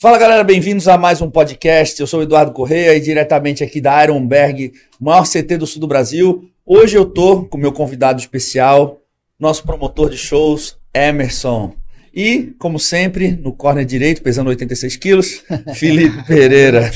[0.00, 2.00] Fala galera, bem-vindos a mais um podcast.
[2.00, 5.88] Eu sou o Eduardo Correia e diretamente aqui da Ironberg, maior CT do sul do
[5.88, 6.48] Brasil.
[6.64, 9.00] Hoje eu tô com meu convidado especial,
[9.40, 11.74] nosso promotor de shows, Emerson.
[12.14, 15.42] E, como sempre, no corner direito, pesando 86 quilos,
[15.74, 16.92] Felipe Pereira.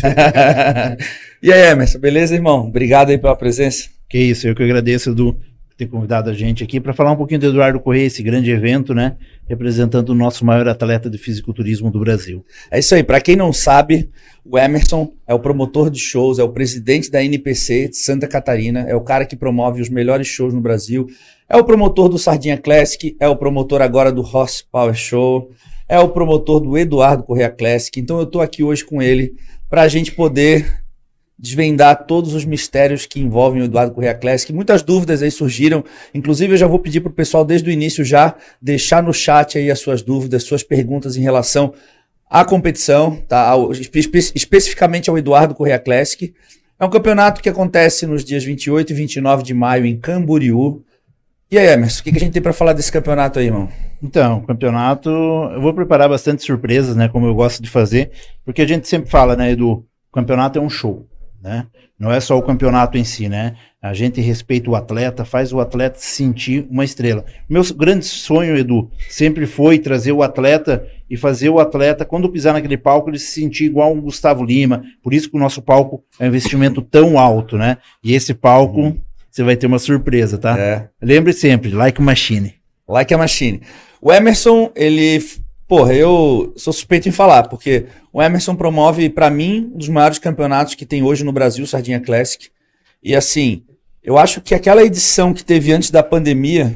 [1.42, 2.68] e aí, Emerson, beleza, irmão?
[2.68, 3.88] Obrigado aí pela presença.
[4.08, 5.36] Que isso, eu que agradeço, Edu
[5.82, 8.94] ter convidado a gente aqui para falar um pouquinho do Eduardo Correia, esse grande evento,
[8.94, 9.16] né?
[9.48, 12.44] Representando o nosso maior atleta de fisiculturismo do Brasil.
[12.70, 13.02] É isso aí.
[13.02, 14.08] Para quem não sabe,
[14.44, 18.80] o Emerson é o promotor de shows, é o presidente da NPC de Santa Catarina,
[18.80, 21.06] é o cara que promove os melhores shows no Brasil,
[21.48, 25.50] é o promotor do Sardinha Classic, é o promotor agora do Horse Power Show,
[25.88, 27.98] é o promotor do Eduardo Correia Classic.
[27.98, 29.34] Então eu estou aqui hoje com ele
[29.68, 30.81] para a gente poder
[31.42, 34.52] desvendar todos os mistérios que envolvem o Eduardo Correia Classic.
[34.52, 35.84] Muitas dúvidas aí surgiram.
[36.14, 39.58] Inclusive, eu já vou pedir para o pessoal desde o início já deixar no chat
[39.58, 41.74] aí as suas dúvidas, suas perguntas em relação
[42.30, 43.48] à competição, tá?
[43.48, 43.98] Ao, espe
[44.36, 46.32] especificamente ao Eduardo Correia Classic.
[46.78, 50.84] É um campeonato que acontece nos dias 28 e 29 de maio em Camboriú.
[51.50, 53.68] E aí, Emerson, o que, que a gente tem para falar desse campeonato aí, irmão?
[54.00, 58.10] Então, campeonato, eu vou preparar bastante surpresas, né, como eu gosto de fazer,
[58.44, 61.06] porque a gente sempre fala, né, Edu, o campeonato é um show
[61.42, 61.66] né?
[61.98, 63.54] Não é só o campeonato em si, né?
[63.80, 67.24] A gente respeita o atleta, faz o atleta se sentir uma estrela.
[67.48, 72.54] Meu grande sonho, Edu, sempre foi trazer o atleta e fazer o atleta, quando pisar
[72.54, 74.84] naquele palco, ele se sentir igual um Gustavo Lima.
[75.02, 77.78] Por isso que o nosso palco é um investimento tão alto, né?
[78.02, 79.00] E esse palco, uhum.
[79.30, 80.56] você vai ter uma surpresa, tá?
[80.58, 80.88] É.
[81.02, 82.54] Lembre sempre, like a machine.
[82.88, 83.60] Like a machine.
[84.00, 85.20] O Emerson, ele
[85.72, 90.18] Porra, eu sou suspeito em falar, porque o Emerson promove, para mim, um dos maiores
[90.18, 92.48] campeonatos que tem hoje no Brasil, Sardinha Classic.
[93.02, 93.62] E assim,
[94.02, 96.74] eu acho que aquela edição que teve antes da pandemia,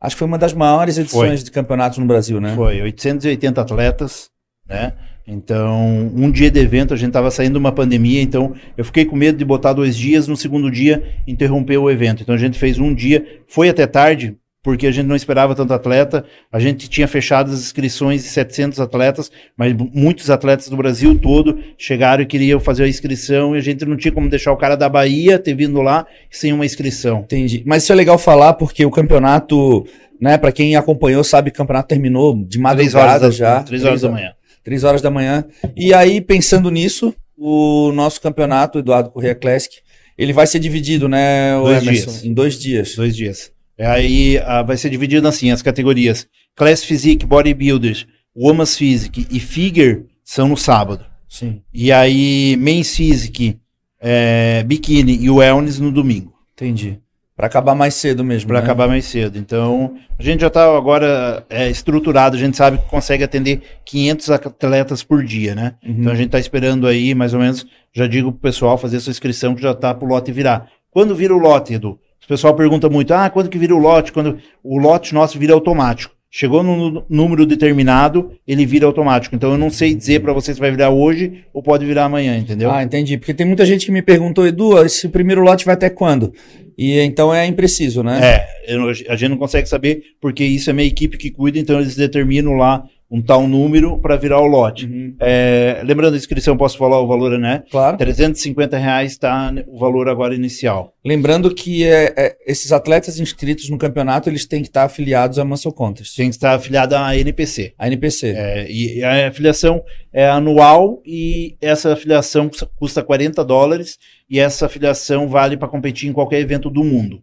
[0.00, 1.44] acho que foi uma das maiores edições foi.
[1.44, 2.54] de campeonatos no Brasil, né?
[2.54, 4.30] Foi, 880 atletas,
[4.68, 4.92] né?
[5.26, 9.04] Então, um dia de evento, a gente estava saindo de uma pandemia, então eu fiquei
[9.04, 12.22] com medo de botar dois dias, no segundo dia interromper o evento.
[12.22, 15.72] Então a gente fez um dia, foi até tarde, porque a gente não esperava tanto
[15.72, 16.24] atleta.
[16.50, 21.56] A gente tinha fechado as inscrições de 700 atletas, mas muitos atletas do Brasil todo
[21.78, 24.74] chegaram e queriam fazer a inscrição e a gente não tinha como deixar o cara
[24.74, 27.20] da Bahia ter vindo lá sem uma inscrição.
[27.20, 27.62] Entendi.
[27.64, 29.86] Mas isso é legal falar porque o campeonato,
[30.20, 33.62] né, para quem acompanhou, sabe que o campeonato terminou de madrugada três já.
[33.62, 34.32] Três horas da manhã.
[34.64, 35.44] Três horas da manhã.
[35.76, 39.76] E aí, pensando nisso, o nosso campeonato, Eduardo Corrêa Classic,
[40.18, 42.24] ele vai ser dividido, né, dois Emerson, dias.
[42.24, 42.96] em dois dias.
[42.96, 43.54] Dois dias.
[43.78, 46.26] É, aí a, vai ser dividido assim, as categorias.
[46.54, 51.04] Class Physique, Bodybuilders, Women's Physique e Figure são no sábado.
[51.28, 51.62] Sim.
[51.72, 53.58] E aí Men's Physique,
[54.00, 56.32] é, Bikini e Wellness no domingo.
[56.54, 57.00] Entendi.
[57.36, 58.48] Para acabar mais cedo mesmo.
[58.48, 58.64] Para né?
[58.64, 59.38] acabar mais cedo.
[59.38, 64.30] Então, a gente já está agora é, estruturado, a gente sabe que consegue atender 500
[64.30, 65.74] atletas por dia, né?
[65.84, 65.96] Uhum.
[65.98, 69.10] Então a gente está esperando aí, mais ou menos, já digo pro pessoal fazer sua
[69.10, 70.70] inscrição que já está pro lote virar.
[70.90, 72.00] Quando vira o lote, Edu?
[72.26, 74.12] O pessoal pergunta muito: ah, quando que vira o lote?
[74.12, 76.14] Quando o lote nosso vira automático.
[76.28, 79.34] Chegou no número determinado, ele vira automático.
[79.34, 82.36] Então eu não sei dizer para você se vai virar hoje ou pode virar amanhã,
[82.36, 82.70] entendeu?
[82.70, 83.16] Ah, entendi.
[83.16, 86.34] Porque tem muita gente que me perguntou, Edu, esse primeiro lote vai até quando?
[86.76, 88.20] E então é impreciso, né?
[88.22, 91.80] É, eu, a gente não consegue saber porque isso é minha equipe que cuida, então
[91.80, 94.86] eles determinam lá um tal número para virar o lote.
[94.86, 95.14] Uhum.
[95.20, 97.62] É, lembrando a inscrição, posso falar o valor, né?
[97.70, 97.96] Claro.
[97.96, 100.92] 350 reais está o valor agora inicial.
[101.04, 105.44] Lembrando que é, é, esses atletas inscritos no campeonato, eles têm que estar afiliados à
[105.44, 106.16] Muscle Contest.
[106.16, 107.74] Tem que estar afiliado à NPC.
[107.78, 108.34] A NPC.
[108.36, 115.28] É, e a afiliação é anual e essa afiliação custa 40 dólares e essa afiliação
[115.28, 117.22] vale para competir em qualquer evento do mundo.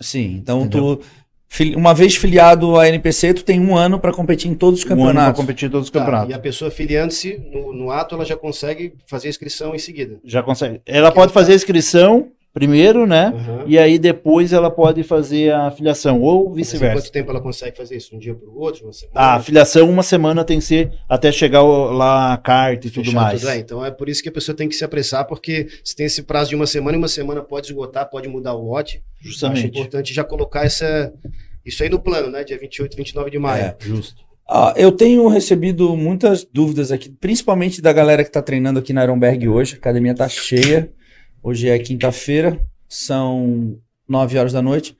[0.00, 0.96] Sim, então Entendeu?
[0.96, 1.04] tu
[1.76, 5.16] uma vez filiado à NPC, tu tem um ano para competir em todos os campeonatos.
[5.16, 6.30] Um ano para competir em todos os tá, campeonatos.
[6.30, 10.18] E a pessoa filiando-se no, no, ato, ela já consegue fazer a inscrição em seguida.
[10.24, 10.80] Já consegue.
[10.84, 13.30] Ela pode fazer a inscrição primeiro, né?
[13.34, 13.64] Uhum.
[13.66, 17.02] E aí depois ela pode fazer a filiação, ou vice-versa.
[17.02, 18.14] Quanto tempo ela consegue fazer isso?
[18.14, 18.84] Um dia para o outro?
[18.84, 19.20] Uma semana?
[19.20, 23.40] A filiação, uma semana tem que ser até chegar lá a carta e tudo mais.
[23.40, 23.58] Tudo, é.
[23.58, 26.22] Então é por isso que a pessoa tem que se apressar, porque se tem esse
[26.22, 29.02] prazo de uma semana, e uma semana pode esgotar, pode mudar o lote.
[29.20, 29.58] Justamente.
[29.58, 31.12] Acho importante já colocar essa,
[31.66, 32.44] isso aí no plano, né?
[32.44, 33.64] Dia 28 e 29 de maio.
[33.64, 34.22] É, justo.
[34.48, 39.02] Ah, eu tenho recebido muitas dúvidas aqui, principalmente da galera que está treinando aqui na
[39.02, 39.74] Ironberg hoje.
[39.74, 40.92] A academia está cheia.
[41.46, 42.58] Hoje é quinta-feira,
[42.88, 43.76] são
[44.08, 44.96] 9 horas da noite.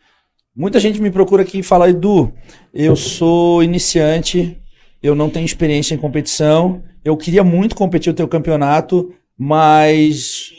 [0.54, 2.30] Muita gente me procura aqui e fala: Edu,
[2.74, 4.60] eu sou iniciante,
[5.02, 10.52] eu não tenho experiência em competição, eu queria muito competir o teu campeonato, mas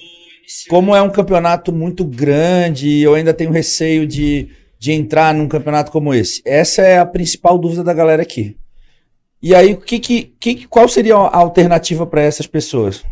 [0.67, 4.49] como é um campeonato muito grande, eu ainda tenho receio de
[4.79, 6.41] de entrar num campeonato como esse?
[6.43, 8.57] Essa é a principal dúvida da galera aqui.
[9.39, 13.03] E aí, que, que, que qual seria a alternativa para essas pessoas?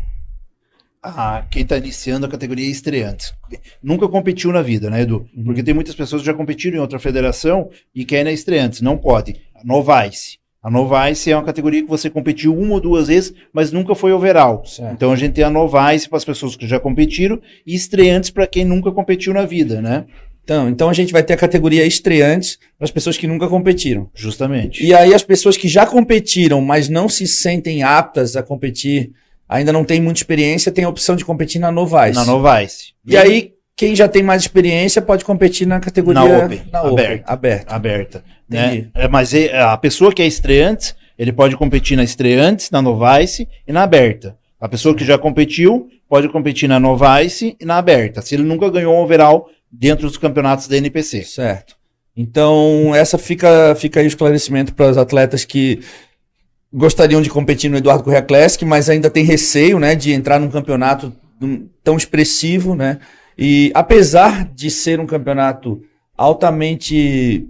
[1.06, 3.34] Ah, quem está iniciando a categoria estreantes.
[3.82, 5.28] Nunca competiu na vida, né, Edu?
[5.36, 5.44] Uhum.
[5.44, 8.80] Porque tem muitas pessoas que já competiram em outra federação e querem na estreantes.
[8.80, 9.36] Não pode.
[9.62, 10.38] Novice.
[10.62, 14.14] A Novice é uma categoria que você competiu uma ou duas vezes, mas nunca foi
[14.14, 14.64] overall.
[14.64, 14.94] Certo.
[14.94, 18.46] Então a gente tem a Novice para as pessoas que já competiram e estreantes para
[18.46, 20.06] quem nunca competiu na vida, né?
[20.42, 24.08] Então, então a gente vai ter a categoria estreantes para as pessoas que nunca competiram.
[24.14, 24.82] Justamente.
[24.82, 29.12] E aí as pessoas que já competiram, mas não se sentem aptas a competir,
[29.48, 32.14] ainda não têm muita experiência, tem a opção de competir na Novice.
[32.14, 32.92] Na Novice.
[33.06, 36.82] E, e aí quem já tem mais experiência pode competir na categoria na Open, na
[36.82, 37.74] open aberta, aberta.
[37.74, 38.88] aberta né?
[38.94, 43.48] É, mas é, a pessoa que é estreante, ele pode competir na estreantes, na Novice
[43.66, 44.36] e na aberta.
[44.60, 48.22] A pessoa que já competiu pode competir na Novice e na aberta.
[48.22, 51.24] Se ele nunca ganhou um overall dentro dos campeonatos da NPC.
[51.24, 51.76] Certo.
[52.16, 55.80] Então, essa fica, fica aí o esclarecimento para os atletas que
[56.74, 60.50] gostariam de competir no Eduardo Correa Classic, mas ainda tem receio, né, de entrar num
[60.50, 61.12] campeonato
[61.84, 62.98] tão expressivo, né?
[63.38, 65.82] E apesar de ser um campeonato
[66.16, 67.48] altamente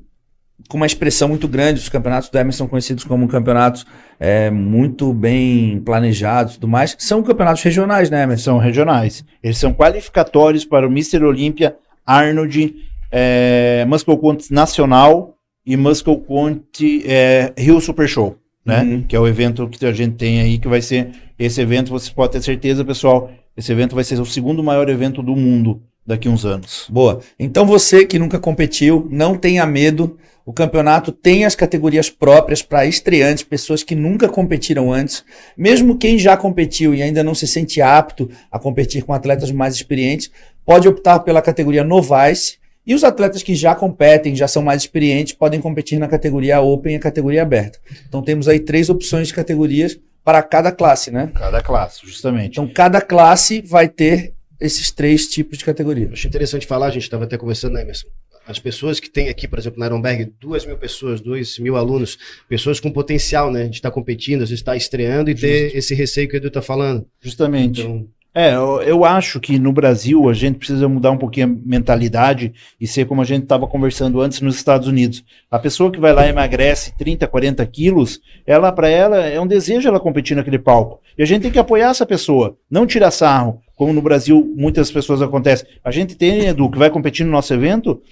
[0.69, 3.85] com uma expressão muito grande, os campeonatos do Emerson são conhecidos como campeonatos
[4.19, 8.44] é, muito bem planejados e tudo mais, são campeonatos regionais, né, Emerson?
[8.44, 9.25] São regionais.
[9.43, 11.23] Eles são qualificatórios para o Mr.
[11.25, 11.76] Olímpia
[12.06, 12.75] Arnold,
[13.11, 14.19] é, Muscle
[14.50, 15.35] Nacional
[15.67, 18.82] e Muscle Conte é, Rio Super Show, né?
[18.82, 19.02] Uhum.
[19.02, 22.11] Que é o evento que a gente tem aí, que vai ser esse evento, você
[22.11, 26.28] pode ter certeza, pessoal, esse evento vai ser o segundo maior evento do mundo daqui
[26.28, 26.87] a uns anos.
[26.90, 27.20] Boa.
[27.38, 30.16] Então você que nunca competiu, não tenha medo.
[30.46, 35.25] O campeonato tem as categorias próprias para estreantes, pessoas que nunca competiram antes.
[35.56, 39.75] Mesmo quem já competiu e ainda não se sente apto a competir com atletas mais
[39.75, 40.31] experientes,
[40.64, 42.58] pode optar pela categoria Novice.
[42.87, 46.95] E os atletas que já competem, já são mais experientes, podem competir na categoria Open
[46.95, 47.79] e a categoria aberta.
[48.09, 51.31] Então temos aí três opções de categorias para cada classe, né?
[51.35, 52.53] Cada classe, justamente.
[52.53, 56.09] Então cada classe vai ter esses três tipos de categoria.
[56.13, 58.09] Acho interessante falar, a gente estava até conversando, né, Emerson?
[58.47, 62.19] As pessoas que tem aqui, por exemplo, na Ironberg, duas mil pessoas, dois mil alunos,
[62.47, 65.47] pessoas com potencial, né, de estar competindo, às vezes estar estreando e Justo.
[65.47, 67.07] ter esse receio que o Edu está falando.
[67.23, 67.81] Justamente.
[67.81, 71.69] Então, é, eu, eu, acho que no Brasil a gente precisa mudar um pouquinho a
[71.69, 75.25] mentalidade e ser como a gente estava conversando antes nos Estados Unidos.
[75.49, 79.47] A pessoa que vai lá e emagrece 30, 40 quilos, ela, para ela, é um
[79.47, 81.01] desejo ela competir naquele palco.
[81.17, 84.91] E a gente tem que apoiar essa pessoa, não tirar sarro, como no Brasil muitas
[84.91, 85.69] pessoas acontecem.
[85.85, 88.03] A gente tem, Edu, que vai competir no nosso evento,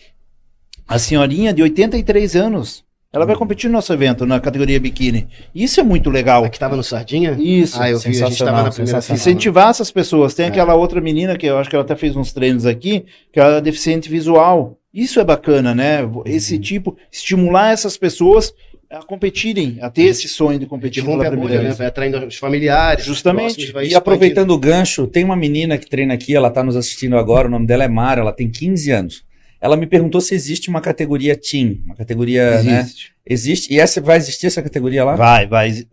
[0.87, 2.85] a senhorinha de 83 anos.
[3.12, 5.29] Ela vai competir no nosso evento, na categoria biquíni.
[5.55, 6.44] Isso é muito legal.
[6.44, 7.37] A que estava no Sardinha?
[7.38, 7.81] Isso.
[7.81, 10.32] Ah, eu vi, a gente estava na primeira Incentivar essas pessoas.
[10.32, 10.49] Tem é.
[10.49, 13.59] aquela outra menina que eu acho que ela até fez uns treinos aqui, que ela
[13.59, 14.79] é deficiente visual.
[14.94, 15.99] Isso é bacana, né?
[16.25, 16.61] Esse uhum.
[16.61, 18.55] tipo, estimular essas pessoas
[18.91, 21.70] a competirem, a ter esse sonho de competir pela primeira bolha, vez.
[21.70, 21.75] Né?
[21.76, 23.05] Vai atraindo os familiares.
[23.05, 23.75] Justamente.
[23.85, 27.49] E aproveitando o gancho, tem uma menina que treina aqui, ela está nos assistindo agora,
[27.49, 29.25] o nome dela é Mara, ela tem 15 anos.
[29.62, 32.81] Ela me perguntou se existe uma categoria Team, uma categoria, né?
[32.81, 33.05] existe.
[33.05, 33.12] né?
[33.25, 33.73] Existe.
[33.73, 35.14] E essa vai existir essa categoria lá?
[35.14, 35.87] Vai, vai.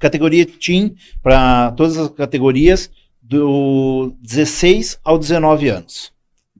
[0.00, 6.10] Categoria Team para todas as categorias do 16 ao 19 anos.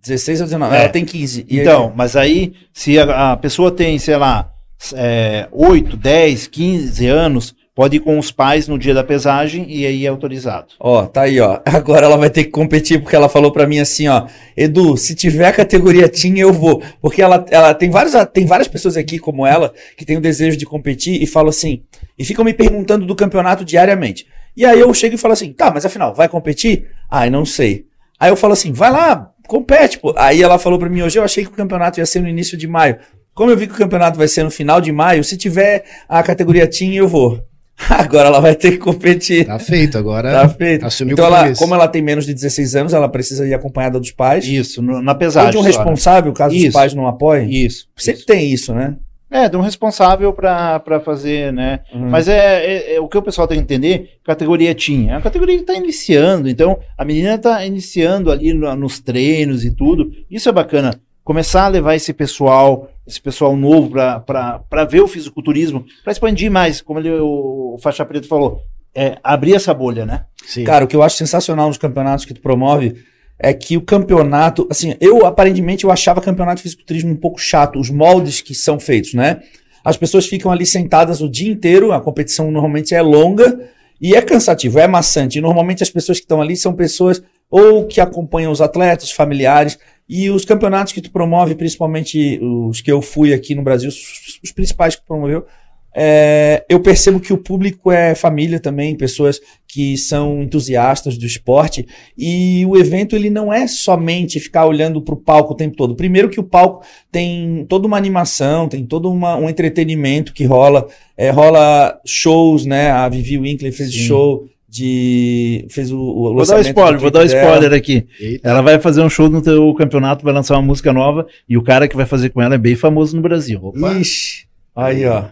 [0.03, 0.75] 16 ao 19.
[0.75, 0.81] É.
[0.81, 1.47] Ela tem 15.
[1.49, 1.93] E então, aí...
[1.97, 4.53] mas aí se a, a, pessoa tem, sei lá,
[4.93, 9.87] é, 8, 10, 15 anos, Pode ir com os pais no dia da pesagem e
[9.87, 10.75] aí é autorizado.
[10.79, 11.59] Ó, tá aí, ó.
[11.65, 15.15] Agora ela vai ter que competir porque ela falou para mim assim, ó, Edu, se
[15.15, 16.83] tiver a categoria Team, eu vou.
[17.01, 20.59] Porque ela, ela tem várias tem várias pessoas aqui como ela que tem o desejo
[20.59, 21.83] de competir e falam assim,
[22.19, 24.27] e ficam me perguntando do campeonato diariamente.
[24.55, 26.91] E aí eu chego e falo assim, tá, mas afinal, vai competir?
[27.11, 27.87] Ai, não sei.
[28.21, 30.13] Aí eu falo assim, vai lá, compete, pô.
[30.19, 32.59] Aí ela falou para mim hoje, eu achei que o campeonato ia ser no início
[32.59, 32.99] de maio.
[33.35, 36.23] Como eu vi que o campeonato vai ser no final de maio, se tiver a
[36.23, 37.43] categoria Team, eu vou.
[37.89, 39.47] Agora ela vai ter que competir.
[39.47, 40.31] Tá feito, agora.
[40.31, 40.87] Tá feito.
[40.87, 44.13] Assumiu então, ela, como ela tem menos de 16 anos, ela precisa ir acompanhada dos
[44.13, 44.47] pais.
[44.47, 45.49] Isso, no, na pesagem.
[45.49, 46.69] Ou de um responsável, caso isso.
[46.69, 47.51] os pais não apoiem.
[47.51, 47.89] Isso.
[47.97, 48.27] Sempre isso.
[48.27, 48.97] tem isso, né?
[49.31, 51.81] É, de um responsável para fazer, né?
[51.95, 52.11] Uhum.
[52.11, 55.15] Mas é, é, é, o que o pessoal tem que entender, categoria tinha.
[55.15, 59.65] É a categoria que está iniciando, então a menina está iniciando ali no, nos treinos
[59.65, 60.13] e tudo.
[60.31, 65.85] Isso é bacana começar a levar esse pessoal, esse pessoal novo para ver o fisiculturismo,
[66.03, 68.63] para expandir mais, como ele, o, o Faixa Preto falou,
[68.95, 70.25] é, abrir essa bolha, né?
[70.45, 70.65] Sim.
[70.65, 73.03] Cara, o que eu acho sensacional nos campeonatos que tu promove
[73.39, 77.79] é que o campeonato, assim, eu aparentemente eu achava campeonato de fisiculturismo um pouco chato,
[77.79, 79.41] os moldes que são feitos, né?
[79.85, 83.69] As pessoas ficam ali sentadas o dia inteiro, a competição normalmente é longa
[84.01, 85.39] e é cansativo, é maçante.
[85.39, 89.79] E normalmente as pessoas que estão ali são pessoas ou que acompanham os atletas, familiares.
[90.09, 94.53] E os campeonatos que tu promove, principalmente os que eu fui aqui no Brasil, os,
[94.53, 95.47] principais que tu promoveu,
[95.95, 101.87] é, eu percebo que o público é família também, pessoas que são entusiastas do esporte
[102.17, 105.95] e o evento ele não é somente ficar olhando para o palco o tempo todo.
[105.95, 110.89] Primeiro que o palco tem toda uma animação, tem todo uma, um entretenimento que rola,
[111.17, 112.91] é, rola shows, né?
[112.91, 113.99] A Vivi Winkler fez Sim.
[113.99, 118.07] show de fez o, o vou dar um spoiler, vou dar um spoiler aqui.
[118.19, 118.49] Eita.
[118.49, 121.63] Ela vai fazer um show no teu campeonato, vai lançar uma música nova e o
[121.63, 123.61] cara que vai fazer com ela é bem famoso no Brasil.
[123.63, 123.93] Opa.
[123.93, 125.25] Ixi, aí ó.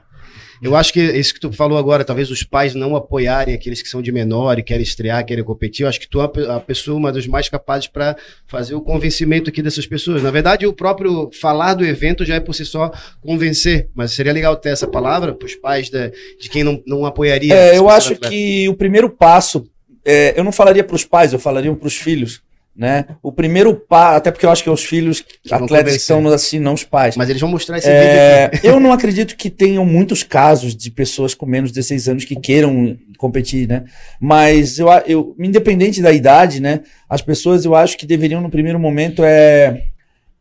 [0.62, 3.88] Eu acho que isso que tu falou agora, talvez os pais não apoiarem aqueles que
[3.88, 5.84] são de menor e querem estrear, querem competir.
[5.84, 6.24] Eu acho que tu é
[6.54, 8.14] a pessoa, uma das mais capazes para
[8.46, 10.22] fazer o convencimento aqui dessas pessoas.
[10.22, 12.90] Na verdade, o próprio falar do evento já é por si só
[13.22, 17.06] convencer, mas seria legal ter essa palavra para os pais de, de quem não, não
[17.06, 17.54] apoiaria.
[17.54, 19.66] É, eu acho que o primeiro passo,
[20.04, 22.42] é, eu não falaria para os pais, eu falaria para os filhos
[22.80, 23.04] né?
[23.22, 26.26] O primeiro passo, até porque eu acho que é os filhos que atletas que estão
[26.28, 27.14] assim, não os pais.
[27.14, 28.66] Mas eles vão mostrar esse é, vídeo aqui.
[28.66, 32.34] Eu não acredito que tenham muitos casos de pessoas com menos de 16 anos que
[32.34, 33.84] queiram competir, né?
[34.18, 36.80] Mas eu, eu independente da idade, né?
[37.06, 39.82] As pessoas eu acho que deveriam no primeiro momento é,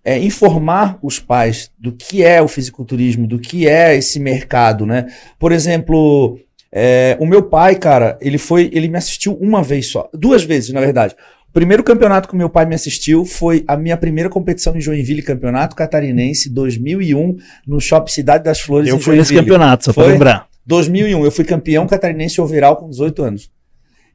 [0.01, 5.07] é informar os pais do que é o fisiculturismo, do que é esse mercado, né?
[5.37, 6.39] Por exemplo,
[6.71, 10.71] é, o meu pai, cara, ele foi, ele me assistiu uma vez só, duas vezes,
[10.71, 11.15] na verdade.
[11.49, 15.23] O primeiro campeonato que meu pai me assistiu foi a minha primeira competição em Joinville,
[15.23, 18.87] Campeonato Catarinense, 2001, no Shopping Cidade das Flores.
[18.87, 20.47] Eu fui nesse campeonato, só para lembrar.
[20.67, 23.49] 2001, eu fui campeão catarinense overall com 18 anos.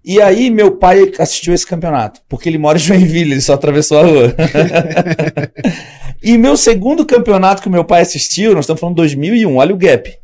[0.05, 3.99] E aí meu pai assistiu esse campeonato, porque ele mora em Joinville, ele só atravessou
[3.99, 4.35] a rua.
[6.23, 10.15] e meu segundo campeonato que meu pai assistiu, nós estamos falando 2001, olha o gap.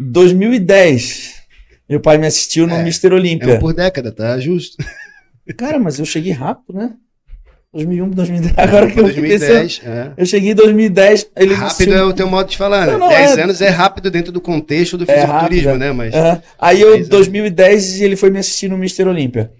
[0.00, 1.34] 2010,
[1.88, 3.14] meu pai me assistiu no é, Mr.
[3.14, 3.52] Olímpia.
[3.52, 4.76] É um por década, tá justo.
[5.54, 6.94] Cara, mas eu cheguei rápido, né?
[7.72, 8.54] 2001, 2010.
[8.58, 10.12] Agora que eu 2010, é.
[10.16, 11.30] Eu cheguei em 2010.
[11.36, 12.92] Ele rápido é o teu modo de falar, né?
[12.92, 13.42] Não, não, 10 é...
[13.42, 15.92] anos é rápido dentro do contexto do é fisiculturismo, é né?
[15.92, 16.14] Mas.
[16.58, 19.52] Aí eu, em 2010, ele foi me assistir no Mister Olímpia.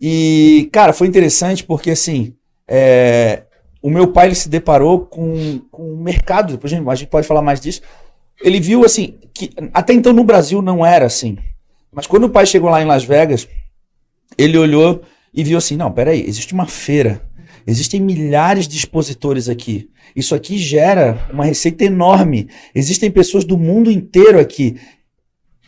[0.00, 2.34] E, cara, foi interessante porque, assim,
[2.68, 3.44] é,
[3.80, 6.52] o meu pai ele se deparou com, com o mercado.
[6.52, 7.80] Depois a gente, a gente pode falar mais disso.
[8.42, 11.38] Ele viu, assim, que até então no Brasil não era assim.
[11.90, 13.48] Mas quando o pai chegou lá em Las Vegas,
[14.36, 15.02] ele olhou
[15.34, 17.20] e viu assim: não, peraí, existe uma feira,
[17.66, 19.90] existem milhares de expositores aqui.
[20.14, 22.48] Isso aqui gera uma receita enorme.
[22.74, 24.76] Existem pessoas do mundo inteiro aqui.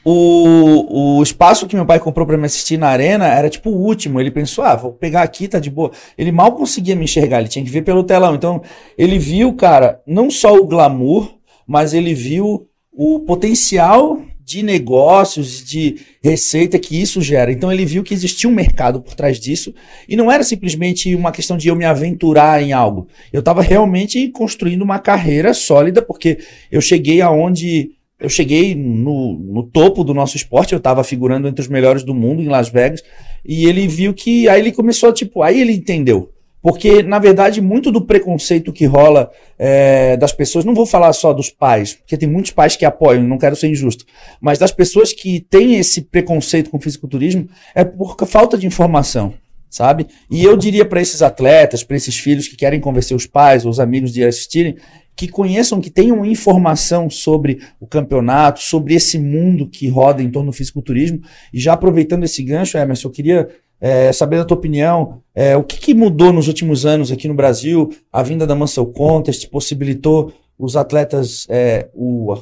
[0.08, 3.76] O, o espaço que meu pai comprou para me assistir na arena era tipo o
[3.76, 4.20] último.
[4.20, 5.90] Ele pensou, ah, vou pegar aqui, tá de boa.
[6.16, 8.36] Ele mal conseguia me enxergar, ele tinha que ver pelo telão.
[8.36, 8.62] Então,
[8.96, 11.34] ele viu, cara, não só o glamour,
[11.66, 17.50] mas ele viu o potencial de negócios, de receita que isso gera.
[17.50, 19.74] Então ele viu que existia um mercado por trás disso
[20.08, 23.08] e não era simplesmente uma questão de eu me aventurar em algo.
[23.32, 26.38] Eu estava realmente construindo uma carreira sólida porque
[26.70, 31.60] eu cheguei aonde eu cheguei no, no topo do nosso esporte, eu estava figurando entre
[31.60, 33.02] os melhores do mundo em Las Vegas
[33.44, 36.32] e ele viu que aí ele começou tipo, aí ele entendeu
[36.66, 41.32] porque, na verdade, muito do preconceito que rola é, das pessoas, não vou falar só
[41.32, 44.04] dos pais, porque tem muitos pais que apoiam, não quero ser injusto,
[44.40, 49.32] mas das pessoas que têm esse preconceito com o fisiculturismo é por falta de informação,
[49.70, 50.08] sabe?
[50.28, 53.70] E eu diria para esses atletas, para esses filhos que querem convencer os pais ou
[53.70, 54.74] os amigos de assistirem,
[55.14, 60.50] que conheçam, que tenham informação sobre o campeonato, sobre esse mundo que roda em torno
[60.50, 61.20] do fisiculturismo.
[61.54, 63.48] E já aproveitando esse gancho, Emerson, eu queria
[63.80, 67.34] é, saber da tua opinião, é, o que, que, mudou nos últimos anos aqui no
[67.34, 67.90] Brasil?
[68.12, 72.36] A vinda da Muscle Contest possibilitou os atletas é, o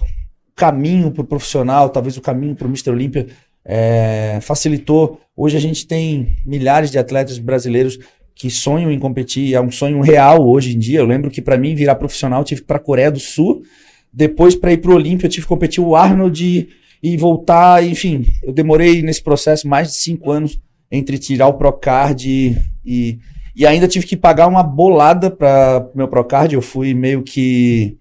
[0.54, 2.90] caminho para o profissional, talvez o caminho para o Mr.
[2.90, 3.26] Olímpia
[3.64, 5.20] é, facilitou.
[5.36, 7.98] Hoje a gente tem milhares de atletas brasileiros
[8.34, 11.00] que sonham em competir, é um sonho real hoje em dia.
[11.00, 13.62] Eu lembro que para mim virar profissional eu tive para a Coreia do Sul,
[14.12, 16.68] depois para ir para o Olímpia eu tive que competir o Arnold
[17.02, 20.58] e voltar, enfim, eu demorei nesse processo mais de cinco anos
[20.94, 23.18] entre tirar o Procard e, e,
[23.56, 26.54] e ainda tive que pagar uma bolada para meu Procard.
[26.54, 27.98] Eu fui meio que.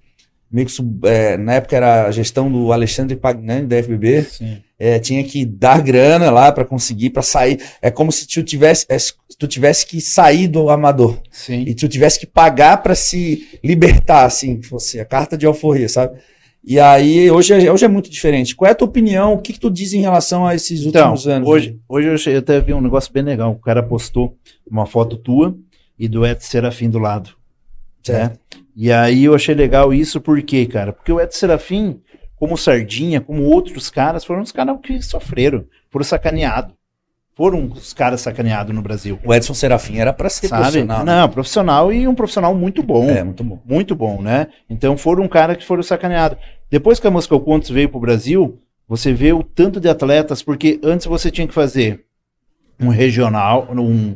[0.52, 0.74] Meio que
[1.08, 4.28] é, na época era a gestão do Alexandre Pagnani, da FBB.
[4.78, 7.60] É, tinha que dar grana lá para conseguir, para sair.
[7.82, 8.98] É como se tu tivesse, é,
[9.40, 11.20] tu tivesse que sair do amador.
[11.32, 11.64] Sim.
[11.66, 16.20] E tu tivesse que pagar para se libertar, assim, fosse a carta de alforria, sabe?
[16.66, 18.56] E aí, hoje, é, hoje é muito diferente.
[18.56, 19.34] Qual é a tua opinião?
[19.34, 21.50] O que, que tu diz em relação a esses então, últimos anos?
[21.50, 23.52] Hoje, hoje eu até vi um negócio bem legal.
[23.52, 25.56] O cara postou uma foto tua
[26.00, 27.32] e do Ed Serafim do lado.
[28.02, 28.32] Certo.
[28.32, 28.62] Né?
[28.76, 30.94] E aí eu achei legal isso, por quê, cara?
[30.94, 32.00] Porque o Ed Serafim,
[32.36, 36.74] como Sardinha, como outros caras, foram os caras que sofreram, foram sacaneados
[37.36, 39.20] foram os caras sacaneados no Brasil.
[39.26, 40.62] O Edson Serafim era para ser Sabe?
[40.62, 41.06] profissional.
[41.06, 41.16] Né?
[41.16, 43.10] Não, profissional e um profissional muito bom.
[43.10, 43.60] É, muito bom.
[43.66, 44.48] Muito bom, né?
[44.70, 46.38] Então foram um cara que foram sacaneados.
[46.70, 50.80] Depois que a Moscow Contos veio pro Brasil, você vê o tanto de atletas, porque
[50.84, 52.06] antes você tinha que fazer
[52.80, 54.16] um regional, um,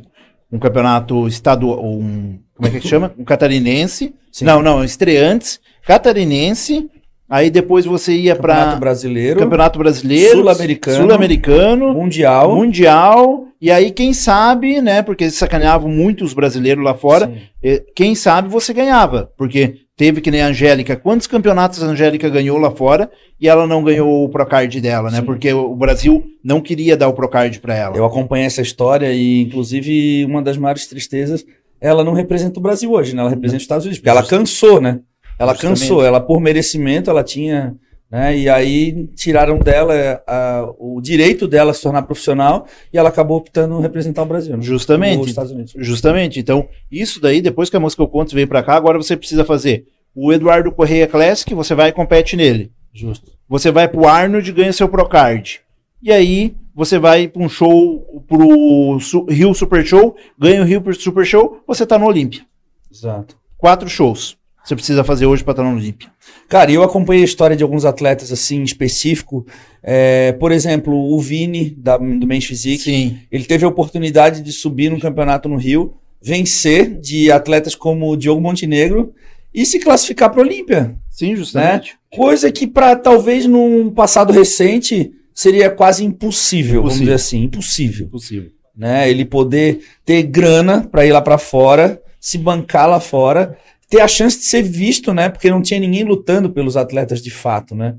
[0.52, 3.14] um campeonato estadual, um, como é que chama?
[3.18, 4.14] Um catarinense.
[4.32, 4.46] Sim.
[4.46, 6.90] Não, não, estreantes, catarinense,
[7.30, 13.48] Aí depois você ia para Campeonato Brasileiro, Campeonato Brasileiro, Sul-Americano, Sul-Americano, Mundial, Mundial.
[13.60, 15.02] E aí quem sabe, né?
[15.02, 17.28] Porque sacaneavam muito os brasileiros lá fora.
[17.62, 17.80] Sim.
[17.96, 20.96] Quem sabe você ganhava, porque teve que nem a Angélica.
[20.96, 25.20] Quantos campeonatos a Angélica ganhou lá fora e ela não ganhou o Procard dela, né?
[25.20, 25.26] Sim.
[25.26, 27.98] Porque o Brasil não queria dar o Procard para ela.
[27.98, 31.44] Eu acompanhei essa história e, inclusive, uma das maiores tristezas,
[31.82, 33.22] ela não representa o Brasil hoje, né?
[33.22, 35.00] Ela representa os Estados Unidos, porque ela cansou, né?
[35.40, 35.80] Ela Justamente.
[35.80, 37.76] cansou, ela por merecimento, ela tinha.
[38.10, 43.36] Né, e aí tiraram dela a, o direito dela se tornar profissional e ela acabou
[43.38, 44.56] optando representar o Brasil.
[44.56, 45.22] Né, justamente.
[45.22, 45.74] Os Estados Unidos.
[45.76, 46.40] Justamente.
[46.40, 49.44] Então, isso daí, depois que a música Eu Conto veio para cá, agora você precisa
[49.44, 52.72] fazer o Eduardo Correia Classic, você vai e compete nele.
[52.94, 53.30] Justo.
[53.48, 55.60] Você vai pro Arnold e ganha seu Procard.
[56.02, 61.26] E aí você vai para um show, pro Rio Super Show, ganha o Rio Super
[61.26, 62.44] Show, você tá no Olímpia.
[62.90, 63.36] Exato.
[63.58, 64.38] Quatro shows
[64.68, 66.10] você precisa fazer hoje para estar no Olímpia?
[66.50, 69.46] Cara, eu acompanhei a história de alguns atletas assim, específico.
[69.82, 72.84] É, por exemplo, o Vini, da, do Men's Physique.
[72.84, 73.18] Sim.
[73.32, 78.18] Ele teve a oportunidade de subir no campeonato no Rio, vencer de atletas como o
[78.18, 79.14] Diogo Montenegro
[79.54, 80.98] e se classificar para a Olímpia.
[81.10, 81.94] Sim, justamente.
[81.94, 82.18] Né?
[82.18, 86.82] Coisa que para talvez num passado recente seria quase impossível, impossível.
[86.82, 88.08] vamos dizer assim, impossível.
[88.08, 88.52] Impossível.
[88.76, 89.10] Né?
[89.10, 93.58] Ele poder ter grana para ir lá para fora, se bancar lá fora
[93.90, 95.30] ter a chance de ser visto, né?
[95.30, 97.96] Porque não tinha ninguém lutando pelos atletas de fato, né?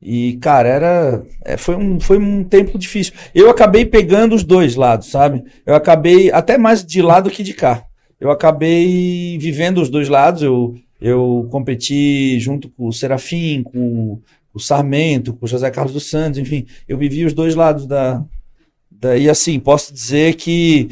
[0.00, 1.22] E, cara, era.
[1.44, 3.14] É, foi, um, foi um tempo difícil.
[3.32, 5.44] Eu acabei pegando os dois lados, sabe?
[5.64, 7.84] Eu acabei até mais de lá do que de cá.
[8.20, 10.42] Eu acabei vivendo os dois lados.
[10.42, 14.20] Eu, eu competi junto com o Serafim, com
[14.52, 16.66] o Sarmento, com o José Carlos dos Santos, enfim.
[16.88, 18.24] Eu vivi os dois lados da.
[18.90, 20.88] da e assim, posso dizer que.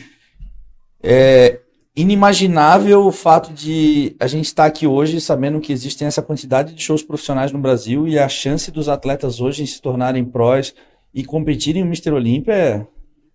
[1.02, 1.58] É,
[2.00, 6.82] inimaginável o fato de a gente estar aqui hoje sabendo que existem essa quantidade de
[6.82, 10.74] shows profissionais no Brasil e a chance dos atletas hoje se tornarem prós
[11.12, 12.12] e competirem no Mr.
[12.12, 12.86] Olímpia é...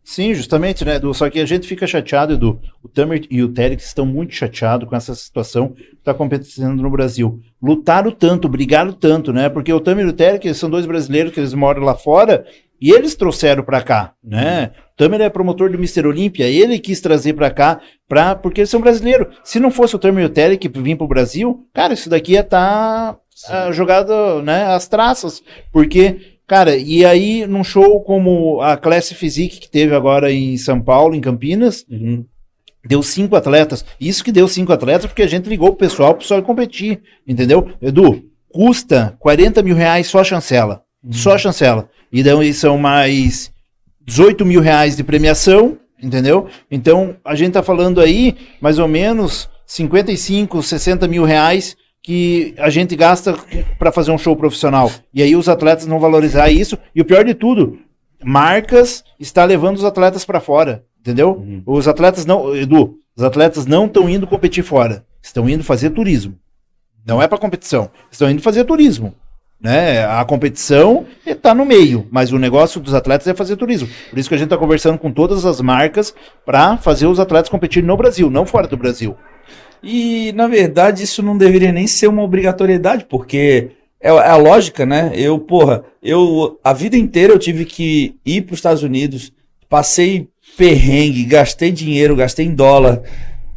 [0.05, 1.11] Sim, justamente, né, Edu?
[1.15, 2.61] Só que a gente fica chateado, Edu.
[2.83, 6.91] O Tamer e o Terex estão muito chateados com essa situação que está acontecendo no
[6.91, 7.41] Brasil.
[7.59, 9.49] Lutaram tanto, brigaram tanto, né?
[9.49, 12.45] Porque o Tamer e o Terex são dois brasileiros que eles moram lá fora
[12.79, 14.73] e eles trouxeram para cá, né?
[14.93, 16.05] O Tamer é promotor do Mr.
[16.05, 19.35] Olímpia, ele quis trazer para cá, pra, porque eles são brasileiros.
[19.43, 22.33] Se não fosse o Tamer e o Terry que vir pro Brasil, cara, isso daqui
[22.33, 25.41] ia estar tá, uh, jogado, né, as traças,
[25.71, 30.79] porque Cara, e aí num show como a Classe Physique que teve agora em São
[30.79, 32.23] Paulo, em Campinas, uhum.
[32.85, 33.83] deu cinco atletas.
[33.99, 37.71] Isso que deu cinco atletas porque a gente ligou pro pessoal pro pessoal competir, entendeu?
[37.81, 40.83] Edu, custa 40 mil reais só a chancela.
[41.03, 41.13] Uhum.
[41.13, 41.89] Só a chancela.
[42.11, 43.51] E daí são mais
[44.05, 46.47] 18 mil reais de premiação, entendeu?
[46.69, 51.75] Então a gente tá falando aí mais ou menos 55, 60 mil reais
[52.05, 53.35] que a gente gasta
[53.79, 54.91] para fazer um show profissional.
[55.11, 56.77] E aí os atletas não valorizar isso.
[56.93, 57.79] E o pior de tudo,
[58.23, 61.31] marcas está levando os atletas para fora, entendeu?
[61.31, 61.63] Uhum.
[61.65, 66.35] Os atletas não, Edu, os atletas não estão indo competir fora, estão indo fazer turismo.
[67.03, 69.15] Não é para competição, estão indo fazer turismo.
[69.59, 70.05] Né?
[70.05, 73.89] A competição está no meio, mas o negócio dos atletas é fazer turismo.
[74.11, 76.13] Por isso que a gente está conversando com todas as marcas
[76.45, 79.17] para fazer os atletas competirem no Brasil, não fora do Brasil.
[79.85, 83.69] E, na verdade, isso não deveria nem ser uma obrigatoriedade, porque
[84.01, 85.11] é, é a lógica, né?
[85.15, 89.31] Eu, porra, eu a vida inteira eu tive que ir para os Estados Unidos,
[89.69, 93.01] passei perrengue, gastei dinheiro, gastei em dólar.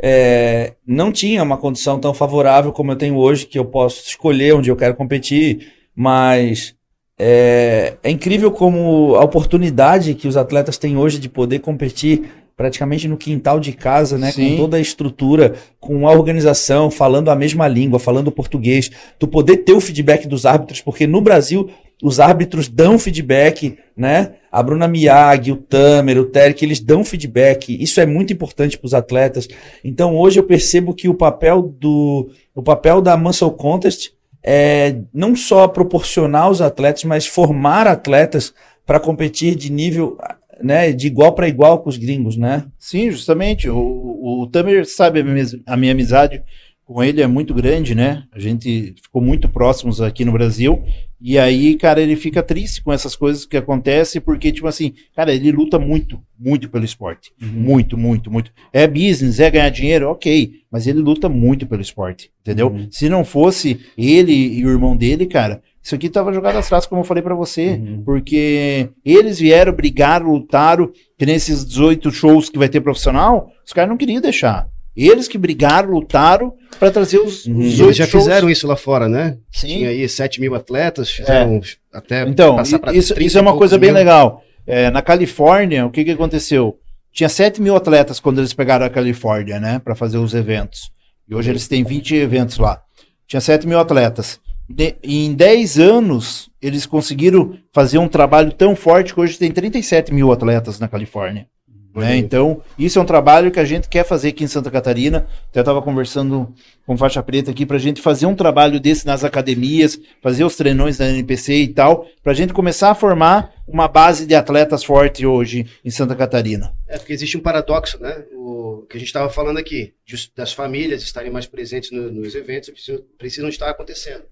[0.01, 4.55] É, não tinha uma condição tão favorável como eu tenho hoje, que eu posso escolher
[4.55, 6.77] onde eu quero competir mas
[7.19, 13.07] é, é, incrível como a oportunidade que os atletas têm hoje de poder competir praticamente
[13.07, 14.33] no quintal de casa, né?
[14.33, 14.51] Sim.
[14.51, 19.59] Com toda a estrutura, com a organização, falando a mesma língua, falando português, tu poder
[19.59, 21.71] ter o feedback dos árbitros, porque no Brasil
[22.03, 24.33] os árbitros dão feedback, né?
[24.51, 27.81] A Bruna Miyagi, o Tamer, o Terek, eles dão feedback.
[27.81, 29.47] Isso é muito importante para os atletas.
[29.85, 34.11] Então hoje eu percebo que o papel do o papel da Muscle Contest
[34.43, 38.53] é, não só proporcionar aos atletas, mas formar atletas
[38.85, 40.19] para competir de nível
[40.63, 42.65] né, de igual para igual com os gringos, né?
[42.79, 43.69] Sim, justamente.
[43.69, 46.43] O, o Tamer sabe a minha, a minha amizade
[46.89, 48.25] com ele é muito grande, né?
[48.33, 50.83] A gente ficou muito próximos aqui no Brasil.
[51.21, 55.35] E aí, cara, ele fica triste com essas coisas que acontecem, porque, tipo assim, cara,
[55.35, 57.31] ele luta muito, muito pelo esporte.
[57.43, 57.49] Uhum.
[57.49, 58.51] Muito, muito, muito.
[58.73, 60.53] É business, é ganhar dinheiro, ok.
[60.71, 62.69] Mas ele luta muito pelo esporte, entendeu?
[62.69, 62.89] Uhum.
[62.91, 66.89] Se não fosse ele e o irmão dele, cara, isso aqui tava jogado às traças,
[66.89, 67.71] como eu falei para você.
[67.71, 68.03] Uhum.
[68.05, 73.89] Porque eles vieram, brigaram, lutaram, que nesses 18 shows que vai ter profissional, os caras
[73.89, 74.69] não queriam deixar.
[74.97, 77.61] Eles que brigaram, lutaram para trazer os, uhum.
[77.61, 78.25] os Eles já shows.
[78.25, 79.39] fizeram isso lá fora, né?
[79.51, 79.69] Sim.
[79.69, 81.61] Tinha aí 7 mil atletas, fizeram é.
[81.93, 84.43] até então, passar para isso, isso é uma coisa bem legal.
[84.67, 86.77] É, na Califórnia, o que, que aconteceu?
[87.13, 89.79] Tinha 7 mil atletas quando eles pegaram a Califórnia, né?
[89.79, 90.91] Para fazer os eventos.
[91.29, 92.81] E hoje eles têm 20 eventos lá.
[93.27, 94.41] Tinha 7 mil atletas.
[94.69, 100.13] De, em 10 anos, eles conseguiram fazer um trabalho tão forte que hoje tem 37
[100.13, 101.49] mil atletas na Califórnia.
[101.95, 102.17] Né?
[102.17, 105.27] Então, isso é um trabalho que a gente quer fazer aqui em Santa Catarina.
[105.49, 106.53] Até estava conversando
[106.87, 110.55] com faixa preta aqui para a gente fazer um trabalho desse nas academias, fazer os
[110.55, 114.85] treinões da NPC e tal, para a gente começar a formar uma base de atletas
[114.85, 116.73] forte hoje em Santa Catarina.
[116.87, 118.25] É, porque existe um paradoxo, né?
[118.33, 119.93] O que a gente estava falando aqui,
[120.37, 124.23] das famílias estarem mais presentes no, nos eventos, precisam, precisam estar acontecendo.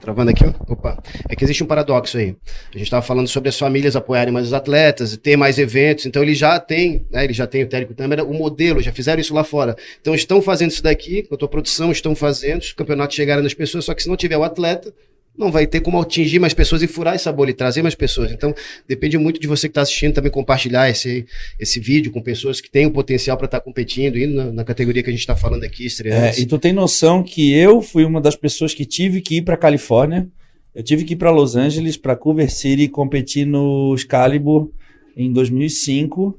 [0.00, 1.02] Travando aqui, opa.
[1.28, 2.36] É que existe um paradoxo aí.
[2.72, 6.04] A gente estava falando sobre as famílias apoiarem mais os atletas, ter mais eventos.
[6.04, 7.24] Então ele já tem, né?
[7.24, 9.76] Ele já tem o técnico também, o modelo, já fizeram isso lá fora.
[10.00, 13.54] Então estão fazendo isso daqui, com a tua produção, estão fazendo, os campeonatos chegaram nas
[13.54, 14.92] pessoas, só que se não tiver o atleta,
[15.36, 18.30] não vai ter como atingir mais pessoas e furar essa bolha e trazer mais pessoas.
[18.30, 18.54] Então,
[18.86, 21.26] depende muito de você que está assistindo também compartilhar esse,
[21.58, 24.64] esse vídeo com pessoas que têm o potencial para estar tá competindo, indo na, na,
[24.64, 26.26] categoria que a gente está falando aqui, estreando.
[26.26, 29.42] É, e tu tem noção que eu fui uma das pessoas que tive que ir
[29.42, 30.28] para Califórnia,
[30.74, 34.70] eu tive que ir para Los Angeles, para Culver City, competir no Excalibur
[35.16, 36.38] em 2005,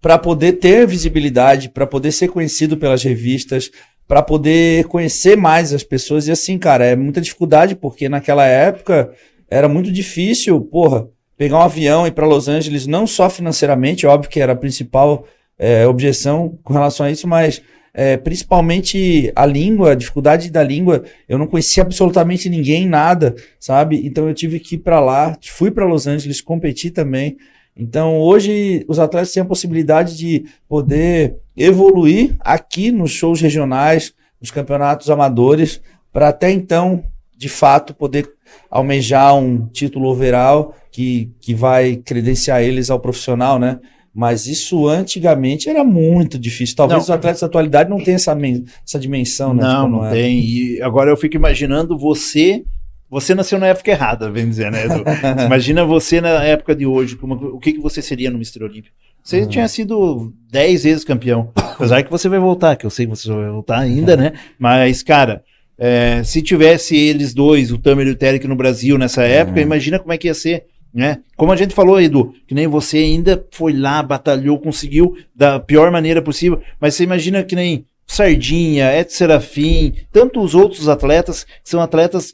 [0.00, 3.70] para poder ter visibilidade, para poder ser conhecido pelas revistas,
[4.06, 6.28] para poder conhecer mais as pessoas.
[6.28, 9.10] E assim, cara, é muita dificuldade, porque naquela época
[9.50, 14.06] era muito difícil, porra, pegar um avião e ir para Los Angeles, não só financeiramente,
[14.06, 15.26] óbvio que era a principal
[15.58, 21.02] é, objeção com relação a isso, mas é, principalmente a língua, a dificuldade da língua.
[21.26, 24.06] Eu não conhecia absolutamente ninguém, nada, sabe?
[24.06, 27.38] Então eu tive que ir para lá, fui para Los Angeles, competi também.
[27.76, 34.50] Então, hoje, os atletas têm a possibilidade de poder evoluir aqui nos shows regionais, nos
[34.50, 37.04] campeonatos amadores, para até então,
[37.36, 38.30] de fato, poder
[38.70, 43.78] almejar um título overall que, que vai credenciar eles ao profissional, né?
[44.14, 46.74] Mas isso antigamente era muito difícil.
[46.74, 47.02] Talvez não.
[47.02, 48.34] os atletas da atualidade não tenham essa,
[48.82, 49.62] essa dimensão, né?
[49.62, 50.40] Não, não tem.
[50.40, 52.64] E agora eu fico imaginando você
[53.10, 55.04] você nasceu na época errada, vem dizer, né, Edu?
[55.46, 58.64] Imagina você na época de hoje, como, o que, que você seria no Mr.
[58.64, 58.92] Olímpio?
[59.22, 59.48] Você uhum.
[59.48, 61.50] tinha sido 10 vezes campeão.
[61.56, 64.32] Apesar que você vai voltar, que eu sei que você vai voltar ainda, né?
[64.58, 65.42] Mas, cara,
[65.78, 69.66] é, se tivesse eles dois, o Tamer e o Terek no Brasil nessa época, uhum.
[69.66, 70.66] imagina como é que ia ser.
[70.94, 71.18] Né?
[71.36, 75.90] Como a gente falou, Edu, que nem você ainda foi lá, batalhou, conseguiu da pior
[75.90, 82.32] maneira possível, mas você imagina que nem Sardinha, Ed Serafim, tantos outros atletas, são atletas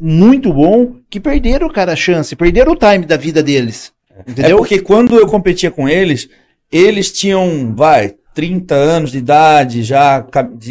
[0.00, 3.92] muito bom que perderam, cara, a chance, perderam o time da vida deles.
[4.26, 4.56] Entendeu?
[4.56, 6.28] É porque quando eu competia com eles,
[6.72, 10.26] eles tinham, vai, 30 anos de idade, já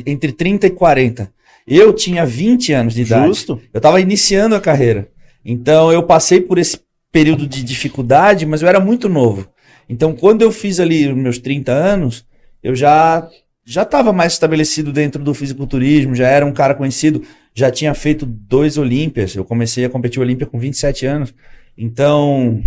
[0.06, 1.32] entre 30 e 40.
[1.68, 3.28] Eu tinha 20 anos de idade.
[3.28, 3.62] Justo.
[3.74, 5.08] Eu estava iniciando a carreira.
[5.46, 6.80] Então eu passei por esse
[7.12, 9.48] período de dificuldade, mas eu era muito novo.
[9.88, 12.26] Então quando eu fiz ali os meus 30 anos,
[12.64, 13.28] eu já
[13.66, 17.22] já estava mais estabelecido dentro do fisiculturismo, já era um cara conhecido
[17.60, 19.36] já tinha feito dois Olímpias.
[19.36, 21.34] Eu comecei a competir Olímpia com 27 anos.
[21.78, 22.64] Então,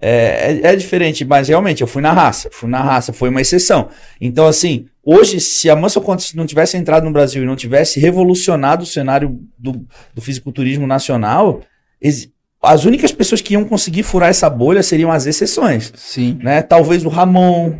[0.00, 2.50] é, é, é, diferente, mas realmente eu fui na raça.
[2.52, 3.88] Fui na raça, foi uma exceção.
[4.20, 7.98] Então, assim, hoje, se a Manso Contas não tivesse entrado no Brasil e não tivesse
[7.98, 11.62] revolucionado o cenário do, do fisiculturismo nacional,
[12.62, 15.92] as únicas pessoas que iam conseguir furar essa bolha seriam as exceções.
[15.96, 16.38] Sim.
[16.42, 16.60] Né?
[16.60, 17.74] Talvez o Ramon,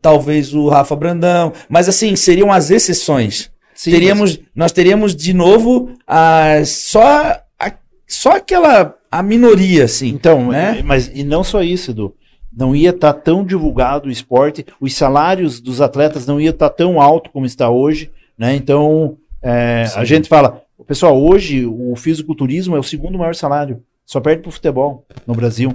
[0.00, 3.51] talvez o Rafa Brandão, mas assim, seriam as exceções.
[3.82, 4.46] Sim, teríamos, mas...
[4.54, 7.72] nós teríamos de novo a, só, a,
[8.06, 10.06] só aquela a minoria, assim.
[10.06, 10.80] Então, né?
[10.84, 12.14] mas e não só isso, Edu.
[12.56, 16.68] Não ia estar tá tão divulgado o esporte, os salários dos atletas não ia estar
[16.68, 18.54] tá tão alto como está hoje, né?
[18.54, 24.20] Então, é, a gente fala, pessoal, hoje o fisiculturismo é o segundo maior salário, só
[24.20, 25.74] perde para o futebol no Brasil.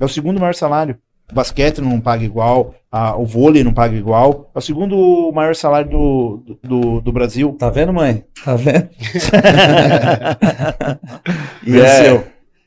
[0.00, 0.98] É o segundo maior salário.
[1.30, 4.50] O basquete não paga igual, a, o vôlei não paga igual.
[4.54, 7.56] É o segundo maior salário do, do, do Brasil.
[7.58, 8.24] Tá vendo, mãe?
[8.44, 8.88] Tá vendo?
[11.66, 12.24] e, é,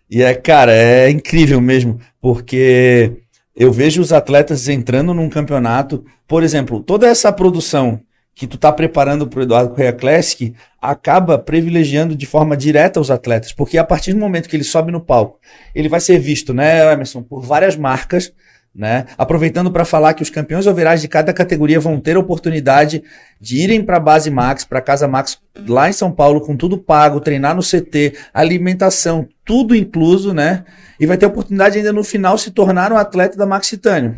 [0.10, 3.22] e é, cara, é incrível mesmo, porque
[3.56, 8.02] eu vejo os atletas entrando num campeonato, por exemplo, toda essa produção
[8.38, 13.10] que tu tá preparando para o Eduardo Correia Classic acaba privilegiando de forma direta os
[13.10, 15.40] atletas, porque a partir do momento que ele sobe no palco,
[15.74, 18.32] ele vai ser visto, né, Emerson, por várias marcas,
[18.78, 19.08] né?
[19.18, 23.04] Aproveitando para falar que os campeões overais de cada categoria vão ter a oportunidade
[23.42, 26.56] de irem para a base Max, para a Casa Max lá em São Paulo, com
[26.56, 30.64] tudo pago, treinar no CT, alimentação, tudo incluso, né?
[31.00, 34.16] E vai ter a oportunidade ainda no final se tornar um atleta da Max Titânio.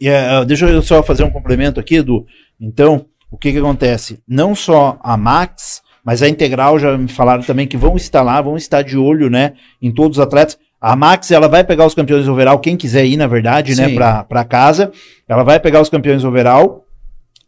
[0.00, 2.24] E, uh, deixa eu só fazer um complemento aqui, do
[2.60, 4.20] Então, o que, que acontece?
[4.26, 8.40] Não só a Max, mas a Integral já me falaram também que vão estar lá,
[8.40, 10.56] vão estar de olho, né, em todos os atletas.
[10.80, 13.98] A Max, ela vai pegar os campeões overall, quem quiser ir, na verdade, né, Sim.
[13.98, 14.90] né, para casa.
[15.28, 16.86] Ela vai pegar os campeões overall,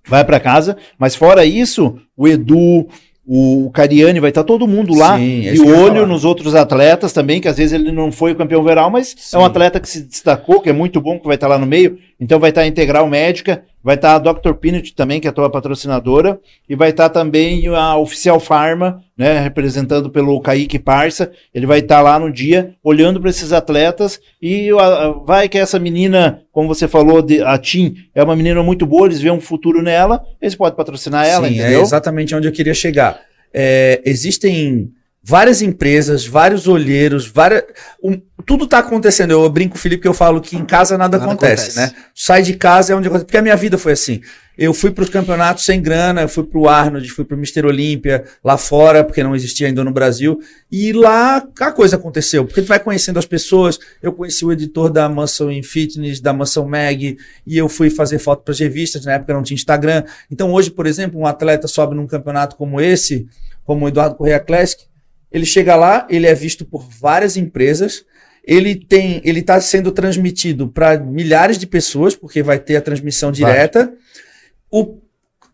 [0.07, 2.87] vai para casa, mas fora isso, o Edu,
[3.27, 7.49] o Cariani vai estar todo mundo lá Sim, e olho nos outros atletas também, que
[7.49, 9.37] às vezes ele não foi o campeão overall, mas Sim.
[9.37, 11.67] é um atleta que se destacou, que é muito bom, que vai estar lá no
[11.67, 11.99] meio.
[12.21, 14.55] Então vai estar a Integral Médica, vai estar a Dr.
[14.55, 19.41] Peanut também, que é a tua patrocinadora, e vai estar também a Oficial Pharma, né,
[19.41, 21.31] representando pelo Kaique Parça.
[21.55, 25.79] Ele vai estar lá no dia, olhando para esses atletas, e a, vai que essa
[25.79, 29.41] menina, como você falou, de, a Tim, é uma menina muito boa, eles veem um
[29.41, 31.81] futuro nela, eles podem patrocinar ela, Sim, é entendeu?
[31.81, 33.21] é exatamente onde eu queria chegar.
[33.53, 34.91] É, existem
[35.23, 37.63] várias empresas, vários olheiros, várias,
[38.03, 39.31] um, tudo está acontecendo.
[39.31, 42.05] Eu brinco Felipe que eu falo que em casa nada, nada acontece, acontece, né?
[42.15, 43.27] Sai de casa é onde acontece.
[43.27, 44.21] Porque a minha vida foi assim.
[44.59, 47.39] Eu fui para os campeonatos sem grana, eu fui para o Arnold, fui para o
[47.39, 50.41] Mister Olímpia, lá fora, porque não existia ainda no Brasil.
[50.71, 53.79] E lá a coisa aconteceu, porque tu vai conhecendo as pessoas.
[54.03, 58.43] Eu conheci o editor da Mansão Fitness, da Mansão Mag, e eu fui fazer foto
[58.43, 59.07] para as revistas.
[59.07, 60.05] Na época não tinha Instagram.
[60.31, 63.27] Então hoje, por exemplo, um atleta sobe num campeonato como esse,
[63.65, 64.85] como o Eduardo Correia Classic,
[65.33, 68.05] ele chega lá, ele é visto por várias empresas,
[68.45, 73.31] ele tem, ele está sendo transmitido para milhares de pessoas, porque vai ter a transmissão
[73.31, 73.93] direta.
[74.71, 74.99] O,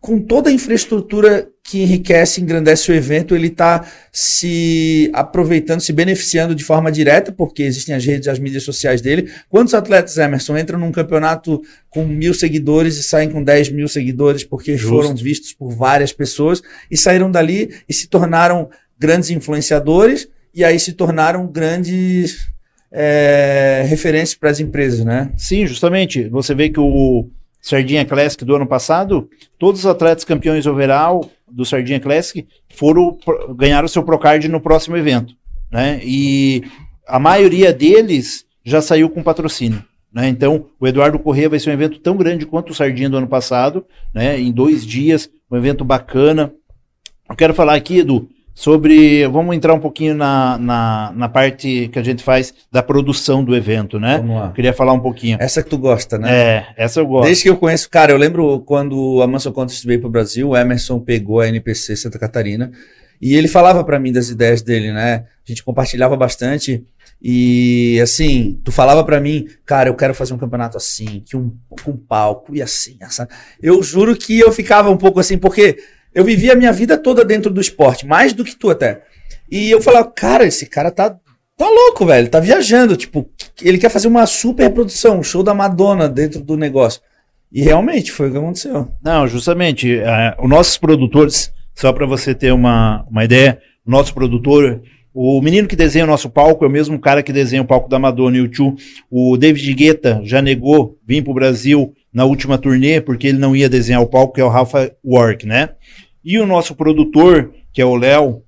[0.01, 6.55] com toda a infraestrutura que enriquece, engrandece o evento, ele está se aproveitando, se beneficiando
[6.55, 9.29] de forma direta, porque existem as redes, as mídias sociais dele.
[9.49, 14.43] Quantos atletas, Emerson, entram num campeonato com mil seguidores e saem com 10 mil seguidores
[14.43, 14.95] porque Justo.
[14.95, 20.79] foram vistos por várias pessoas e saíram dali e se tornaram grandes influenciadores e aí
[20.79, 22.49] se tornaram grandes
[22.91, 25.31] é, referências para as empresas, né?
[25.37, 26.27] Sim, justamente.
[26.29, 27.29] Você vê que o
[27.61, 33.17] Sardinha Classic do ano passado, todos os atletas campeões overall do Sardinha Classic foram
[33.83, 35.33] o seu Procard no próximo evento,
[35.71, 35.99] né?
[36.03, 36.63] E
[37.07, 39.83] a maioria deles já saiu com patrocínio.
[40.11, 40.27] Né?
[40.27, 43.27] Então, o Eduardo Corrêa vai ser um evento tão grande quanto o Sardinha do ano
[43.27, 44.39] passado, né?
[44.39, 46.51] em dois dias, um evento bacana.
[47.29, 48.27] Eu quero falar aqui, Edu,
[48.59, 49.25] sobre.
[49.29, 53.55] Vamos entrar um pouquinho na, na, na, parte que a gente faz da produção do
[53.55, 54.17] evento, né?
[54.17, 54.51] Vamos lá.
[54.51, 55.37] Queria falar um pouquinho.
[55.39, 56.29] Essa que tu gosta, né?
[56.29, 57.25] É, essa eu gosto.
[57.25, 60.49] Desde que eu conheço, cara, eu lembro quando a Manso Contest veio para o Brasil,
[60.49, 62.69] o Emerson pegou a NPC Santa Catarina
[63.21, 65.23] e ele falava para mim das ideias dele, né?
[65.25, 66.83] A gente compartilhava bastante.
[67.21, 71.53] E assim, tu falava para mim, cara, eu quero fazer um campeonato assim, que um
[71.69, 73.27] com um palco e assim, essa.
[73.61, 75.77] Eu juro que eu ficava um pouco assim, porque
[76.13, 79.03] eu vivi a minha vida toda dentro do esporte, mais do que tu até.
[79.51, 82.95] E eu falava, cara, esse cara tá, tá louco, velho, tá viajando.
[82.95, 83.29] Tipo,
[83.61, 87.01] ele quer fazer uma super produção, um show da Madonna dentro do negócio.
[87.51, 88.91] E realmente foi o que aconteceu.
[89.03, 94.13] Não, justamente, uh, os nossos produtores, só para você ter uma, uma ideia, o nosso
[94.13, 94.81] produtor,
[95.13, 97.89] o menino que desenha o nosso palco é o mesmo cara que desenha o palco
[97.89, 98.75] da Madonna e o Tchu.
[99.09, 103.55] O David Guetta já negou vir para o Brasil na última turnê, porque ele não
[103.55, 105.69] ia desenhar o palco, que é o Rafa Work, né?
[106.23, 108.43] E o nosso produtor, que é o Léo,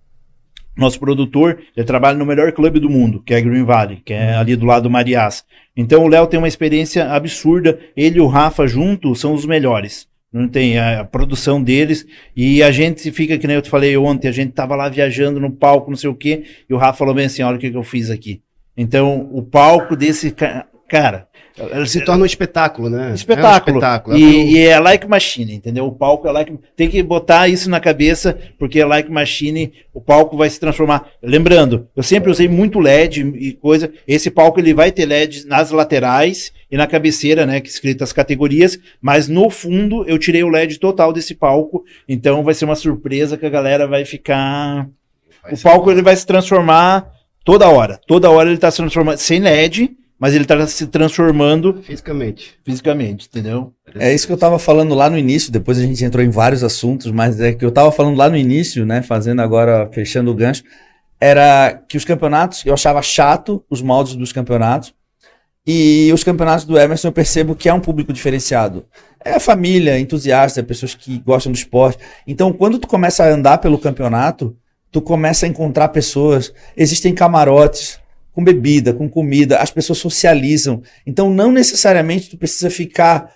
[0.76, 4.36] nosso produtor, ele trabalha no melhor clube do mundo, que é Green Valley, que é
[4.36, 5.44] ali do lado do Marias.
[5.76, 10.08] Então o Léo tem uma experiência absurda, ele e o Rafa juntos são os melhores.
[10.32, 14.30] Não tem a, produção deles e a gente fica, que nem eu te falei ontem,
[14.30, 17.14] a gente tava lá viajando no palco, não sei o quê, e o Rafa falou
[17.14, 18.42] bem assim, olha o que, que eu fiz aqui.
[18.76, 20.34] Então, o palco desse
[20.92, 21.26] cara,
[21.58, 23.14] ela se torna um espetáculo, né?
[23.14, 23.78] Espetáculo.
[23.78, 24.18] É um espetáculo.
[24.18, 25.86] E, e, é like machine, entendeu?
[25.86, 26.54] O palco é like.
[26.76, 31.08] Tem que botar isso na cabeça, porque é like machine, o palco vai se transformar.
[31.24, 33.90] Lembrando, eu sempre usei muito LED e coisa.
[34.06, 37.62] Esse palco ele vai ter LED nas laterais e na cabeceira, né?
[37.62, 41.86] Que escrita as categorias, mas no fundo eu tirei o LED total desse palco.
[42.08, 44.90] Então vai ser uma surpresa que a galera vai ficar.
[45.42, 47.10] Vai o palco ele vai se transformar
[47.46, 47.98] toda hora.
[48.06, 52.54] Toda hora ele está se transformando sem LED mas ele está se transformando fisicamente.
[52.64, 53.74] Fisicamente, entendeu?
[53.96, 56.64] É isso que eu estava falando lá no início, depois a gente entrou em vários
[56.64, 60.36] assuntos, mas é que eu estava falando lá no início, né, fazendo agora, fechando o
[60.36, 60.62] gancho,
[61.20, 64.94] era que os campeonatos, eu achava chato os moldes dos campeonatos,
[65.66, 68.86] E os campeonatos do Emerson eu percebo que é um público diferenciado.
[69.24, 72.00] É a família, entusiasta, pessoas que gostam do esporte.
[72.26, 74.58] Então, quando tu começa a andar pelo campeonato,
[74.92, 76.52] tu começa a encontrar pessoas.
[76.76, 78.00] Existem camarotes
[78.34, 80.82] com bebida, com comida, as pessoas socializam.
[81.06, 83.32] Então, não necessariamente tu precisa ficar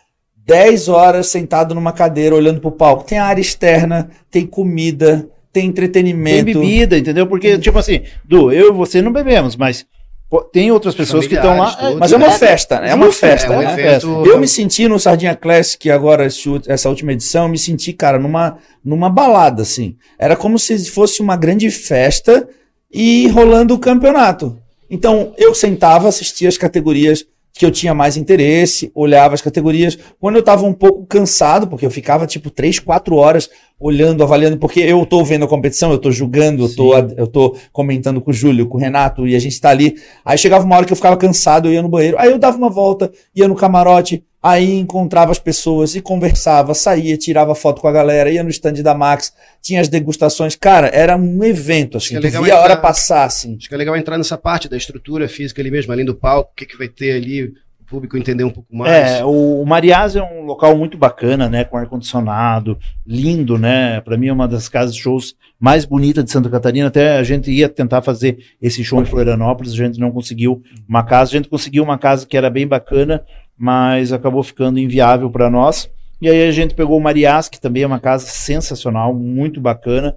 [0.45, 3.03] 10 horas sentado numa cadeira olhando pro palco.
[3.03, 6.45] Tem área externa, tem comida, tem entretenimento.
[6.45, 7.27] Tem bebida, entendeu?
[7.27, 9.86] Porque, tipo assim, Du, eu e você não bebemos, mas
[10.29, 11.75] pô, tem outras pessoas que estão lá.
[11.99, 12.91] Mas é uma É, festa, né?
[12.91, 13.53] É uma festa.
[13.53, 13.73] É um né?
[13.73, 14.25] evento.
[14.25, 16.27] Eu me senti no Sardinha Classic agora,
[16.67, 19.95] essa última edição, eu me senti, cara, numa, numa balada, assim.
[20.19, 22.47] Era como se fosse uma grande festa
[22.91, 24.58] e rolando o campeonato.
[24.89, 29.98] Então, eu sentava, assistia as categorias que eu tinha mais interesse, olhava as categorias.
[30.19, 34.58] Quando eu tava um pouco cansado, porque eu ficava tipo 3, 4 horas olhando, avaliando,
[34.58, 38.32] porque eu tô vendo a competição, eu tô julgando, eu tô, eu tô comentando com
[38.32, 39.96] o Júlio, com o Renato, e a gente tá ali.
[40.24, 42.58] Aí chegava uma hora que eu ficava cansado, eu ia no banheiro, aí eu dava
[42.58, 47.88] uma volta, ia no camarote, aí encontrava as pessoas e conversava, saía, tirava foto com
[47.88, 50.56] a galera, ia no stand da Max, tinha as degustações.
[50.56, 53.58] Cara, era um evento, assim, Que é via a hora entrar- passar, assim.
[53.60, 56.52] Acho que é legal entrar nessa parte da estrutura física ali mesmo, além do palco,
[56.52, 57.52] o que, que vai ter ali,
[57.86, 58.91] público entender um pouco mais.
[58.91, 61.63] É, o, Mariás é um local muito bacana, né?
[61.63, 64.02] Com ar-condicionado, lindo, né?
[64.02, 66.88] Para mim é uma das casas de shows mais bonitas de Santa Catarina.
[66.88, 71.04] Até a gente ia tentar fazer esse show em Florianópolis, a gente não conseguiu uma
[71.04, 71.32] casa.
[71.32, 73.24] A gente conseguiu uma casa que era bem bacana,
[73.58, 75.89] mas acabou ficando inviável para nós.
[76.21, 80.15] E aí a gente pegou o Mariás, que também é uma casa sensacional, muito bacana.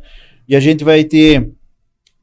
[0.49, 1.53] E a gente vai ter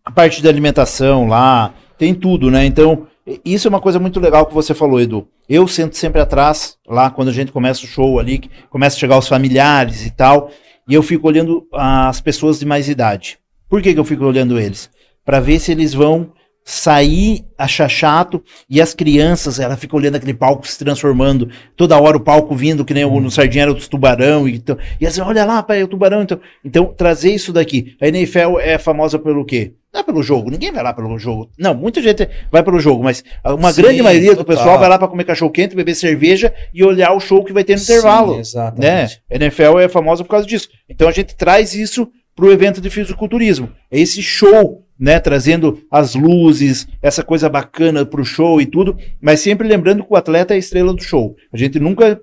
[0.04, 2.66] a parte da alimentação lá, tem tudo, né?
[2.66, 3.08] Então,
[3.44, 5.28] isso é uma coisa muito legal que você falou, Edu.
[5.50, 9.18] Eu sento sempre atrás, lá quando a gente começa o show ali, começa a chegar
[9.18, 10.52] os familiares e tal,
[10.88, 13.40] e eu fico olhando as pessoas de mais idade.
[13.68, 14.90] Por que, que eu fico olhando eles?
[15.24, 16.32] Para ver se eles vão
[16.68, 21.48] sair, achar chato, e as crianças, ela fica olhando aquele palco se transformando,
[21.78, 24.76] toda hora o palco vindo, que nem o no Sardinha era dos tubarão, e, então,
[25.00, 27.96] e assim, olha lá, pai, o tubarão, então, então trazer isso daqui.
[28.02, 29.74] A NFL é famosa pelo quê?
[29.94, 31.50] Não é pelo jogo, ninguém vai lá pelo jogo.
[31.58, 34.58] Não, muita gente vai pelo jogo, mas uma Sim, grande maioria do total.
[34.58, 37.64] pessoal vai lá para comer cachorro quente, beber cerveja e olhar o show que vai
[37.64, 38.40] ter no Sim, intervalo né?
[38.40, 39.22] Exatamente.
[39.32, 40.68] A NFL é famosa por causa disso.
[40.90, 43.72] Então a gente traz isso para o evento de fisiculturismo.
[43.90, 45.20] É esse show, né?
[45.20, 50.14] Trazendo as luzes, essa coisa bacana para o show e tudo, mas sempre lembrando que
[50.14, 51.36] o atleta é a estrela do show.
[51.52, 52.20] A gente nunca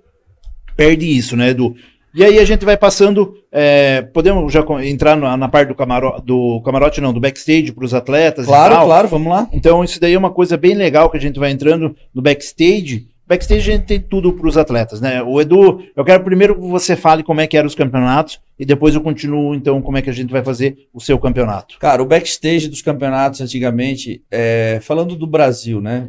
[0.76, 1.74] perde isso, né, Edu?
[2.14, 6.20] E aí a gente vai passando, é, podemos já entrar na, na parte do, camaro,
[6.22, 9.48] do camarote, não, do backstage para os atletas e Claro, claro, vamos lá.
[9.50, 13.06] Então, isso daí é uma coisa bem legal que a gente vai entrando no backstage.
[13.26, 15.22] Backstage a gente tem tudo para os atletas, né?
[15.22, 18.64] O Edu, eu quero primeiro que você fale como é que eram os campeonatos e
[18.64, 21.78] depois eu continuo, então, como é que a gente vai fazer o seu campeonato.
[21.78, 26.08] Cara, o backstage dos campeonatos antigamente, é, falando do Brasil, né?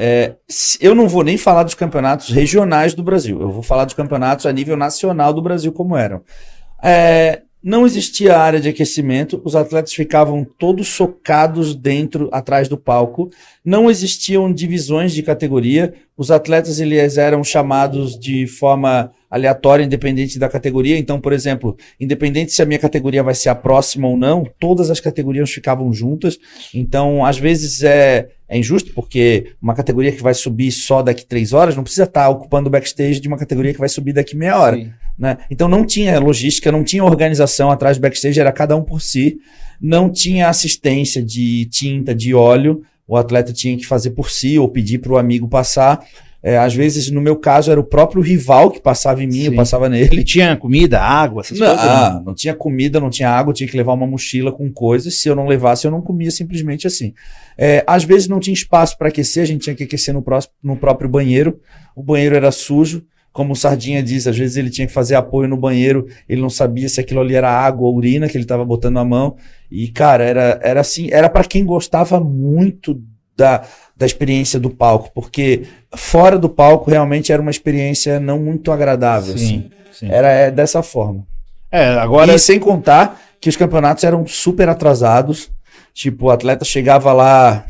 [0.00, 0.36] é,
[0.80, 4.46] eu não vou nem falar dos campeonatos regionais do Brasil, eu vou falar dos campeonatos
[4.46, 6.22] a nível nacional do Brasil como eram.
[6.80, 13.30] É, não existia área de aquecimento, os atletas ficavam todos socados dentro, atrás do palco.
[13.64, 15.92] Não existiam divisões de categoria.
[16.16, 20.96] Os atletas eles eram chamados de forma aleatória, independente da categoria.
[20.96, 24.88] Então, por exemplo, independente se a minha categoria vai ser a próxima ou não, todas
[24.88, 26.38] as categorias ficavam juntas.
[26.72, 31.52] Então, às vezes é, é injusto, porque uma categoria que vai subir só daqui três
[31.52, 34.58] horas não precisa estar ocupando o backstage de uma categoria que vai subir daqui meia
[34.58, 34.90] hora Sim.
[35.18, 35.38] Né?
[35.50, 39.38] Então não tinha logística, não tinha organização atrás do backstage, era cada um por si.
[39.80, 42.82] Não tinha assistência de tinta, de óleo.
[43.06, 46.04] O atleta tinha que fazer por si ou pedir para o amigo passar.
[46.40, 49.50] É, às vezes, no meu caso, era o próprio rival que passava em mim, eu
[49.50, 49.56] Sim.
[49.56, 50.08] passava nele.
[50.12, 51.84] Ele tinha comida, água, essas Não, coisas.
[51.84, 51.90] né?
[51.92, 55.20] ah, não tinha comida, não tinha água, eu tinha que levar uma mochila com coisas.
[55.20, 57.12] Se eu não levasse, eu não comia simplesmente assim.
[57.56, 60.54] É, às vezes não tinha espaço para aquecer, a gente tinha que aquecer no, próximo-
[60.62, 61.58] no próprio banheiro.
[61.96, 63.04] O banheiro era sujo.
[63.32, 66.50] Como o Sardinha diz, às vezes ele tinha que fazer apoio no banheiro, ele não
[66.50, 69.36] sabia se aquilo ali era água ou urina que ele estava botando a mão.
[69.70, 73.00] E, cara, era, era assim, era para quem gostava muito
[73.36, 73.62] da,
[73.96, 75.62] da experiência do palco, porque
[75.94, 79.34] fora do palco realmente era uma experiência não muito agradável.
[79.34, 79.46] assim.
[79.46, 80.10] Sim, sim.
[80.10, 81.24] Era é, dessa forma.
[81.70, 82.34] É, agora.
[82.34, 85.50] E sem contar que os campeonatos eram super atrasados.
[85.94, 87.66] Tipo, o atleta chegava lá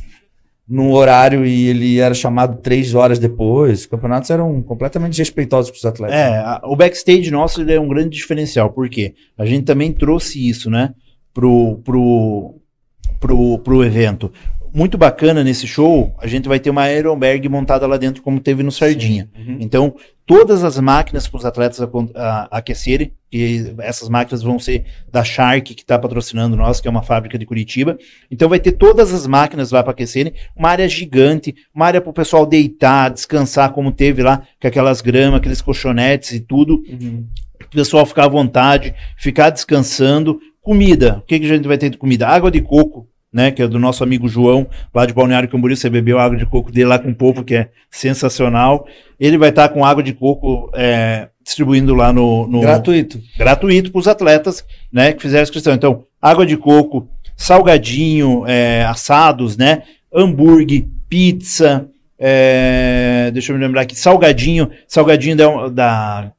[0.69, 3.81] no horário e ele era chamado três horas depois.
[3.81, 6.15] Os campeonatos eram completamente desrespeitosos com os atletas.
[6.17, 10.69] É, a- o backstage nosso é um grande diferencial, porque a gente também trouxe isso,
[10.71, 10.93] né,
[11.33, 12.55] pro, pro,
[13.19, 14.31] pro, pro evento.
[14.75, 18.63] Muito bacana nesse show, a gente vai ter uma Aeroberg montada lá dentro, como teve
[18.63, 19.29] no Sardinha.
[19.37, 19.57] Uhum.
[19.61, 19.95] Então,
[20.27, 25.23] todas as máquinas para os atletas acon- a- aquecerem, e essas máquinas vão ser da
[25.25, 27.99] Shark, que está patrocinando nós, que é uma fábrica de Curitiba.
[28.31, 32.11] Então, vai ter todas as máquinas lá para aquecerem, uma área gigante, uma área para
[32.11, 37.27] o pessoal deitar, descansar, como teve lá, com aquelas gramas, aqueles colchonetes e tudo Uhum.
[37.65, 40.39] o pessoal ficar à vontade, ficar descansando.
[40.63, 42.27] Comida, o que, que a gente vai ter de comida?
[42.29, 43.07] Água de coco,
[43.39, 43.53] né?
[43.53, 45.77] Que é do nosso amigo João, lá de Balneário Camboriú.
[45.77, 48.85] Você bebeu água de coco dele lá com polvo, que é sensacional.
[49.19, 53.21] Ele vai estar com água de coco é, distribuindo lá no, no Gratuito.
[53.39, 55.13] gratuito para os atletas, né?
[55.13, 55.73] Que fizeram a inscrição.
[55.73, 59.85] Então, água de coco, salgadinho, é, assados, né?
[60.13, 66.33] Hambúrguer, pizza, é, deixa eu me lembrar aqui, salgadinho, salgadinho da, da,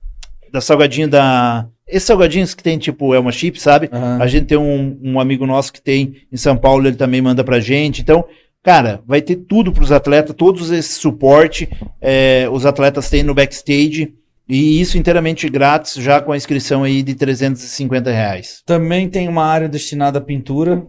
[0.52, 1.66] da salgadinho da.
[1.90, 3.90] Esses salgadinhos que tem tipo é uma chip, sabe?
[3.92, 4.20] Aham.
[4.22, 7.44] A gente tem um, um amigo nosso que tem em São Paulo, ele também manda
[7.44, 8.02] pra gente.
[8.02, 8.24] Então,
[8.64, 11.68] cara, vai ter tudo pros atletas, todos esse suporte.
[12.00, 14.14] é, os atletas têm no backstage.
[14.48, 18.64] E isso inteiramente grátis, já com a inscrição aí de 350 reais.
[18.66, 20.88] Também tem uma área destinada à pintura.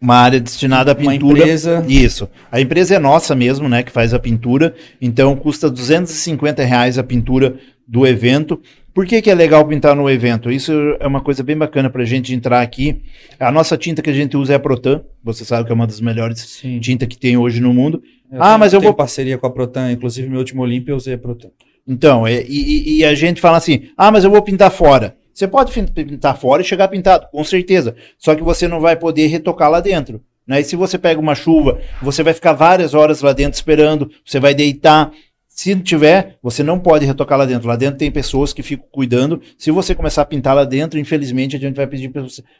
[0.00, 1.38] Uma área destinada à Uma pintura.
[1.40, 1.84] empresa.
[1.88, 2.28] Isso.
[2.52, 4.74] A empresa é nossa mesmo, né, que faz a pintura.
[5.00, 7.56] Então custa 250 reais a pintura
[7.88, 8.60] do evento.
[8.92, 10.50] Por que, que é legal pintar no evento?
[10.50, 13.02] Isso é uma coisa bem bacana pra gente entrar aqui.
[13.38, 15.02] A nossa tinta que a gente usa é a Protan.
[15.22, 16.78] Você sabe que é uma das melhores Sim.
[16.80, 18.02] tinta que tem hoje no mundo.
[18.32, 19.92] Eu Ah, tenho- mas eu tenho vou- parceria com a Protan.
[19.92, 21.48] Inclusive, meu último Olímpia eu usei a Protan.
[21.86, 25.14] Então, é- e, e- e a gente fala assim: ah, mas eu vou pintar fora.
[25.36, 27.94] Você pode pintar fora e chegar pintado, com certeza.
[28.16, 30.22] Só que você não vai poder retocar lá dentro.
[30.46, 30.62] Né?
[30.62, 34.40] E se você pega uma chuva, você vai ficar várias horas lá dentro esperando, você
[34.40, 35.12] vai deitar.
[35.56, 37.66] Se tiver, você não pode retocar lá dentro.
[37.66, 39.40] Lá dentro tem pessoas que ficam cuidando.
[39.56, 42.12] Se você começar a pintar lá dentro, infelizmente a gente vai pedir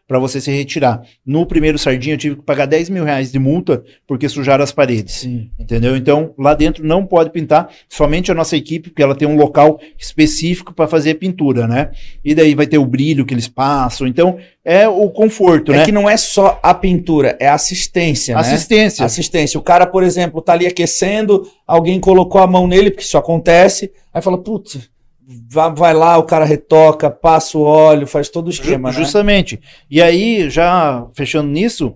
[0.09, 1.03] para você se retirar.
[1.25, 4.73] No primeiro sardinha eu tive que pagar 10 mil reais de multa porque sujaram as
[4.73, 5.17] paredes.
[5.17, 5.51] Sim.
[5.61, 5.95] Entendeu?
[5.95, 9.79] Então, lá dentro não pode pintar, somente a nossa equipe, porque ela tem um local
[9.99, 11.91] específico para fazer pintura, né?
[12.25, 14.07] E daí vai ter o brilho que eles passam.
[14.07, 14.39] Então,
[14.69, 15.85] é o conforto, É né?
[15.85, 18.41] que não é só a pintura, é a assistência, né?
[18.41, 19.05] Assistência.
[19.05, 19.61] Assistência.
[19.61, 23.93] O cara, por exemplo, tá ali aquecendo, alguém colocou a mão nele, porque isso acontece,
[24.13, 24.91] aí fala, putz,
[25.49, 29.05] vai, lá, o cara retoca, passa o óleo, faz todo o esquema, Ju- né?
[29.05, 29.61] Justamente.
[29.89, 31.95] E aí, já fechando nisso,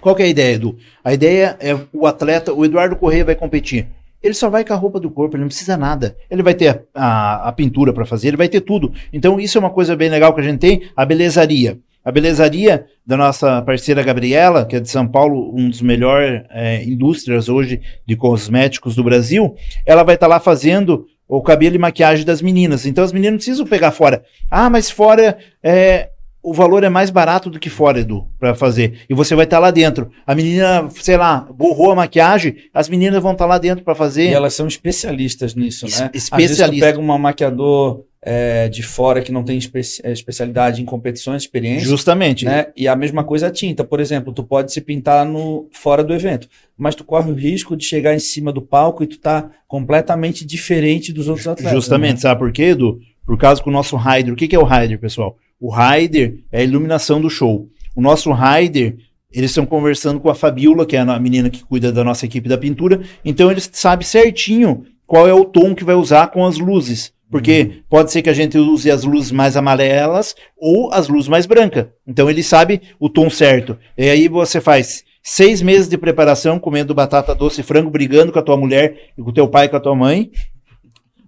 [0.00, 0.76] qual que é a ideia, Edu?
[1.02, 3.88] A ideia é o atleta, o Eduardo Correia vai competir.
[4.22, 6.16] Ele só vai com a roupa do corpo, ele não precisa nada.
[6.30, 8.92] Ele vai ter a, a- a pintura para fazer, ele vai ter tudo.
[9.12, 11.78] Então, isso é uma coisa bem legal que a gente tem, a belezaria.
[12.04, 16.82] A belezaria da nossa parceira Gabriela, que é de São Paulo, um dos melhores é,
[16.82, 19.54] indústrias hoje de cosméticos do Brasil,
[19.86, 22.86] ela vai estar lá fazendo o cabelo e maquiagem das meninas.
[22.86, 24.24] Então as meninas não precisam pegar fora.
[24.50, 26.08] Ah, mas fora é,
[26.42, 29.00] o valor é mais barato do que fora, Edu, para fazer.
[29.08, 30.10] E você vai estar lá dentro.
[30.26, 34.30] A menina, sei lá, borrou a maquiagem, as meninas vão estar lá dentro para fazer.
[34.30, 36.10] E elas são especialistas nisso, né?
[36.14, 40.84] Às vezes pega um maquiador é, de fora que não tem espe- é, especialidade em
[40.84, 42.44] competições, experiência, Justamente.
[42.44, 42.66] né?
[42.76, 43.84] E a mesma coisa a tinta.
[43.84, 47.76] Por exemplo, tu pode se pintar no fora do evento, mas tu corre o risco
[47.76, 51.72] de chegar em cima do palco e tu tá completamente diferente dos outros atletas.
[51.72, 52.20] Justamente, né?
[52.20, 53.00] sabe por quê, Edu?
[53.24, 55.36] Por causa que o nosso rider, o que, que é o rider, pessoal?
[55.62, 57.68] O rider é a iluminação do show.
[57.94, 58.96] O nosso rider,
[59.32, 62.48] eles estão conversando com a Fabiola, que é a menina que cuida da nossa equipe
[62.48, 66.58] da pintura, então eles sabem certinho qual é o tom que vai usar com as
[66.58, 67.12] luzes.
[67.30, 71.46] Porque pode ser que a gente use as luzes mais amarelas ou as luzes mais
[71.46, 71.86] brancas.
[72.04, 73.78] Então ele sabe o tom certo.
[73.96, 78.38] E aí você faz seis meses de preparação comendo batata doce e frango, brigando com
[78.40, 80.32] a tua mulher e com o teu pai e com a tua mãe.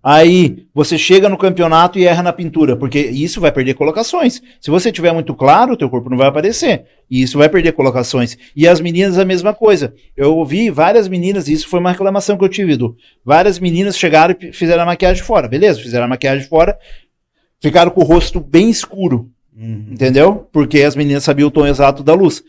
[0.07, 4.43] Aí você chega no campeonato e erra na pintura, porque isso vai perder colocações.
[4.61, 6.85] Se você tiver muito claro, o teu corpo não vai aparecer.
[7.11, 8.37] E isso vai perder colocações.
[8.55, 9.95] E as meninas a mesma coisa.
[10.15, 12.95] Eu ouvi várias meninas, e isso foi uma reclamação que eu tive, Edu.
[13.25, 15.49] Várias meninas chegaram e fizeram a maquiagem fora.
[15.49, 16.77] Beleza, fizeram a maquiagem fora,
[17.59, 19.87] ficaram com o rosto bem escuro, Uhum.
[19.93, 20.47] entendeu?
[20.53, 22.43] Porque as meninas sabiam o tom exato da luz.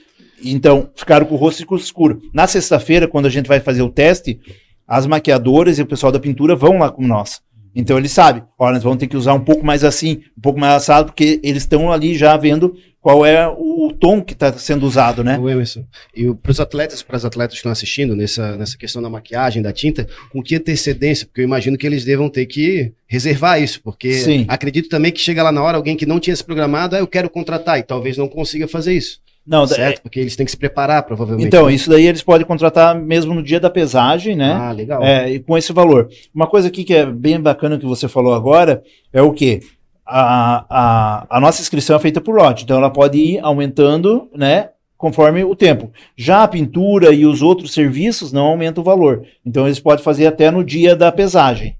[0.43, 2.21] Então, ficaram com o rosto escuro.
[2.33, 4.41] Na sexta-feira, quando a gente vai fazer o teste,
[4.85, 7.41] as maquiadoras e o pessoal da pintura vão lá com nós.
[7.75, 10.59] Então eles sabem, olha, nós vamos ter que usar um pouco mais assim, um pouco
[10.59, 14.83] mais assado, porque eles estão ali já vendo qual é o tom que está sendo
[14.83, 15.37] usado, né?
[15.37, 15.85] O Emerson.
[16.15, 19.61] E para os atletas, para as atletas que estão assistindo nessa, nessa questão da maquiagem,
[19.61, 21.27] da tinta, com que antecedência?
[21.27, 24.45] Porque eu imagino que eles devam ter que reservar isso, porque Sim.
[24.47, 27.05] acredito também que chega lá na hora alguém que não tinha se programado, ah, eu
[27.05, 29.19] quero contratar, e talvez não consiga fazer isso.
[29.45, 30.01] Não, certo?
[30.01, 31.45] Porque eles têm que se preparar, provavelmente.
[31.45, 34.53] então, isso daí eles podem contratar mesmo no dia da pesagem, né?
[34.53, 35.03] Ah, legal.
[35.03, 36.09] É, e com esse valor.
[36.33, 38.81] Uma coisa aqui que é bem bacana que você falou agora
[39.13, 39.61] é o quê?
[40.05, 44.69] A, a, a nossa inscrição é feita por lote, então ela pode ir aumentando, né?
[44.97, 45.91] conforme o tempo.
[46.15, 49.23] Já a pintura e os outros serviços não aumentam o valor.
[49.45, 51.77] Então eles podem fazer até no dia da pesagem.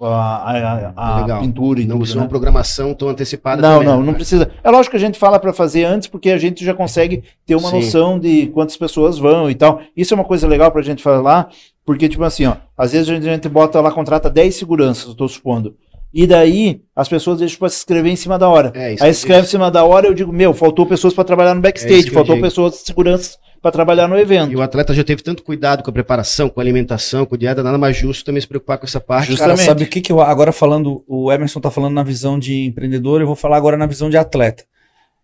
[0.00, 2.22] A, a, a, a pintura e Não tudo, precisa né?
[2.24, 4.06] uma programação tão antecipada Não, também, não, né?
[4.06, 4.50] não precisa.
[4.62, 7.56] É lógico que a gente fala para fazer antes, porque a gente já consegue ter
[7.56, 7.76] uma Sim.
[7.76, 9.80] noção de quantas pessoas vão e tal.
[9.96, 11.48] Isso é uma coisa legal pra gente falar,
[11.84, 15.08] porque, tipo assim, ó, às vezes a gente, a gente bota lá, contrata 10 seguranças,
[15.08, 15.74] eu tô supondo.
[16.14, 18.72] E daí as pessoas deixam pra se inscrever em cima da hora.
[18.74, 21.60] É, Aí escreve em cima da hora, eu digo, meu, faltou pessoas para trabalhar no
[21.60, 24.52] É backstage, eu faltou pessoas de segurança para trabalhar no evento.
[24.52, 27.38] E o atleta já teve tanto cuidado com a preparação, com a alimentação, com a
[27.38, 29.28] dieta, nada mais justo também se preocupar com essa parte.
[29.28, 29.40] Justo.
[29.40, 29.68] Cara, Justamente.
[29.68, 33.20] sabe o que, que eu agora falando, o Emerson tá falando na visão de empreendedor,
[33.20, 34.64] eu vou falar agora na visão de atleta.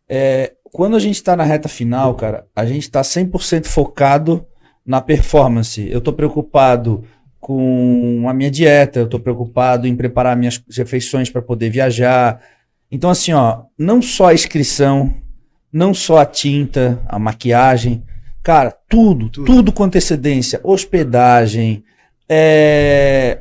[0.08, 4.44] É, quando a gente tá na reta final, cara, a gente tá 100% focado
[4.84, 5.88] na performance.
[5.90, 7.04] Eu tô preocupado
[7.40, 12.40] com a minha dieta, eu tô preocupado em preparar minhas refeições para poder viajar.
[12.90, 15.14] Então assim, ó, não só a inscrição,
[15.72, 18.02] não só a tinta, a maquiagem,
[18.44, 19.46] cara, tudo, Tudo.
[19.46, 21.82] tudo, com antecedência, hospedagem,
[22.28, 23.40] é,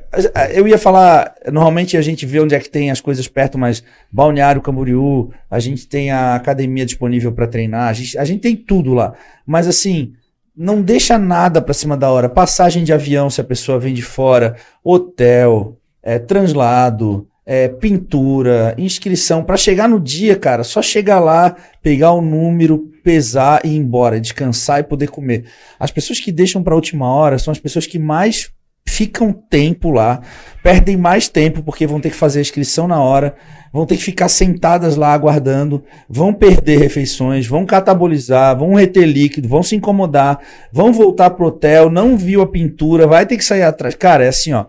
[0.54, 3.84] eu ia falar, normalmente a gente vê onde é que tem as coisas perto, mas
[4.12, 8.56] Balneário Camboriú, a gente tem a academia disponível para treinar, a gente, a gente tem
[8.56, 9.14] tudo lá.
[9.46, 10.14] Mas assim,
[10.56, 12.30] não deixa nada para cima da hora.
[12.30, 19.44] Passagem de avião, se a pessoa vem de fora, hotel, é, translado, é, pintura, inscrição.
[19.44, 24.20] Para chegar no dia, cara, só chegar lá, pegar o número, pesar e ir embora,
[24.20, 25.46] descansar e poder comer.
[25.80, 28.52] As pessoas que deixam para última hora são as pessoas que mais
[28.86, 30.22] ficam tempo lá,
[30.62, 33.36] perdem mais tempo porque vão ter que fazer a inscrição na hora,
[33.72, 39.48] vão ter que ficar sentadas lá aguardando, vão perder refeições, vão catabolizar, vão reter líquido,
[39.48, 40.40] vão se incomodar,
[40.72, 43.96] vão voltar pro hotel, não viu a pintura, vai ter que sair atrás.
[43.96, 44.66] Cara, é assim, ó.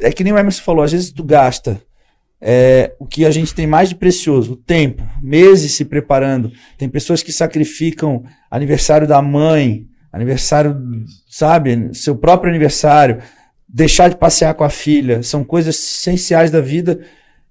[0.00, 1.80] É que nem o Emerson falou, às vezes tu gasta
[2.40, 6.52] é, o que a gente tem mais de precioso, o tempo, meses se preparando.
[6.76, 10.76] Tem pessoas que sacrificam aniversário da mãe, aniversário,
[11.28, 13.22] sabe, seu próprio aniversário,
[13.68, 17.00] deixar de passear com a filha, são coisas essenciais da vida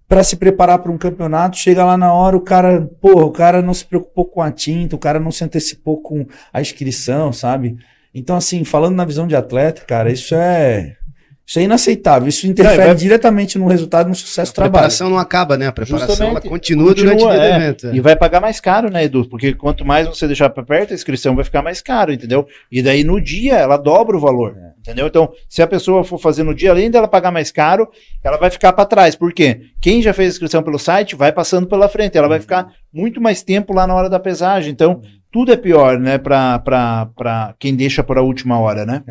[0.08, 1.58] para se preparar para um campeonato.
[1.58, 4.96] Chega lá na hora, o cara, porra, o cara não se preocupou com a tinta,
[4.96, 7.78] o cara não se antecipou com a inscrição, sabe?
[8.14, 10.96] Então, assim, falando na visão de atleta, cara, isso é.
[11.48, 12.28] Isso é inaceitável.
[12.28, 14.72] Isso interfere vai- diretamente no resultado no sucesso A do trabalho.
[14.72, 15.68] preparação não acaba, né?
[15.68, 16.32] A preparação Justamente.
[16.32, 17.50] ela continua, durante o dia é.
[17.50, 17.88] do evento.
[17.88, 17.96] é.
[17.96, 19.30] E vai pagar mais caro, né, Edu?
[19.30, 22.48] Porque quanto mais você deixar para perto, a inscrição vai ficar mais caro, entendeu?
[22.72, 24.72] E daí no dia ela dobra o valor, É.
[24.80, 25.06] entendeu?
[25.06, 27.88] Então, se a pessoa for fazer no dia, além dela pagar mais caro,
[28.24, 29.16] ela vai ficar para trás.
[29.16, 29.62] Por quê?
[29.80, 33.22] Quem já fez a inscrição pelo site vai passando pela frente, ela vai ficar muito
[33.22, 34.72] mais tempo lá na hora da pesagem.
[34.72, 35.00] Então,
[35.32, 39.04] tudo é pior, né, para quem deixa para a última hora, né?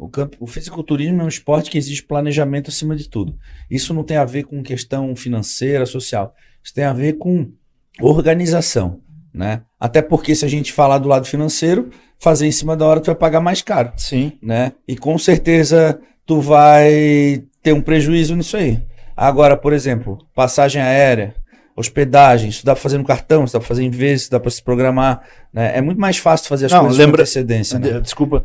[0.00, 3.36] O, campo, o fisiculturismo é um esporte que exige planejamento acima de tudo.
[3.70, 6.34] Isso não tem a ver com questão financeira, social.
[6.64, 7.52] Isso tem a ver com
[8.00, 9.62] organização, né?
[9.78, 13.06] Até porque se a gente falar do lado financeiro, fazer em cima da hora tu
[13.06, 14.32] vai pagar mais caro, Sim.
[14.42, 14.72] né?
[14.88, 18.82] E com certeza tu vai ter um prejuízo nisso aí.
[19.14, 21.34] Agora, por exemplo, passagem aérea,
[21.80, 24.38] hospedagem, isso dá para fazer no cartão, isso dá para fazer em vezes, isso dá
[24.38, 25.22] para se programar,
[25.52, 25.76] né?
[25.76, 27.92] É muito mais fácil fazer as Não, coisas lembra- com antecedência, né?
[27.92, 28.44] De- Desculpa,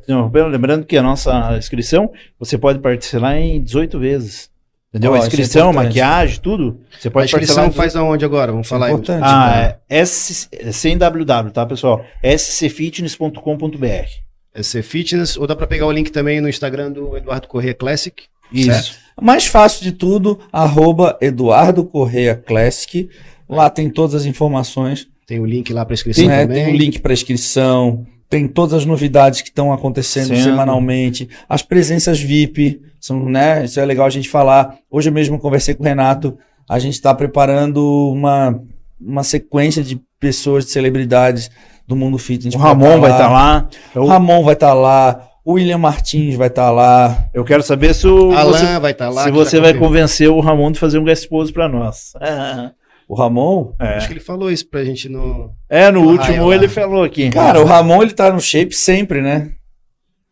[0.49, 4.49] lembrando que a nossa inscrição você pode parcelar em 18 vezes.
[4.89, 5.11] Entendeu?
[5.11, 5.87] Ó, a é inscrição, importante.
[5.89, 6.79] maquiagem, tudo.
[6.97, 7.43] Você A pode parcelar.
[7.43, 8.53] inscrição faz aonde agora?
[8.53, 8.93] Vamos falar aí.
[8.93, 9.23] importante.
[9.25, 12.01] Ah, é S, é sem WW, tá, pessoal?
[12.37, 14.07] scfitness.com.br.
[14.53, 17.73] É ser fitness, ou dá pra pegar o link também no Instagram do Eduardo Corrêa
[17.73, 18.23] Classic.
[18.51, 18.97] Isso.
[19.21, 23.09] Mais fácil de tudo, arroba Eduardo Correia Classic.
[23.47, 25.07] Lá tem todas as informações.
[25.27, 26.65] Tem o link lá pra inscrição Tem, né, também.
[26.65, 30.43] tem o link para inscrição, tem todas as novidades que estão acontecendo Sendo.
[30.43, 34.77] semanalmente, as presenças VIP, são, né, isso é legal a gente falar.
[34.89, 36.37] Hoje mesmo eu conversei com o Renato,
[36.69, 38.59] a gente está preparando uma,
[39.01, 41.49] uma sequência de pessoas, de celebridades
[41.87, 42.53] do mundo fitness.
[42.55, 43.69] O Ramon tá vai estar lá.
[43.95, 47.29] O Eu, Ramon vai estar lá, o William Martins vai estar lá.
[47.33, 49.23] eu quero saber se, o, Alan você, vai estar lá.
[49.23, 52.11] se você vai convencer o Ramon de fazer um guest pose pra nós.
[53.07, 55.51] O Ramon, É, Acho que ele falou isso pra gente no.
[55.69, 57.29] É, no Ah, último ele falou aqui.
[57.29, 59.51] cara, o Ramon ele tá no shape sempre, né?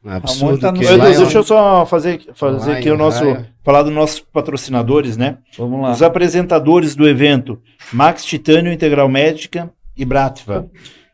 [0.03, 3.23] no Ramon absurdo tá no Lion- deixa eu só fazer, fazer Lion, aqui o nosso.
[3.23, 3.43] Lion.
[3.63, 5.37] Falar dos nossos patrocinadores, né?
[5.55, 5.91] Vamos lá.
[5.91, 7.61] Os apresentadores do evento:
[7.93, 10.67] Max Titânio Integral Médica e Bratva.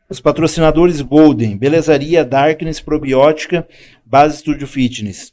[0.09, 3.67] Os patrocinadores Golden, Belezaria, Darkness, Probiótica,
[4.03, 5.31] Base Studio Fitness.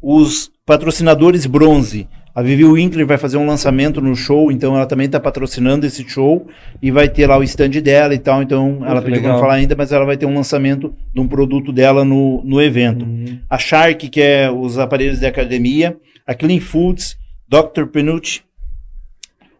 [0.00, 2.08] Os patrocinadores Bronze.
[2.34, 6.02] A Vivi Winkler vai fazer um lançamento no show, então ela também está patrocinando esse
[6.08, 6.48] show
[6.82, 8.42] e vai ter lá o stand dela e tal.
[8.42, 11.20] Então ela que pediu para não falar ainda, mas ela vai ter um lançamento de
[11.20, 13.38] um produto dela no, no evento Uhum.
[13.48, 17.16] a Shark, que é os aparelhos de academia, a Clean Foods,
[17.46, 17.86] Dr.
[17.92, 18.42] Penucci,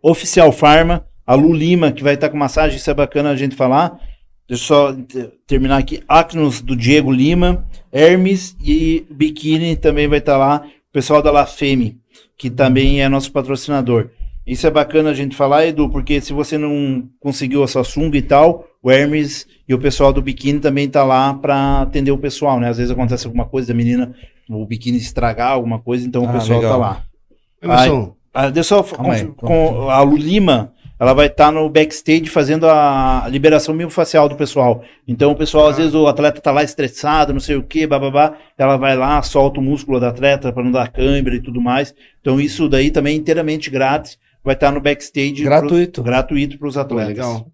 [0.02, 3.54] Oficial Pharma, a Lu Lima, que vai estar com massagem, isso é bacana a gente
[3.54, 3.98] falar,
[4.48, 4.96] Deixa eu só
[5.46, 6.02] terminar aqui.
[6.06, 10.66] Acnos do Diego Lima, Hermes e Biquíni também vai estar lá.
[10.90, 11.98] O pessoal da La Femme,
[12.36, 14.10] que também é nosso patrocinador.
[14.46, 18.18] Isso é bacana a gente falar, Edu, porque se você não conseguiu a sua sunga
[18.18, 22.18] e tal, o Hermes e o pessoal do biquíni também tá lá para atender o
[22.18, 22.68] pessoal, né?
[22.68, 24.14] Às vezes acontece alguma coisa da menina,
[24.48, 26.80] o biquíni estragar alguma coisa, então ah, o pessoal tá legal.
[26.80, 27.02] tá lá.
[27.62, 28.14] Emerson.
[28.34, 32.26] Ah, deixa eu só com, aí, com a Lima, ela vai estar tá no backstage
[32.26, 34.82] fazendo a liberação miofascial do pessoal.
[35.06, 35.70] Então o pessoal, ah.
[35.70, 39.20] às vezes o atleta tá lá estressado, não sei o que, bababá, ela vai lá,
[39.22, 41.94] solta o músculo do atleta para não dar câimbra e tudo mais.
[42.20, 46.68] Então isso daí também é inteiramente grátis vai estar no backstage gratuito, pro, gratuito para
[46.68, 47.08] os atletas.
[47.08, 47.46] legal.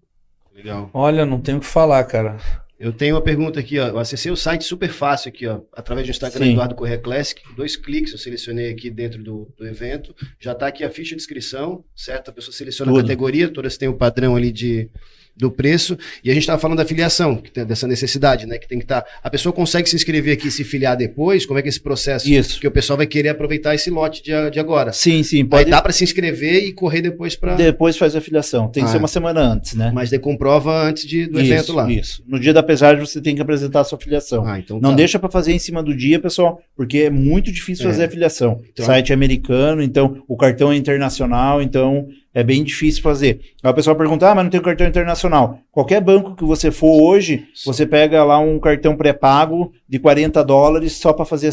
[0.53, 0.89] Legal.
[0.93, 2.37] Olha, não tenho o que falar, cara.
[2.81, 3.89] Eu tenho uma pergunta aqui, ó.
[3.89, 6.51] Eu acessei o site super fácil aqui, ó, através do Instagram Sim.
[6.53, 7.39] Eduardo Correia Classic.
[7.55, 10.15] Dois cliques, eu selecionei aqui dentro do, do evento.
[10.39, 12.29] Já está aqui a ficha de inscrição, certo?
[12.29, 13.01] A pessoa seleciona Tudo.
[13.01, 14.89] a categoria, todas têm o padrão ali de,
[15.35, 15.97] do preço.
[16.23, 18.57] E a gente estava falando da filiação, que tem, dessa necessidade, né?
[18.57, 19.01] Que tem que estar.
[19.01, 21.45] Tá, a pessoa consegue se inscrever aqui e se filiar depois?
[21.45, 22.29] Como é que é esse processo?
[22.29, 22.53] Isso.
[22.53, 24.93] Porque o pessoal vai querer aproveitar esse lote de, de agora.
[24.93, 25.45] Sim, sim.
[25.45, 25.65] Pode...
[25.65, 27.55] Aí dá para se inscrever e correr depois para.
[27.55, 28.69] Depois faz a filiação.
[28.69, 29.91] Tem que ah, ser uma semana antes, né?
[29.93, 31.91] Mas comprova antes de, do isso, evento lá.
[31.91, 32.23] Isso.
[32.27, 34.45] No dia da pesagem você tem que apresentar a sua filiação.
[34.45, 34.95] Ah, então Não tá.
[34.95, 37.89] deixa para fazer em cima do dia, pessoal, porque é muito difícil é.
[37.89, 38.61] fazer a filiação.
[38.71, 38.85] Então...
[38.85, 43.41] Site é americano, então o cartão é internacional, então é bem difícil fazer.
[43.61, 45.59] Aí o pessoal pergunta, ah, mas não tem cartão internacional.
[45.71, 50.93] Qualquer banco que você for hoje, você pega lá um cartão pré-pago de 40 dólares
[50.93, 51.51] só para fazer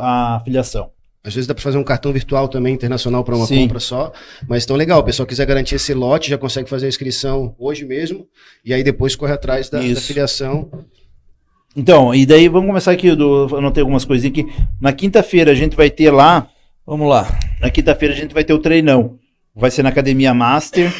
[0.00, 0.90] a, filiação.
[1.22, 3.62] Às vezes dá para fazer um cartão virtual também internacional para uma Sim.
[3.62, 4.12] compra só.
[4.48, 7.84] Mas então legal, o pessoal quiser garantir esse lote, já consegue fazer a inscrição hoje
[7.84, 8.26] mesmo.
[8.64, 10.70] E aí depois corre atrás da, da filiação.
[11.76, 14.52] Então, e daí vamos começar aqui, eu anotei algumas coisinhas aqui.
[14.80, 16.48] Na quinta-feira a gente vai ter lá.
[16.86, 17.28] Vamos lá.
[17.60, 19.18] Na quinta-feira a gente vai ter o treinão
[19.56, 20.92] vai ser na Academia Master.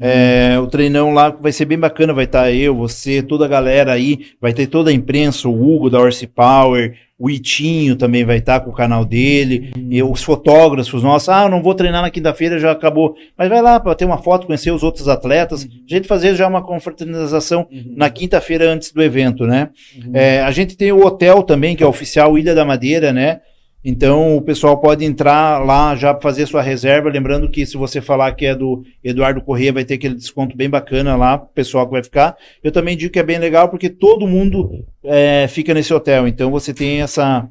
[0.00, 3.48] É, o treinão lá vai ser bem bacana, vai estar tá eu, você, toda a
[3.48, 8.24] galera aí, vai ter toda a imprensa, o Hugo da Horse Power, o Itinho também
[8.24, 9.86] vai estar tá com o canal dele, uhum.
[9.90, 13.14] e os fotógrafos nossos, ah, eu não vou treinar na quinta-feira, já acabou.
[13.38, 15.70] Mas vai lá para ter uma foto, conhecer os outros atletas, uhum.
[15.88, 17.94] a gente fazer já uma confraternização uhum.
[17.96, 19.70] na quinta-feira antes do evento, né?
[19.96, 20.10] Uhum.
[20.12, 23.40] É, a gente tem o hotel também, que é oficial Ilha da Madeira, né?
[23.84, 27.10] Então o pessoal pode entrar lá já para fazer sua reserva.
[27.10, 30.70] Lembrando que se você falar que é do Eduardo Corrêa, vai ter aquele desconto bem
[30.70, 32.34] bacana lá o pessoal que vai ficar.
[32.62, 36.26] Eu também digo que é bem legal porque todo mundo é, fica nesse hotel.
[36.26, 37.46] Então você tem essa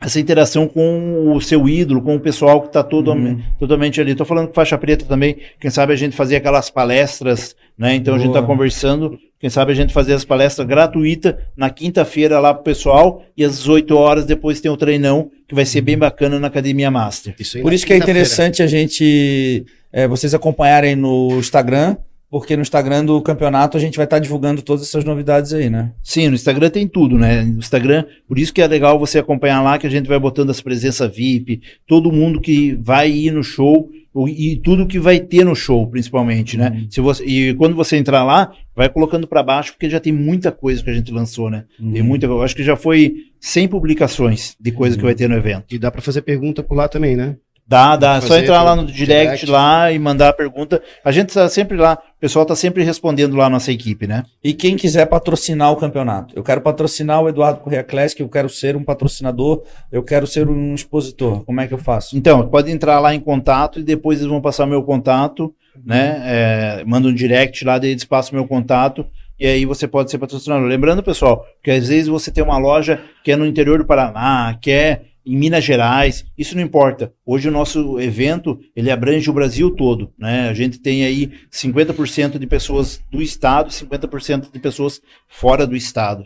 [0.00, 3.42] essa interação com o seu ídolo, com o pessoal que está todo, uhum.
[3.58, 4.12] totalmente ali.
[4.12, 5.36] Estou falando com faixa preta também.
[5.60, 7.94] Quem sabe a gente fazer aquelas palestras, né?
[7.96, 8.22] Então Boa.
[8.22, 9.18] a gente está conversando.
[9.40, 13.58] Quem sabe a gente fazer as palestras gratuitas na quinta-feira lá pro pessoal e às
[13.58, 16.00] 18 horas depois tem o treinão que vai ser bem uhum.
[16.00, 17.34] bacana na Academia Master.
[17.38, 21.96] Isso Por isso que é interessante a gente, é, vocês acompanharem no Instagram
[22.30, 25.70] porque no Instagram do campeonato a gente vai estar tá divulgando todas essas novidades aí,
[25.70, 25.92] né?
[26.02, 27.42] Sim, no Instagram tem tudo, né?
[27.42, 30.50] No Instagram, por isso que é legal você acompanhar lá, que a gente vai botando
[30.50, 33.88] as presenças VIP, todo mundo que vai ir no show
[34.26, 36.70] e tudo que vai ter no show, principalmente, né?
[36.70, 36.86] Uhum.
[36.90, 40.50] Se você, e quando você entrar lá, vai colocando para baixo, porque já tem muita
[40.50, 41.64] coisa que a gente lançou, né?
[41.78, 41.92] Uhum.
[41.92, 45.00] Tem muita, eu acho que já foi 100 publicações de coisa uhum.
[45.00, 45.74] que vai ter no evento.
[45.74, 47.36] E dá para fazer pergunta por lá também, né?
[47.68, 48.18] Dá, dá.
[48.22, 50.82] Só entrar lá no direct, direct, lá e mandar a pergunta.
[51.04, 51.98] A gente está sempre lá.
[52.16, 54.24] O pessoal está sempre respondendo lá a nossa equipe, né?
[54.42, 56.34] E quem quiser patrocinar o campeonato.
[56.34, 59.62] Eu quero patrocinar o Eduardo Correia Classic, eu quero ser um patrocinador,
[59.92, 61.44] eu quero ser um expositor.
[61.44, 62.16] Como é que eu faço?
[62.16, 65.54] Então, pode entrar lá em contato e depois eles vão passar meu contato,
[65.84, 66.22] né?
[66.24, 69.06] É, manda um direct lá, daí eles passam meu contato
[69.38, 70.66] e aí você pode ser patrocinador.
[70.66, 74.56] Lembrando, pessoal, que às vezes você tem uma loja que é no interior do Paraná,
[74.60, 77.12] que é em Minas Gerais, isso não importa.
[77.24, 80.48] Hoje o nosso evento, ele abrange o Brasil todo, né?
[80.48, 86.24] A gente tem aí 50% de pessoas do estado, 50% de pessoas fora do estado.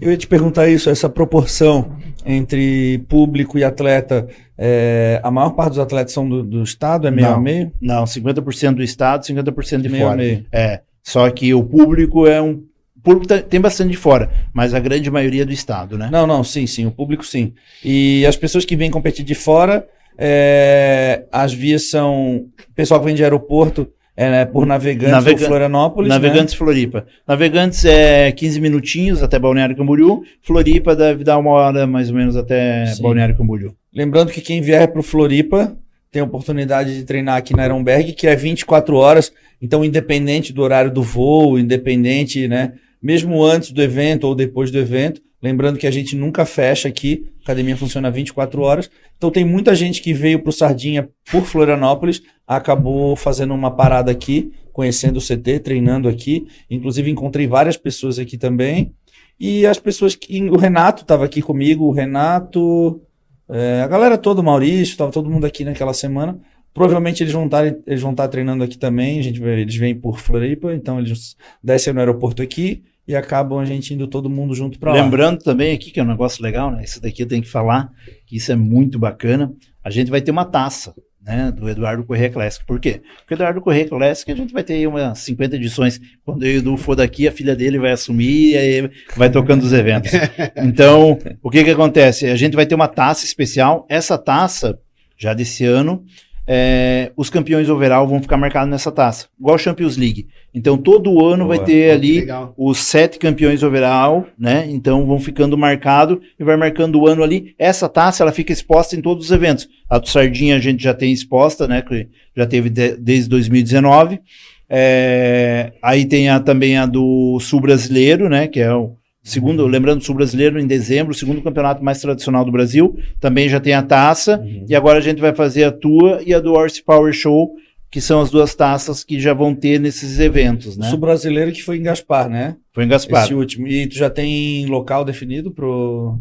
[0.00, 1.96] Eu ia te perguntar isso, essa proporção
[2.26, 4.26] entre público e atleta,
[4.58, 7.72] é, a maior parte dos atletas são do, do estado, é meio não, a meio?
[7.80, 10.16] Não, 50% do estado, 50% de meio fora.
[10.16, 10.46] Meio.
[10.50, 12.64] É, só que o público é um
[13.04, 16.08] público tá, tem bastante de fora, mas a grande maioria é do estado, né?
[16.10, 17.52] Não, não, sim, sim, o público sim.
[17.84, 19.86] E as pessoas que vêm competir de fora,
[20.18, 22.46] é, as vias são.
[22.74, 23.88] Pessoal que vem de aeroporto.
[24.16, 26.08] É, né, por Navegantes Navega ou Florianópolis.
[26.08, 26.14] Né?
[26.14, 26.58] Navegantes né?
[26.58, 27.04] Floripa.
[27.26, 30.22] Navegantes é 15 minutinhos até Balneário Camboriú.
[30.40, 33.02] Floripa deve dar uma hora mais ou menos até Sim.
[33.02, 33.74] Balneário Camboriú.
[33.92, 35.76] Lembrando que quem vier para o Floripa
[36.12, 39.32] tem a oportunidade de treinar aqui na Ironberg, que é 24 horas.
[39.60, 42.74] Então, independente do horário do voo, independente, né?
[43.04, 45.20] Mesmo antes do evento ou depois do evento.
[45.42, 48.90] Lembrando que a gente nunca fecha aqui, a academia funciona 24 horas.
[49.18, 54.10] Então tem muita gente que veio para o Sardinha por Florianópolis, acabou fazendo uma parada
[54.10, 56.46] aqui, conhecendo o CT, treinando aqui.
[56.70, 58.94] Inclusive, encontrei várias pessoas aqui também.
[59.38, 60.42] E as pessoas que.
[60.48, 63.02] O Renato estava aqui comigo, o Renato.
[63.50, 66.40] é, a galera toda, o Maurício, estava todo mundo aqui naquela semana.
[66.72, 69.18] Provavelmente eles vão estar estar treinando aqui também.
[69.18, 73.64] A gente, eles vêm por Floripa, então eles descem no aeroporto aqui e acabam a
[73.64, 75.02] gente indo todo mundo junto para lá.
[75.02, 76.82] Lembrando também aqui que é um negócio legal, né?
[76.82, 77.90] Isso daqui eu tenho que falar,
[78.26, 79.52] que isso é muito bacana.
[79.82, 81.52] A gente vai ter uma taça, né?
[81.52, 82.64] Do Eduardo Corrêa Classic.
[82.66, 83.02] Por quê?
[83.18, 86.00] Porque o Eduardo Corrêa Classic a gente vai ter aí umas 50 edições.
[86.24, 89.72] Quando o Edu for daqui, a filha dele vai assumir e aí vai tocando os
[89.72, 90.12] eventos.
[90.56, 92.26] Então, o que que acontece?
[92.26, 93.86] A gente vai ter uma taça especial.
[93.88, 94.78] Essa taça,
[95.16, 96.04] já desse ano,
[96.46, 99.26] é, os campeões overall vão ficar marcados nessa taça.
[99.40, 100.26] Igual Champions League.
[100.54, 101.66] Então, todo ano vai Boa.
[101.66, 102.54] ter ali Legal.
[102.56, 104.66] os sete campeões overall, né?
[104.68, 107.54] Então vão ficando marcado e vai marcando o ano ali.
[107.58, 109.68] Essa taça ela fica exposta em todos os eventos.
[109.88, 111.82] A do Sardinha a gente já tem exposta, né?
[111.82, 114.20] Que já teve de- desde 2019.
[114.68, 118.48] É, aí tem a, também a do Sul Brasileiro, né?
[118.48, 122.44] Que é o segundo, lembrando, o Sul Brasileiro em dezembro, o segundo campeonato mais tradicional
[122.44, 122.96] do Brasil.
[123.18, 124.38] Também já tem a taça.
[124.38, 124.66] Uhum.
[124.68, 127.50] E agora a gente vai fazer a tua e a do Horse Power Show,
[127.90, 130.88] que são as duas taças que já vão ter nesses eventos, né?
[130.90, 132.56] Sul brasileiro que foi em Gaspar, né?
[132.72, 133.24] Foi em Gaspar.
[133.24, 133.66] Esse último.
[133.66, 136.18] E tu já tem local definido pro,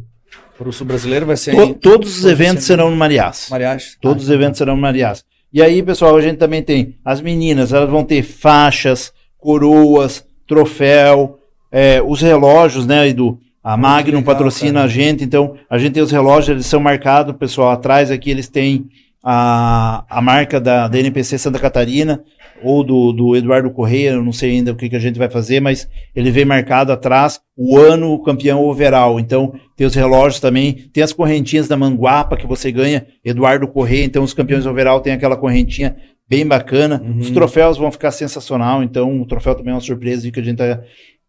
[0.58, 1.26] pro sul brasileiro?
[1.26, 3.48] Vai ser To- em todos os eventos os serão no Mariás.
[3.50, 3.98] Mariachi?
[4.00, 5.26] Todos os Ah, eventos serão no Mariás.
[5.52, 11.40] E aí, pessoal, a gente também tem as meninas, elas vão ter faixas, coroas, troféu,
[11.74, 13.40] é, os relógios, né, Edu?
[13.64, 14.86] A Magnum legal, patrocina cara.
[14.86, 18.48] a gente, então a gente tem os relógios, eles são marcados, pessoal, atrás aqui eles
[18.48, 18.88] têm
[19.24, 22.22] a, a marca da, da NPC Santa Catarina,
[22.62, 25.30] ou do, do Eduardo Correia, eu não sei ainda o que, que a gente vai
[25.30, 29.20] fazer, mas ele vem marcado atrás o ano campeão overall.
[29.20, 34.06] Então, tem os relógios também, tem as correntinhas da Manguapa que você ganha, Eduardo Correia,
[34.06, 35.96] então os campeões overall tem aquela correntinha
[36.28, 37.02] bem bacana.
[37.04, 37.20] Uhum.
[37.20, 40.62] Os troféus vão ficar sensacional, então o troféu também é uma surpresa que a gente
[40.62, 40.82] está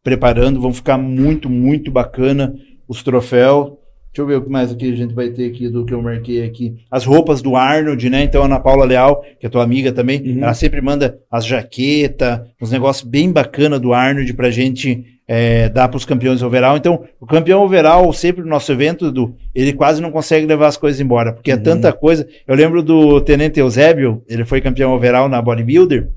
[0.04, 2.54] preparando, vão ficar muito, muito bacana
[2.86, 3.72] os troféus.
[4.12, 6.00] Deixa eu ver o que mais aqui a gente vai ter aqui do que eu
[6.00, 6.76] marquei aqui.
[6.88, 8.22] As roupas do Arnold, né?
[8.22, 10.42] Então, a Ana Paula Leal, que é tua amiga também, Uhum.
[10.44, 15.88] ela sempre manda as jaquetas, uns negócios bem bacana do Arnold pra gente é, dar
[15.88, 16.76] pros campeões overall.
[16.76, 20.76] Então, o campeão overall, sempre no nosso evento, do, ele quase não consegue levar as
[20.76, 21.62] coisas embora, porque é Uhum.
[21.62, 22.28] tanta coisa.
[22.46, 26.08] Eu lembro do Tenente Eusébio, ele foi campeão overall na Bodybuilder,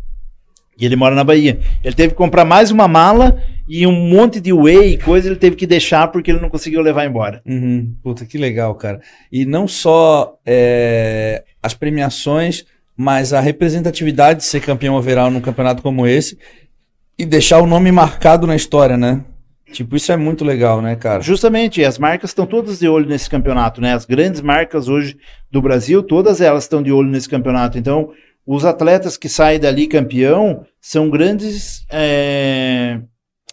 [0.80, 1.60] e ele mora na Bahia.
[1.84, 5.36] Ele teve que comprar mais uma mala e um monte de whey e coisa ele
[5.36, 7.42] teve que deixar porque ele não conseguiu levar embora.
[7.46, 7.94] Uhum.
[8.04, 9.02] Puta, que legal, cara.
[9.32, 12.66] E não só é, as premiações,
[12.96, 16.38] mas a representatividade de ser campeão overall num campeonato como esse
[17.18, 19.24] e deixar o nome marcado na história, né?
[19.72, 21.22] Tipo, isso é muito legal, né, cara?
[21.22, 23.94] Justamente, as marcas estão todas de olho nesse campeonato, né?
[23.94, 25.18] As grandes marcas hoje
[25.52, 27.78] do Brasil, todas elas estão de olho nesse campeonato.
[27.78, 28.12] Então,
[28.48, 33.02] os atletas que saem dali campeão são grandes, é,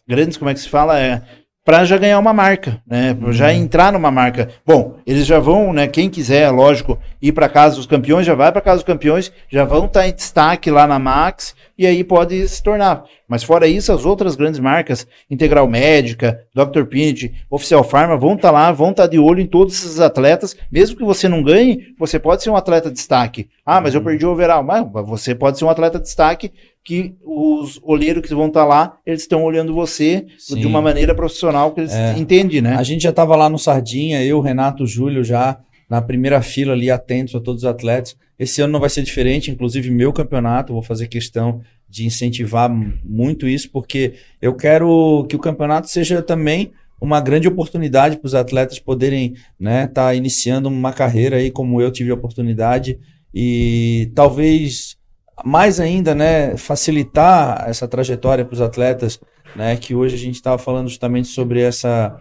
[0.06, 1.00] grandes, como é que se fala?
[1.00, 1.20] É,
[1.64, 3.14] para já ganhar uma marca, né?
[3.14, 4.50] Pra já entrar numa marca.
[4.66, 5.88] Bom, eles já vão, né?
[5.88, 9.64] Quem quiser, lógico, ir para casa dos campeões, já vai para casa dos campeões, já
[9.64, 13.04] vão estar em destaque lá na Max e aí pode se tornar.
[13.34, 16.84] Mas fora isso, as outras grandes marcas, Integral Médica, Dr.
[16.84, 20.56] Pinit, Oficial Pharma, vão estar lá, vão estar de olho em todos esses atletas.
[20.70, 23.48] Mesmo que você não ganhe, você pode ser um atleta de destaque.
[23.66, 24.62] Ah, mas eu perdi o overall.
[24.62, 26.52] Mas você pode ser um atleta de destaque
[26.84, 30.60] que os olheiros que vão estar lá, eles estão olhando você Sim.
[30.60, 32.16] de uma maneira profissional que eles É.
[32.16, 32.76] entendem, né?
[32.76, 35.58] A gente já estava lá no Sardinha, eu, Renato, Júlio já
[35.90, 38.16] na primeira fila ali, atentos a todos os atletas.
[38.38, 41.60] Esse ano não vai ser diferente, inclusive meu campeonato, vou fazer questão
[41.94, 48.16] de incentivar muito isso, porque eu quero que o campeonato seja também uma grande oportunidade
[48.16, 52.98] para os atletas poderem né, tá iniciando uma carreira aí como eu tive a oportunidade
[53.32, 54.96] e talvez
[55.44, 59.20] mais ainda, né, facilitar essa trajetória para os atletas,
[59.54, 62.18] né, que hoje a gente estava falando justamente sobre essa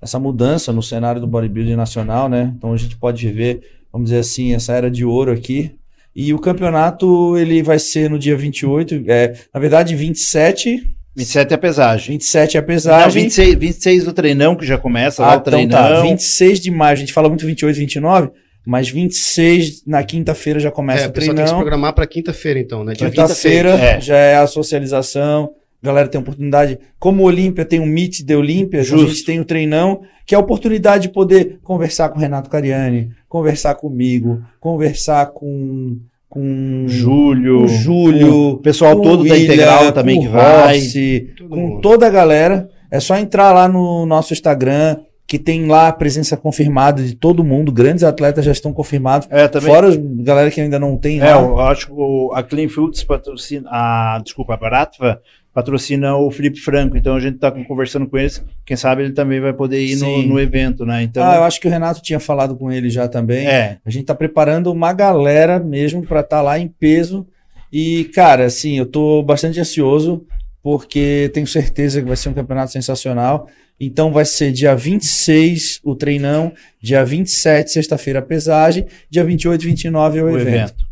[0.00, 2.52] essa mudança no cenário do bodybuilding nacional, né?
[2.54, 5.74] Então a gente pode viver, vamos dizer assim, essa era de ouro aqui.
[6.18, 10.82] E o campeonato ele vai ser no dia 28, é, na verdade 27,
[11.14, 12.08] 27 é pesagem.
[12.14, 13.22] 27 é a Não, pesagem.
[13.24, 15.78] 26, 26 do treinão, que já começa lá Ah, o então treinão.
[15.78, 18.30] tá, 26 de maio, a gente fala muito 28, 29,
[18.66, 21.62] mas 26 na quinta-feira já começa É, o o pessoal tem que se treinão.
[21.62, 22.94] programar para quinta-feira, então, né?
[22.94, 24.00] Quinta-feira É.
[24.00, 25.50] já é a socialização,
[25.82, 26.78] a galera tem oportunidade.
[26.98, 30.38] Como o Olímpia tem um Meet de Olímpia, a gente tem o treinão, que é
[30.38, 35.96] a oportunidade de poder conversar com o Renato Cariani, conversar comigo, conversar com,
[36.28, 40.28] com Júlio, o Júlio, o pessoal com todo o da William, Integral também com que
[40.28, 40.76] vai.
[40.78, 42.68] Rossi, com toda a galera.
[42.90, 44.96] É só entrar lá no nosso Instagram,
[45.26, 49.48] que tem lá a presença confirmada de todo mundo, grandes atletas já estão confirmados, É,
[49.48, 49.68] também.
[49.68, 51.40] fora os galera que ainda não tem É, lá.
[51.42, 55.20] eu acho que o- a Clean Foods patrocina, a, desculpa, a Baratva
[55.56, 59.12] patrocina o Felipe Franco, então a gente tá com- conversando com eles, quem sabe ele
[59.14, 61.02] também vai poder ir no, no evento, né?
[61.02, 63.46] Então, Ah, eu acho que o Renato tinha falado com ele já também.
[63.48, 67.26] é, A gente tá preparando uma galera mesmo para estar lá em peso.
[67.72, 70.26] E, cara, assim, eu tô bastante ansioso,
[70.62, 73.48] porque tenho certeza que vai ser um campeonato sensacional.
[73.80, 76.52] Então vai ser dia 26 o treinão,
[76.82, 80.48] dia 27, sexta-feira, a pesagem, dia 28 e 29 é o, o evento.
[80.48, 80.85] evento.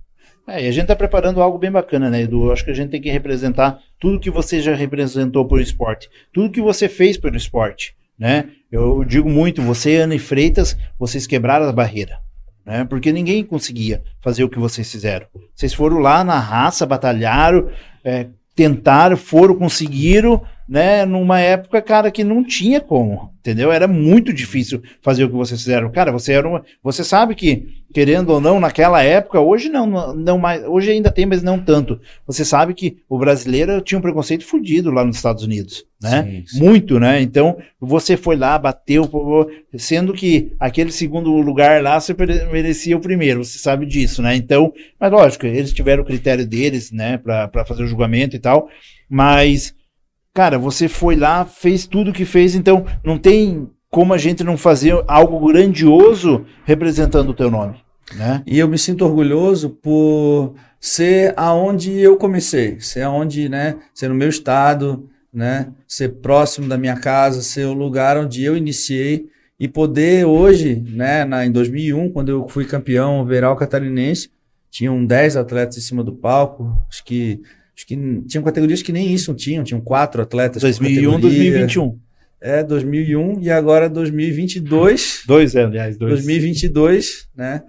[0.47, 2.47] É, e a gente tá preparando algo bem bacana, né, Edu?
[2.47, 6.11] Eu acho que a gente tem que representar tudo que você já representou por esporte,
[6.33, 8.49] tudo que você fez pelo esporte, né?
[8.71, 12.19] Eu digo muito, você Ana e Freitas, vocês quebraram a barreira,
[12.65, 12.85] né?
[12.85, 15.27] Porque ninguém conseguia fazer o que vocês fizeram.
[15.55, 17.71] Vocês foram lá na raça, batalharam,
[18.05, 21.05] é, tentaram, foram, conseguiram, né?
[21.05, 23.71] Numa época, cara, que não tinha como, entendeu?
[23.71, 25.91] Era muito difícil fazer o que vocês fizeram.
[25.91, 30.37] Cara, você era uma, você sabe que querendo ou não, naquela época, hoje não, não-
[30.37, 32.01] mais, hoje ainda tem, mas não tanto.
[32.27, 36.25] Você sabe que o brasileiro tinha um preconceito fudido lá nos Estados Unidos, né?
[36.25, 36.59] Sim, sim.
[36.65, 37.23] Muito, né?
[37.23, 39.09] Então, você foi lá, bateu,
[39.79, 42.13] sendo que aquele segundo lugar lá você
[42.51, 44.35] merecia o primeiro, você sabe disso, né?
[44.35, 48.69] Então, mas lógico, eles tiveram o critério deles, né, pra fazer o julgamento e tal,
[49.09, 49.73] mas,
[50.35, 54.57] cara, você foi lá, fez tudo que fez, então não tem como a gente não
[54.57, 57.77] fazer algo grandioso representando o teu nome,
[58.17, 58.43] né?
[58.45, 64.15] E eu me sinto orgulhoso por ser aonde eu comecei, ser aonde, né, ser no
[64.15, 69.29] meu estado, né, ser próximo da minha casa, ser o lugar onde eu iniciei
[69.59, 74.29] e poder hoje, né, na, em 2001, quando eu fui campeão overall catarinense,
[74.71, 77.41] tinham 10 atletas em cima do palco, acho que
[77.75, 77.97] acho que
[78.27, 81.39] tinham categorias que nem isso tinham, tinham quatro atletas por 2001, categoria.
[81.39, 81.99] 2021.
[82.41, 85.23] É, 2001 e agora 2022.
[85.27, 86.13] Dois, é, aliás, dois.
[86.13, 87.63] 2022, né?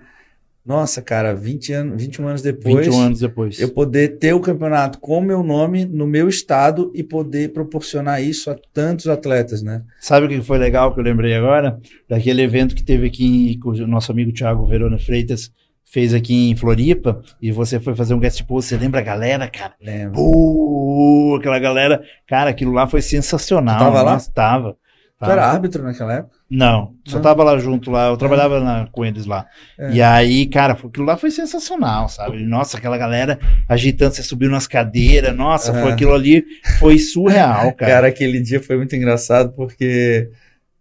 [0.66, 3.60] Nossa, cara, 20 anos, 21 anos depois, 21 anos depois.
[3.60, 8.24] eu poder ter o campeonato com o meu nome no meu estado e poder proporcionar
[8.24, 9.84] isso a tantos atletas, né?
[10.00, 11.80] Sabe o que foi legal que eu lembrei agora?
[12.10, 15.52] Daquele evento que teve aqui, que o nosso amigo Thiago Verona Freitas
[15.86, 19.48] fez aqui em Floripa, e você foi fazer um guest post, você lembra a galera,
[19.48, 19.74] cara?
[19.82, 20.14] Lembro.
[20.16, 23.78] Pô, aquela galera, cara, aquilo lá foi sensacional.
[23.78, 24.20] Tu tava lá?
[24.34, 24.78] Tava.
[25.18, 26.36] Tu era árbitro naquela época?
[26.52, 27.22] Não, só Não?
[27.24, 29.48] tava lá junto lá, eu trabalhava na- com eles lá.
[29.80, 29.92] É.
[29.94, 32.44] E aí, cara, foi- aquilo lá foi sensacional, sabe?
[32.44, 35.94] Nossa, aquela galera agitando, você subiu nas cadeiras, nossa, foi Aham.
[35.94, 36.44] aquilo ali,
[36.80, 37.92] foi surreal, cara.
[37.92, 40.30] Cara, aquele dia foi muito engraçado porque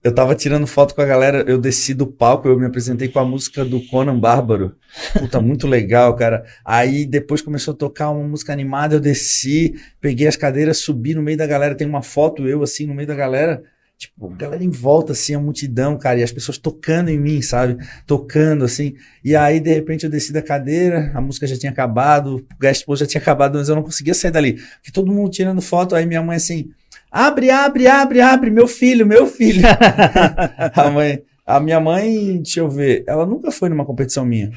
[0.05, 3.19] eu tava tirando foto com a galera, eu desci do palco, eu me apresentei com
[3.19, 4.77] a música do Conan Bárbaro.
[5.19, 6.45] Puta, muito legal, cara.
[6.63, 11.23] Aí depois começou a tocar uma música animada, eu desci, peguei as cadeiras, subi no
[11.23, 13.63] meio da galera, tem uma foto eu assim no meio da galera.
[13.97, 17.77] Tipo, galera em volta, assim, a multidão, cara, e as pessoas tocando em mim, sabe?
[18.07, 18.97] Tocando, assim.
[19.25, 23.05] E aí, de repente, eu desci da cadeira, a música já tinha acabado, o post
[23.05, 24.55] já tinha acabado, mas eu não conseguia sair dali.
[24.55, 26.71] Porque todo mundo tirando foto, aí minha mãe assim,
[27.15, 29.63] abre, abre, abre, abre, meu filho, meu filho.
[30.75, 34.51] a, mãe, a minha mãe, deixa eu ver, ela nunca foi numa competição minha.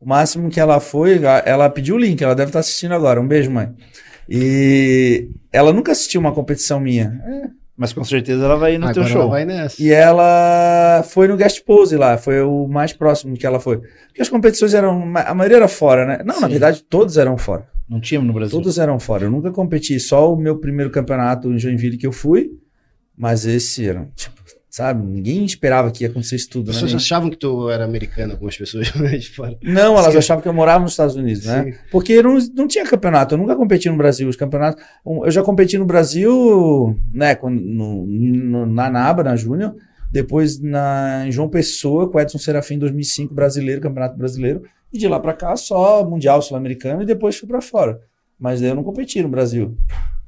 [0.00, 3.20] O máximo que ela foi, ela pediu o link, ela deve estar assistindo agora.
[3.20, 3.74] Um beijo, mãe.
[4.28, 7.20] E ela nunca assistiu uma competição minha.
[7.76, 9.22] Mas com certeza ela vai ir no Agora teu show.
[9.22, 9.82] ela vai nessa.
[9.82, 13.80] E ela foi no guest pose lá, foi o mais próximo que ela foi.
[14.06, 16.18] Porque as competições eram, a maioria era fora, né?
[16.24, 16.52] Não, na Sim.
[16.52, 17.66] verdade, todos eram fora.
[17.88, 18.56] Não tinha no Brasil.
[18.58, 19.24] Todos eram fora.
[19.24, 22.50] Eu nunca competi, só o meu primeiro campeonato em Joinville que eu fui,
[23.16, 24.34] mas esse era, tipo,
[24.68, 25.06] sabe?
[25.06, 26.82] Ninguém esperava que ia acontecer isso tudo, As né?
[26.82, 29.56] pessoas achavam que tu era americano, algumas pessoas de fora.
[29.62, 30.18] Não, elas Sim.
[30.18, 31.64] achavam que eu morava nos Estados Unidos, né?
[31.64, 31.78] Sim.
[31.90, 34.28] Porque não, não tinha campeonato, eu nunca competi no Brasil.
[34.28, 34.82] Os campeonatos.
[35.24, 37.34] Eu já competi no Brasil, né?
[37.34, 39.74] quando- no, no- na NABA, na Júnior.
[40.12, 44.62] Depois na, em João Pessoa, com o Edson Serafim em 2005, brasileiro, campeonato brasileiro.
[44.96, 48.00] E de lá pra cá, só Mundial Sul-Americano e depois fui pra fora.
[48.40, 49.76] Mas daí eu não competi no Brasil.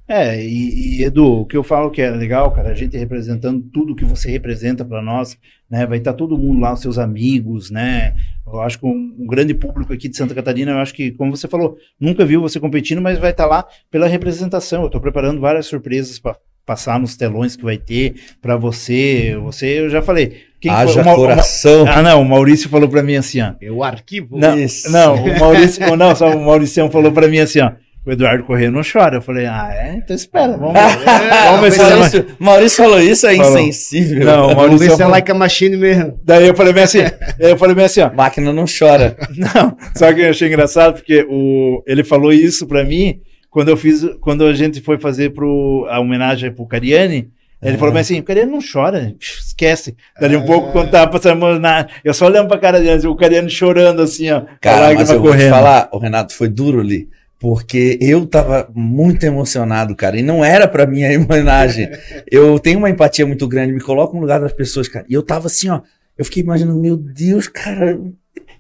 [0.07, 3.63] É, e, e, Edu, o que eu falo que é legal, cara, a gente representando
[3.73, 5.39] tudo que você representa pra nós,
[5.71, 5.87] né?
[5.87, 8.15] Vai estar todo mundo lá, os seus amigos, né?
[8.47, 11.35] Eu acho que um, um grande público aqui de Santa Catarina, eu acho que, como
[11.35, 14.83] você falou, nunca viu você competindo, mas vai estar lá pela representação.
[14.83, 19.35] Eu tô preparando várias surpresas pra passar nos telões que vai ter pra você.
[19.43, 20.48] Você, eu já falei.
[20.61, 20.71] Quem?
[20.73, 21.85] Haja O Ma- o Ma- coração.
[21.89, 23.53] Ah, não, o Maurício falou pra mim assim, ó.
[23.73, 24.37] O arquivo.
[24.39, 24.91] Não, Isso.
[24.91, 27.73] não, o Maurício, não, só o Mauricião falou pra mim assim, ó.
[28.07, 29.17] O Eduardo Corrêa não chora.
[29.17, 29.97] Eu falei, ah, é?
[29.97, 31.05] Então espera, vamos ver.
[31.45, 33.59] vamos ver se Maurício, Maurício falou isso, é Falou.
[33.59, 34.25] insensível.
[34.25, 36.19] Não, o Vamos ver Maurício se é like a machine mesmo.
[36.25, 37.01] Daí eu falei bem assim,
[37.39, 38.11] eu falei bem assim, ó.
[38.13, 39.15] Máquina não chora.
[39.37, 43.77] Não, só que eu achei engraçado porque o, ele falou isso pra mim quando eu
[43.77, 47.29] fiz, quando a gente foi fazer pro, a homenagem pro Cariani.
[47.61, 49.97] Ele falou bem assim, o Cariano não chora, esquece.
[50.21, 51.89] Dali um pouco, quando tava passando na...
[52.05, 54.43] Eu só olhando pra cara dele, o Cariano chorando assim, ó.
[54.61, 55.39] Cara, mas eu correndo.
[55.39, 57.09] vou te falar, o Renato, foi duro ali.
[57.41, 60.17] Porque eu tava muito emocionado, cara.
[60.17, 61.89] E não era pra minha homenagem.
[62.31, 65.05] eu tenho uma empatia muito grande, me coloco no lugar das pessoas, cara.
[65.09, 65.81] E eu tava assim, ó.
[66.17, 67.99] Eu fiquei imaginando, meu Deus, cara.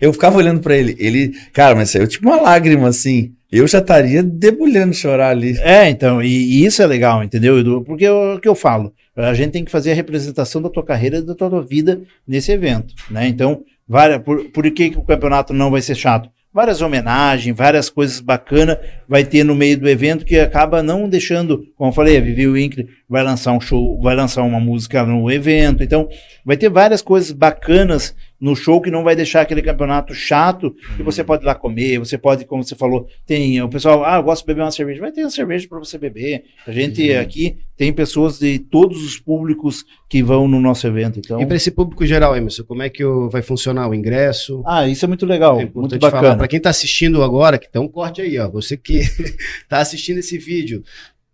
[0.01, 0.96] Eu ficava olhando para ele.
[0.99, 3.32] Ele, cara, mas saiu tipo uma lágrima assim.
[3.51, 5.57] Eu já estaria debulhando chorar ali.
[5.61, 7.82] É, então, e, e isso é legal, entendeu, Edu?
[7.82, 10.84] Porque é o que eu falo, a gente tem que fazer a representação da tua
[10.84, 13.26] carreira da tua vida nesse evento, né?
[13.26, 16.30] Então, várias, por, por que, que o campeonato não vai ser chato?
[16.53, 18.78] várias homenagens, várias coisas bacanas
[19.09, 22.49] vai ter no meio do evento que acaba não deixando, como eu falei, a Vivi
[22.49, 26.09] Winkler vai lançar um show, vai lançar uma música no evento, então
[26.44, 31.03] vai ter várias coisas bacanas no show que não vai deixar aquele campeonato chato e
[31.03, 34.22] você pode ir lá comer, você pode, como você falou, tem o pessoal, ah, eu
[34.22, 36.45] gosto de beber uma cerveja, vai ter uma cerveja para você beber.
[36.66, 37.20] A gente uhum.
[37.20, 41.18] aqui tem pessoas de todos os públicos que vão no nosso evento.
[41.18, 41.41] Então...
[41.41, 44.62] E para esse público geral, Emerson, como é que vai funcionar o ingresso?
[44.66, 46.36] Ah, isso é muito legal, é muito bacana.
[46.36, 50.18] Para quem está assistindo agora, que tem um corte aí, ó, você que está assistindo
[50.18, 50.82] esse vídeo,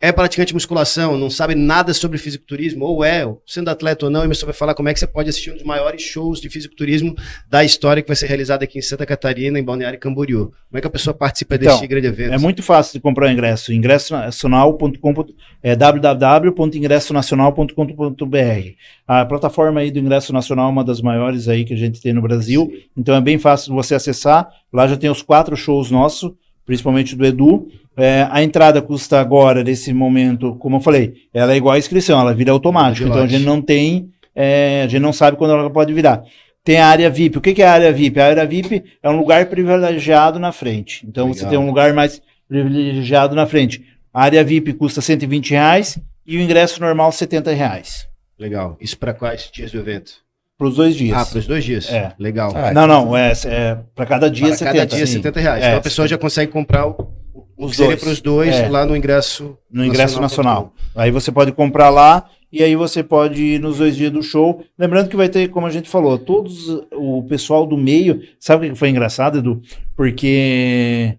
[0.05, 4.23] é praticante de musculação, não sabe nada sobre fisiculturismo, ou é, sendo atleta ou não,
[4.23, 7.17] Emerson vai falar como é que você pode assistir um dos maiores shows de fisiculturismo
[7.49, 10.53] da história que vai ser realizado aqui em Santa Catarina, em Balneário Camboriú.
[10.69, 12.35] Como é que a pessoa participa então, deste grande evento?
[12.35, 13.73] É muito fácil de comprar o ingresso.
[13.73, 15.25] ingressonacional.com
[15.63, 18.73] é www.ingressonacional.com.br.
[19.09, 22.13] A plataforma aí do Ingresso Nacional é uma das maiores aí que a gente tem
[22.13, 22.83] no Brasil, Sim.
[22.95, 24.51] então é bem fácil você acessar.
[24.71, 26.31] Lá já tem os quatro shows nossos,
[26.67, 27.69] principalmente do Edu.
[27.97, 32.19] É, a entrada custa agora, nesse momento, como eu falei, ela é igual à inscrição,
[32.21, 33.09] ela vira automática.
[33.09, 36.23] Então a gente não tem, é, a gente não sabe quando ela pode virar.
[36.65, 37.39] Tem a área VIP.
[37.39, 38.19] O que, que é a área VIP?
[38.19, 41.07] A área VIP é um lugar privilegiado na frente.
[41.07, 41.39] Então Legal.
[41.39, 43.85] você tem um lugar mais privilegiado na frente.
[44.13, 48.09] A área VIP custa 120 reais e o ingresso normal 70 reais.
[48.39, 48.77] Legal.
[48.81, 50.24] Isso para quais dias do evento?
[50.57, 51.17] Para os dois dias.
[51.17, 51.91] Ah, para os dois dias.
[51.91, 52.13] É.
[52.19, 52.53] Legal.
[52.55, 53.17] Ah, não, não.
[53.17, 54.73] É, é para cada dia para 70.
[54.73, 55.13] cada dia sim.
[55.15, 55.63] 70 reais.
[55.63, 56.97] É, então a pessoa já consegue comprar o,
[57.57, 58.01] os dois.
[58.01, 58.69] para os dois é.
[58.69, 60.55] lá no ingresso no ingresso nacional.
[60.55, 60.73] nacional.
[60.95, 64.65] Aí você pode comprar lá e aí você pode ir nos dois dias do show.
[64.79, 68.23] Lembrando que vai ter, como a gente falou, todos o pessoal do meio.
[68.39, 69.61] Sabe o que foi engraçado, Edu?
[69.97, 71.19] Porque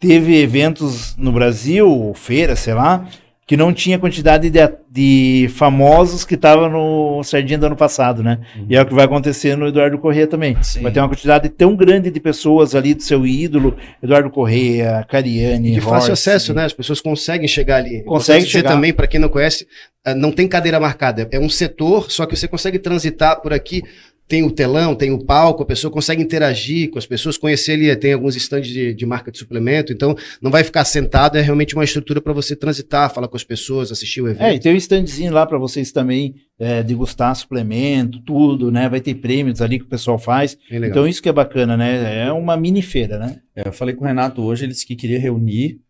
[0.00, 3.06] teve eventos no Brasil, feira, sei lá,
[3.52, 4.58] que não tinha quantidade de,
[4.90, 8.38] de famosos que estavam no Sardinha do ano passado, né?
[8.56, 8.64] Uhum.
[8.70, 10.56] E é o que vai acontecer no Eduardo Corrêa também.
[10.62, 10.80] Sim.
[10.80, 15.72] Vai ter uma quantidade tão grande de pessoas ali do seu ídolo, Eduardo Corrêa, Cariani,
[15.72, 16.64] De fácil acesso, né?
[16.64, 18.02] As pessoas conseguem chegar ali.
[18.04, 18.70] Consegue chegar.
[18.70, 19.66] também, para quem não conhece,
[20.02, 21.28] eh, não tem cadeira marcada.
[21.30, 23.82] É um setor, só que você consegue transitar por aqui
[24.28, 27.94] tem o telão, tem o palco, a pessoa consegue interagir com as pessoas, conhecer ali,
[27.96, 31.74] tem alguns estandes de, de, marca de suplemento, então não vai ficar sentado, é realmente
[31.74, 34.42] uma estrutura para você transitar, falar com as pessoas, assistir o evento.
[34.42, 38.88] É, e tem um standzinho lá para vocês também é, degustar suplemento, tudo, né?
[38.88, 40.56] Vai ter prêmios ali que o pessoal faz.
[40.70, 42.26] Então isso que é bacana, né?
[42.26, 43.36] É uma mini feira, né?
[43.54, 45.80] É, eu falei com o Renato hoje, ele disse que queria reunir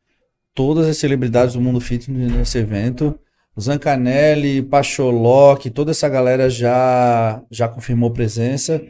[0.54, 3.18] todas as celebridades do mundo fitness nesse evento
[3.60, 8.82] Zancanelli, Pacholok, toda essa galera já, já confirmou presença.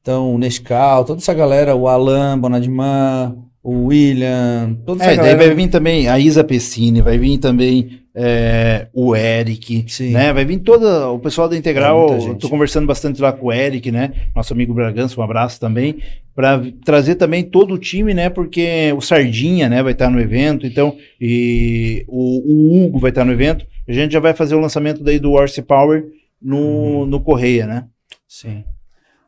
[0.00, 5.38] Então, o Nescau, toda essa galera, o Alan Bonadimã, o William, toda essa é, galera.
[5.38, 10.10] Daí vai vir também a Isa Pessini, vai vir também é, o Eric, Sim.
[10.10, 10.32] né?
[10.32, 12.12] Vai vir toda o pessoal da Integral.
[12.14, 14.12] É Estou conversando bastante lá com o Eric, né?
[14.34, 15.98] Nosso amigo Bragança, um abraço também,
[16.34, 18.28] para trazer também todo o time, né?
[18.28, 23.24] Porque o Sardinha, né, vai estar no evento, então e o, o Hugo vai estar
[23.24, 23.64] no evento.
[23.88, 26.04] A gente já vai fazer o lançamento daí do Horse Power
[26.40, 27.06] no, uhum.
[27.06, 27.86] no Correia, né?
[28.26, 28.64] Sim.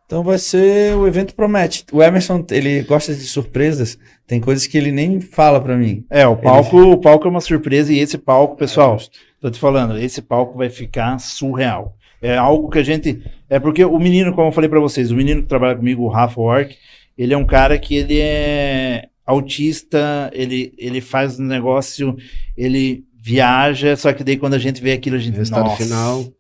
[0.07, 1.85] Então vai ser, o evento promete.
[1.91, 6.05] O Emerson, ele gosta de surpresas, tem coisas que ele nem fala para mim.
[6.11, 6.91] É, o palco, ele...
[6.93, 9.05] o palco é uma surpresa e esse palco, pessoal, é,
[9.41, 11.97] tô te falando, esse palco vai ficar surreal.
[12.21, 15.17] É algo que a gente, é porque o menino, como eu falei para vocês, o
[15.17, 16.77] menino que trabalha comigo, o Rafa Ork,
[17.17, 22.17] ele é um cara que ele é autista, ele, ele faz um negócio,
[22.57, 25.35] ele viaja, só que daí quando a gente vê aquilo, a gente...
[25.37, 26.21] Resultado nossa, final...
[26.21, 26.35] O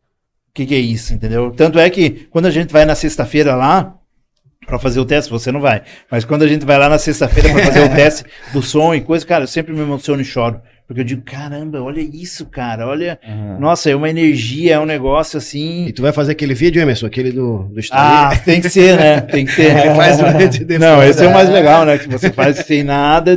[0.53, 1.51] que, que é isso, entendeu?
[1.51, 3.99] Tanto é que quando a gente vai na sexta-feira lá,
[4.67, 5.83] para fazer o teste, você não vai.
[6.11, 9.01] Mas quando a gente vai lá na sexta-feira para fazer o teste do som e
[9.01, 10.61] coisa, cara, eu sempre me emociono e choro.
[10.87, 13.19] Porque eu digo, caramba, olha isso, cara, olha.
[13.27, 13.59] Uhum.
[13.59, 15.87] Nossa, é uma energia, é um negócio assim.
[15.87, 19.21] E tu vai fazer aquele vídeo, Emerson, aquele do, do Ah, tem que ser, né?
[19.23, 19.65] Tem que ter.
[19.75, 21.99] É, faz o de Não, esse é o mais legal, né?
[21.99, 23.37] Que você faz sem nada,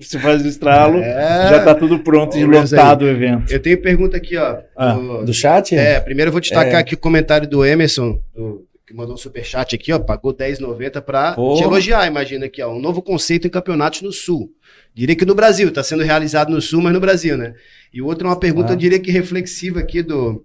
[0.00, 1.48] você faz o estralo, é...
[1.50, 3.52] já tá tudo pronto e lotado o evento.
[3.52, 4.56] Eu tenho pergunta aqui, ó.
[4.76, 5.76] Ah, do, do, chat?
[5.76, 6.78] É, primeiro eu vou destacar é.
[6.78, 11.34] aqui o comentário do Emerson, do que mandou um superchat aqui, ó, pagou 10,90 para
[11.34, 14.52] te elogiar, imagina aqui, ó, um novo conceito em campeonatos no Sul.
[14.94, 17.54] Diria que no Brasil, está sendo realizado no Sul, mas no Brasil, né?
[17.92, 18.72] E o outro é uma pergunta, Ah.
[18.74, 20.44] eu diria que reflexiva aqui do,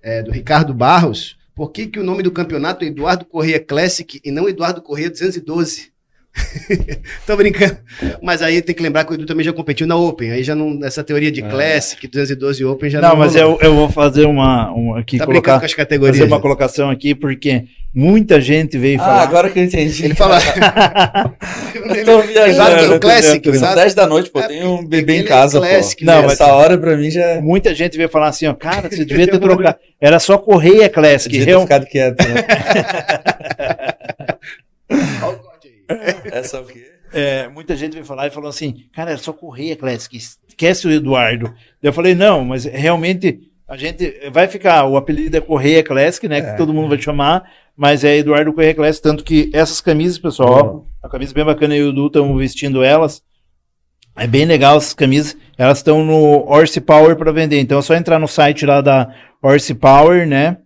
[0.00, 1.36] é, do Ricardo Barros.
[1.52, 5.10] Por que, que o nome do campeonato é Eduardo Correia Classic e não Eduardo Correia
[5.10, 5.89] 212?
[7.26, 7.76] Tô brincando.
[8.22, 10.30] Mas aí tem que lembrar que o Edu também já competiu na Open.
[10.30, 10.78] Aí já não.
[10.84, 11.48] Essa teoria de É.
[11.48, 13.58] Classic, 212 Open já Não, mas rolou.
[13.60, 16.16] eu, eu vou fazer uma, uma aqui, Tá brincando colocar, com as categorias.
[16.18, 19.22] fazer uma colocação aqui, porque muita gente veio Ah, falar.
[19.22, 20.04] agora que eu entendi.
[20.04, 20.38] Ele fala.
[21.74, 22.94] Eu tô viajando.
[22.94, 23.74] O Classic, São exato.
[23.76, 24.40] 10 da noite, pô.
[24.40, 26.10] É, Tem um porque bebê em aquele é casa, Classic, pô.
[26.10, 26.22] né?
[26.22, 29.04] Não, essa hora pra mim já é Muita gente veio falar assim, ó, cara, você
[29.04, 29.76] devia ter trocado.
[30.00, 31.28] Era só Correia Classic.
[31.30, 32.44] devia ter real- ficado quieto, né?
[36.32, 36.86] Essa é o quê?
[37.12, 40.92] é, muita gente veio falar e falou assim, cara, era só Correia Classic, esquece o
[40.92, 41.52] Eduardo.
[41.82, 46.38] Eu falei, não, mas realmente a gente vai ficar, o apelido é Correia Classic, né,
[46.38, 46.42] É.
[46.42, 50.86] que todo mundo vai chamar, mas é Eduardo Correia Classic, tanto que essas camisas, pessoal,
[51.02, 53.22] ó, a camisa bem bacana e o Edu estão vestindo elas,
[54.16, 57.94] é bem legal essas camisas, elas estão no Horse Power para vender, então é só
[57.94, 60.58] entrar no site lá da Horse Power, né,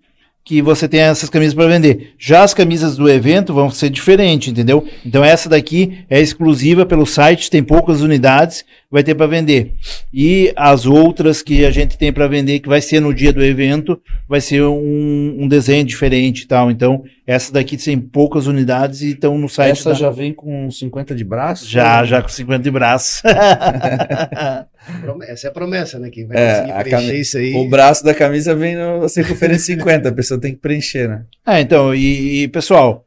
[0.45, 2.13] que você tem essas camisas para vender.
[2.19, 4.87] Já as camisas do evento vão ser diferentes, entendeu?
[5.05, 9.73] Então essa daqui é exclusiva pelo site, tem poucas unidades, vai ter para vender.
[10.13, 13.43] E as outras que a gente tem para vender, que vai ser no dia do
[13.43, 16.71] evento, vai ser um, um desenho diferente e tal.
[16.71, 19.73] Então essa daqui tem poucas unidades e estão no site.
[19.79, 21.67] Essa da- já vem com 50 de braço?
[21.67, 23.23] já, já com 50 de braço.
[25.01, 26.11] Prome- Essa é a promessa, né?
[26.11, 27.55] Quem vai É, conseguir a preencher cami- isso aí.
[27.55, 31.25] O braço da camisa vem no circunferência 50, a pessoa tem que preencher, né?
[31.47, 33.07] É, então, e, e, pessoal,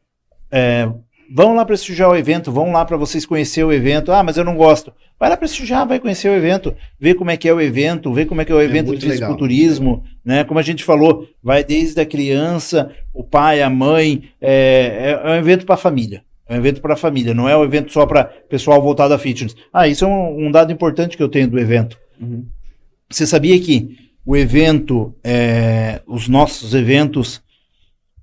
[0.51, 0.87] é,
[1.33, 4.11] vão lá prestigiar o evento, vão lá para vocês conhecer o evento.
[4.11, 4.91] Ah, mas eu não gosto.
[5.19, 8.25] Vai lá prestigiar, vai conhecer o evento, ver como é que é o evento, ver
[8.27, 10.43] como é que é o evento muito de fisiculturismo, né?
[10.43, 15.31] Como a gente falou, vai desde a criança, o pai, a mãe, é, é, é
[15.31, 16.21] um evento para a família.
[16.49, 19.19] É um evento para a família, não é um evento só para pessoal voltado a
[19.19, 19.55] fitness.
[19.71, 21.97] Ah, isso é um, um dado importante que eu tenho do evento.
[22.19, 22.45] Uhum.
[23.09, 27.41] Você sabia que o evento, é, os nossos eventos,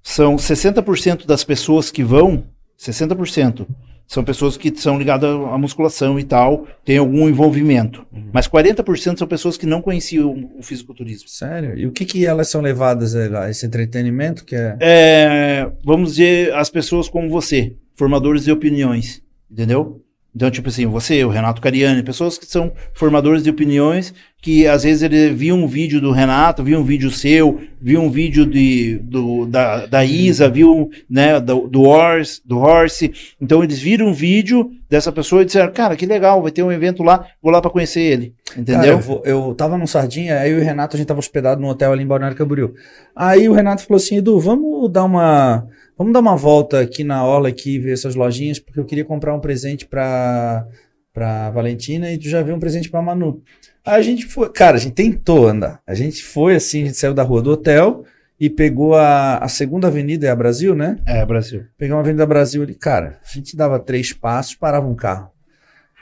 [0.02, 2.44] são 60% das pessoas que vão,
[2.78, 3.66] 60%,
[4.06, 8.06] são pessoas que são ligadas à musculação e tal, tem algum envolvimento.
[8.32, 11.28] Mas 40% são pessoas que não conheciam o fisiculturismo.
[11.28, 11.78] Sério?
[11.78, 14.76] E o que que elas são levadas a a esse entretenimento que é...
[14.80, 20.01] É, vamos dizer, as pessoas como você, formadores de opiniões, entendeu?
[20.36, 24.82] Então, tipo assim, você, o Renato Cariani, pessoas que são formadores de opiniões, que às
[24.82, 28.99] vezes ele viu um vídeo do Renato, viu um vídeo seu, viu um vídeo de,
[28.99, 33.12] do, da, da Isa, viu né, do, do, Horse, do Horse.
[33.40, 36.72] Então, eles viram um vídeo dessa pessoa e disseram, cara, que legal, vai ter um
[36.72, 38.34] evento lá, vou lá para conhecer ele.
[38.49, 38.92] Cara, Entendeu?
[38.95, 41.92] eu, vou- eu tava no Sardinha, aí o Renato, a gente tava hospedado num hotel
[41.92, 42.74] ali em Balneário Camboriú.
[43.14, 45.64] Aí o Renato falou assim, Edu, vamos dar uma...
[45.97, 49.32] Vamos dar uma volta aqui na Orla aqui, ver essas lojinhas, porque eu queria comprar
[49.32, 50.66] um presente pra,
[51.12, 53.40] pra Valentina e tu já viu um presente pra Manu.
[53.84, 55.80] Aí a gente foi, cara, a gente tentou andar.
[55.86, 58.05] A gente foi assim, a gente saiu da rua do hotel
[58.40, 60.99] e pegou a, a segunda avenida, é a Brasil, né?
[61.07, 61.64] É, Brasil.
[61.78, 65.30] Pegamos a Avenida Brasil ali, cara, a gente dava três passos, parava um carro.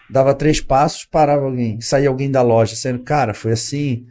[0.09, 4.07] Dava três passos, parava alguém, saía alguém da loja, sendo, cara, foi assim.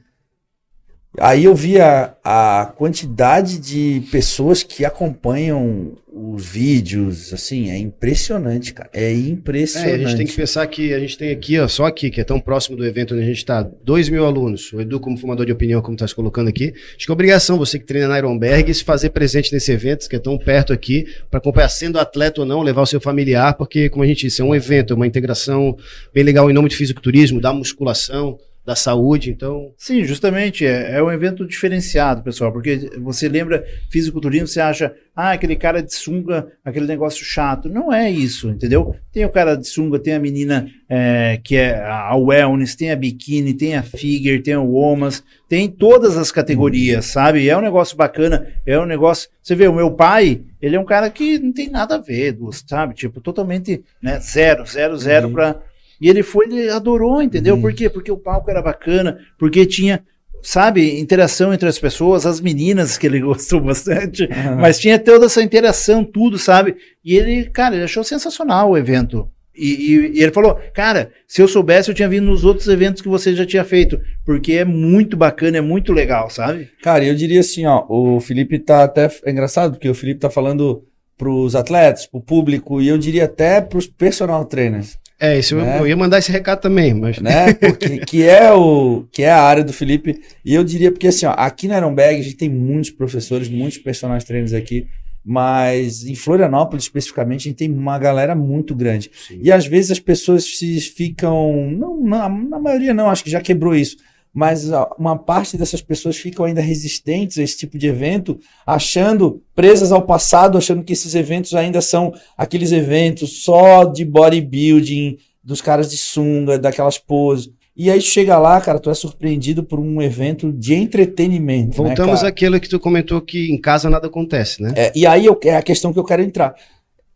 [1.20, 8.74] Aí eu vi a, a quantidade de pessoas que acompanham os vídeos, assim, é impressionante,
[8.74, 8.90] cara.
[8.94, 9.94] É É, impressionante.
[9.94, 12.24] a gente tem que pensar que a gente tem aqui, ó, só aqui, que é
[12.24, 14.72] tão próximo do evento onde a gente está, 2 mil alunos.
[14.72, 16.74] O Edu, como formador de opinião, como está se colocando aqui.
[16.96, 20.16] Acho que é obrigação você que treina na Ironberg se fazer presente nesse evento, que
[20.16, 23.90] é tão perto aqui, para acompanhar sendo atleta ou não, levar o seu familiar, porque,
[23.90, 25.78] como a gente disse, é um evento, é uma integração
[26.14, 29.32] bem legal em nome de fisiculturismo, da musculação, da saúde.
[29.32, 34.94] Então, Sim, justamente, é, é um evento diferenciado, pessoal, porque você lembra fisiculturismo, você acha,
[35.16, 37.68] ah, aquele cara de sunga, aquele negócio chato.
[37.68, 38.96] Não é isso, entendeu?
[39.12, 42.96] Tem o cara de sunga, tem a menina é, que é a wellness, tem a
[42.96, 47.50] biquíni, tem a figure, tem o womas, tem todas as categorias, sabe?
[47.50, 49.30] É um negócio bacana, é um negócio...
[49.42, 52.38] Você vê, o meu pai, ele é um cara que não tem nada a ver,
[52.68, 52.94] sabe?
[52.94, 55.34] Tipo, totalmente, né, zero, zero, zero Uhum.
[55.34, 55.60] pra...
[56.02, 57.56] E ele foi, ele adorou, entendeu?
[57.56, 57.62] Uhum.
[57.62, 57.90] Por quê?
[57.90, 60.04] Porque o palco era bacana, porque tinha,
[60.42, 64.56] sabe, interação entre as pessoas, as meninas que ele gostou bastante, Aham.
[64.58, 66.76] mas tinha toda essa interação, tudo, sabe?
[67.06, 69.30] E ele, cara, ele achou sensacional o evento.
[69.54, 73.02] E, e- e ele falou, cara, se eu soubesse, eu tinha vindo nos outros eventos
[73.02, 76.70] que você já tinha feito, porque é muito bacana, é muito legal, sabe?
[76.82, 79.10] Cara, eu diria assim, ó, o Felipe tá até.
[79.26, 80.84] É engraçado, porque o Felipe tá falando
[81.18, 84.98] pros atletas, pro público, e eu diria até pros personal trainers.
[85.22, 85.80] É, isso eu- Né?
[85.80, 87.20] eu ia mandar esse recado também, mas.
[87.20, 87.54] né?
[87.54, 90.20] Porque, que é o que é a área do Felipe.
[90.44, 93.78] E eu diria porque assim, ó, aqui na Ironbag a gente tem muitos professores, muitos
[93.78, 94.88] personagens trainers aqui.
[95.24, 99.12] Mas em Florianópolis, especificamente, a gente tem uma galera muito grande.
[99.28, 99.40] Sim.
[99.44, 101.70] E às vezes as pessoas se ficam.
[101.72, 103.98] Não, na, na maioria não, acho que já quebrou isso.
[104.34, 109.92] Mas uma parte dessas pessoas ficam ainda resistentes a esse tipo de evento, achando, presas
[109.92, 115.90] ao passado, achando que esses eventos ainda são aqueles eventos só de bodybuilding, dos caras
[115.92, 117.52] de sunga, daquelas poses.
[117.76, 121.82] E aí chega lá, cara, tu é surpreendido por um evento de entretenimento.
[121.82, 122.30] né, Voltamos cara?
[122.30, 124.74] àquilo que tu comentou que em casa nada acontece, né?
[124.76, 126.54] É, e aí eu- é a questão que eu quero entrar.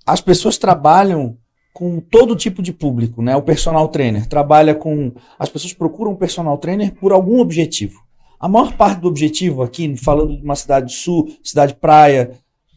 [0.06, 1.38] As pessoas trabalham
[1.76, 3.36] com todo tipo de público, né?
[3.36, 5.12] O personal trainer trabalha com.
[5.38, 8.00] As pessoas procuram um personal trainer por algum objetivo.
[8.40, 12.32] A maior parte do objetivo aqui, falando de uma cidade sul, cidade praia,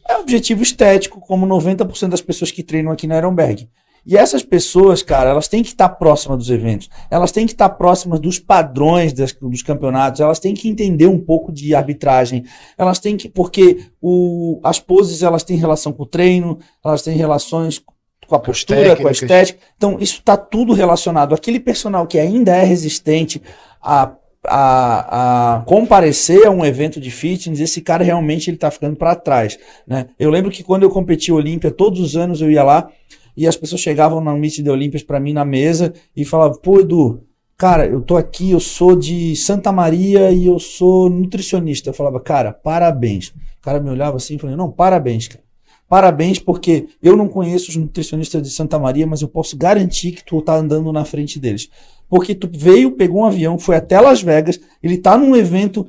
[0.09, 3.69] é objetivo estético, como 90% das pessoas que treinam aqui na Ironberg.
[4.05, 7.69] E essas pessoas, cara, elas têm que estar próximas dos eventos, elas têm que estar
[7.69, 12.45] próximas dos padrões das- dos campeonatos, elas têm que entender um pouco de arbitragem,
[12.77, 17.17] elas têm que, porque o, as poses elas têm relação com o treino, elas têm
[17.17, 17.81] relações
[18.29, 19.59] com a postura, com a estética.
[19.77, 21.35] Então, isso está tudo relacionado.
[21.35, 23.41] Aquele personal que ainda é resistente
[23.83, 24.13] a,
[24.47, 29.15] a, a comparecer a um evento de fitness, esse cara realmente ele está ficando para
[29.15, 29.59] trás.
[29.87, 30.09] Né?
[30.19, 32.91] Eu lembro que quando eu competi Olímpia, todos os anos eu ia lá
[33.35, 36.81] e as pessoas chegavam na Meet de Olímpias para mim na mesa e falavam: pô,
[36.81, 37.25] Edu.
[37.57, 41.91] Cara, eu tô aqui, eu sou de Santa Maria e eu sou nutricionista.
[41.91, 43.31] Eu falava, cara, parabéns.
[43.31, 45.43] O cara me olhava assim e falou, não, parabéns, cara.
[45.89, 50.23] Parabéns, porque eu não conheço os nutricionistas de Santa Maria, mas eu posso garantir que
[50.23, 51.71] tu tá andando na frente deles.
[52.09, 55.89] Porque tu veio, pegou um avião, foi até Las Vegas, ele tá num evento,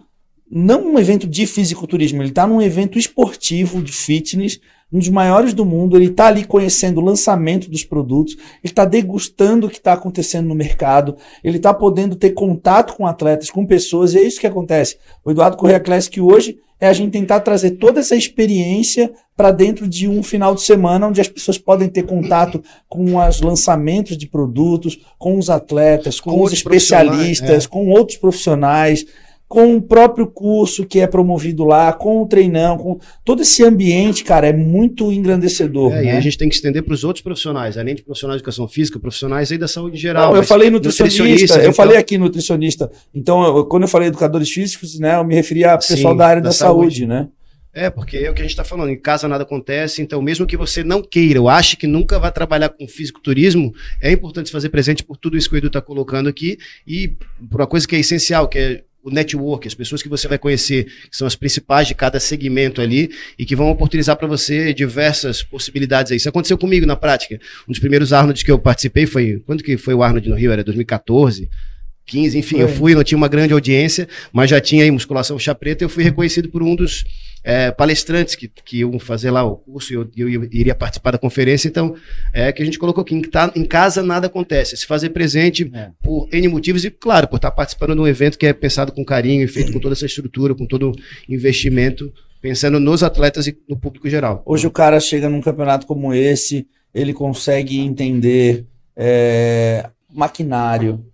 [0.49, 4.59] não um evento de fisiculturismo, ele tá num evento esportivo de fitness,
[4.91, 8.85] um dos maiores do mundo, ele tá ali conhecendo o lançamento dos produtos, ele tá
[8.85, 13.65] degustando o que está acontecendo no mercado, ele tá podendo ter contato com atletas, com
[13.65, 14.97] pessoas, e é isso que acontece.
[15.23, 19.87] O Eduardo Correia Classic hoje é a gente tentar trazer toda essa experiência para dentro
[19.87, 24.27] de um final de semana onde as pessoas podem ter contato com os lançamentos de
[24.27, 27.67] produtos, com os atletas, Com com, os especialistas, é.
[27.67, 29.05] com outros profissionais,
[29.49, 34.23] com o próprio curso que é promovido lá, com o treinão, com todo esse ambiente,
[34.23, 35.91] cara, é muito engrandecedor.
[35.91, 36.11] É, E né?
[36.11, 38.67] aí a gente tem que estender para os outros profissionais, além de profissionais de educação
[38.67, 40.29] física, profissionais aí da saúde em geral.
[40.29, 42.91] Não, eu falei nutricionista, nutricionistas, eu então- falei aqui nutricionista.
[43.13, 46.27] Então, eu- quando eu falei educadores físicos, né, eu me referia a Sim, pessoal da
[46.27, 46.97] área da da, saúde.
[46.99, 47.27] saúde, né?
[47.73, 50.45] É, porque é o que a gente está falando, em casa nada acontece, então mesmo
[50.45, 53.71] que você não queira ou ache que nunca vai trabalhar com fisiculturismo,
[54.01, 57.15] é importante fazer presente por tudo isso que o Edu está colocando aqui e
[57.49, 60.37] por uma coisa que é essencial, que é o network, as pessoas que você vai
[60.37, 64.73] conhecer, que são as principais de cada segmento ali e que vão oportunizar para você
[64.73, 66.17] diversas possibilidades aí.
[66.17, 67.39] Isso aconteceu comigo na prática.
[67.67, 70.51] Um dos primeiros Arnolds que eu participei foi, quando que foi o Arnold no Rio?
[70.51, 71.49] Era 2014?
[72.09, 72.77] 15, enfim, eu Foi.
[72.77, 76.03] fui, não tinha uma grande audiência, mas já tinha aí musculação chá preta, eu fui
[76.03, 77.05] reconhecido por um dos
[77.43, 81.17] é, palestrantes que, que iam fazer lá o curso e eu, eu iria participar da
[81.17, 81.67] conferência.
[81.69, 81.95] Então,
[82.33, 84.75] é que a gente colocou aqui: em, tá- em casa nada acontece.
[84.75, 85.89] Se fazer presente É.
[86.03, 89.05] por N motivos e, claro, por estar participando de um evento que é pensado com
[89.05, 90.91] carinho e feito com toda essa estrutura, com todo
[91.29, 92.11] investimento,
[92.41, 94.43] pensando nos atletas e no público geral.
[94.45, 98.65] Hoje o cara chega num campeonato como esse, ele consegue entender
[98.97, 101.05] é, maquinário,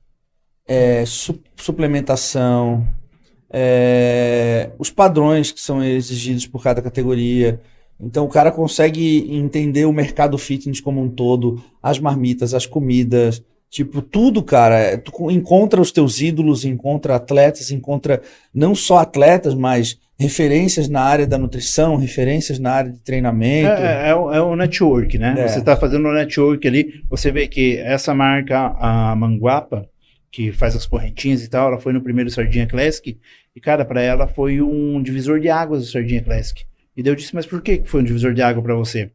[0.67, 2.85] é, su- suplementação,
[3.67, 7.59] é, os padrões que são exigidos por cada categoria.
[7.99, 13.41] Então o cara consegue entender o mercado fitness como um todo, as marmitas, as comidas,
[13.69, 14.77] tipo tudo, cara.
[14.77, 18.21] É, Tu co- encontra os teus ídolos, encontra atletas, encontra
[18.53, 23.67] não só atletas, mas referências na área da nutrição, referências na área de treinamento.
[23.81, 25.35] É, é, é o- é o network, né?
[25.37, 25.47] É.
[25.47, 29.87] Você está fazendo o network ali, você vê que essa marca, a Manguapa,
[30.35, 33.17] que faz as correntinhas e tal, ela foi no primeiro Sardinha Classic,
[33.55, 36.65] e cara, para ela foi um divisor de águas o Sardinha Classic.
[36.95, 39.11] E daí eu disse, mas por que foi um divisor de água para você?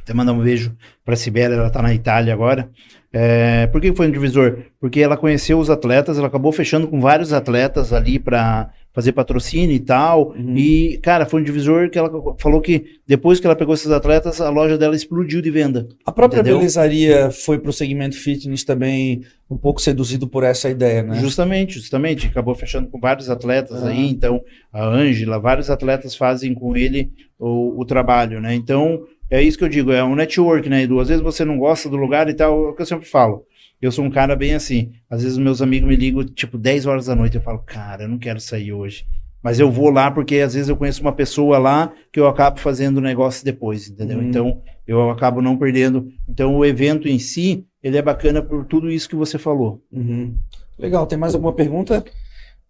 [0.00, 2.70] Até mandar um beijo para Sibéria, ela tá na Itália agora.
[3.12, 4.58] É, por que foi um divisor?
[4.78, 9.76] Porque ela conheceu os atletas, ela acabou fechando com vários atletas ali para fazer patrocínio
[9.76, 10.30] e tal.
[10.30, 10.56] Uhum.
[10.56, 14.40] E, cara, foi um divisor que ela falou que depois que ela pegou esses atletas,
[14.40, 15.86] a loja dela explodiu de venda.
[16.04, 16.58] A própria Entendeu?
[16.58, 21.20] belizaria foi para o segmento fitness também um pouco seduzido por essa ideia, né?
[21.20, 22.26] Justamente, justamente.
[22.26, 24.10] Acabou fechando com vários atletas aí.
[24.10, 24.42] Então,
[24.72, 28.52] a Ângela, vários atletas fazem com ele o, o trabalho, né?
[28.52, 30.98] Então, é isso que eu digo, é um network, né, Edu?
[30.98, 33.44] Às vezes você não gosta do lugar e tal, é o que eu sempre falo.
[33.80, 34.92] Eu sou um cara bem assim.
[35.08, 38.08] Às vezes meus amigos me ligam, tipo, 10 horas da noite, eu falo, cara, eu
[38.08, 39.04] não quero sair hoje.
[39.42, 42.58] Mas eu vou lá porque às vezes eu conheço uma pessoa lá que eu acabo
[42.58, 44.18] fazendo o negócio depois, entendeu?
[44.18, 44.28] Uhum.
[44.28, 46.10] Então, eu acabo não perdendo.
[46.28, 49.80] Então, o evento em si, ele é bacana por tudo isso que você falou.
[49.92, 50.34] Uhum.
[50.76, 52.04] Legal, tem mais alguma pergunta?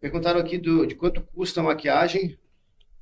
[0.00, 2.36] Perguntaram aqui do- de quanto custa a maquiagem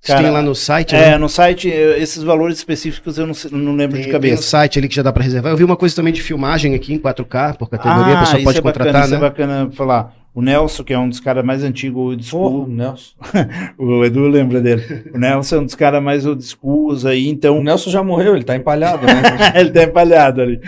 [0.05, 1.19] Cara, tem lá no site, É, né?
[1.19, 4.35] no site, esses valores específicos eu não, não lembro tem, de cabeça.
[4.35, 5.53] Tem um site ali que já dá para reservar.
[5.53, 8.43] Eu vi uma coisa também de filmagem aqui em 4K, por categoria, ah, a pessoa
[8.43, 9.07] pode é contratar, bacana, né?
[9.07, 10.15] Isso é bacana falar.
[10.33, 12.65] O Nelson, que é um dos caras mais antigos old school.
[12.65, 13.15] o Nelson.
[13.79, 15.11] o Edu lembra dele.
[15.15, 17.59] O Nelson é um dos caras mais old schools aí, então...
[17.59, 19.23] O Nelson já morreu, ele tá empalhado, né?
[19.59, 20.61] ele tá empalhado ali.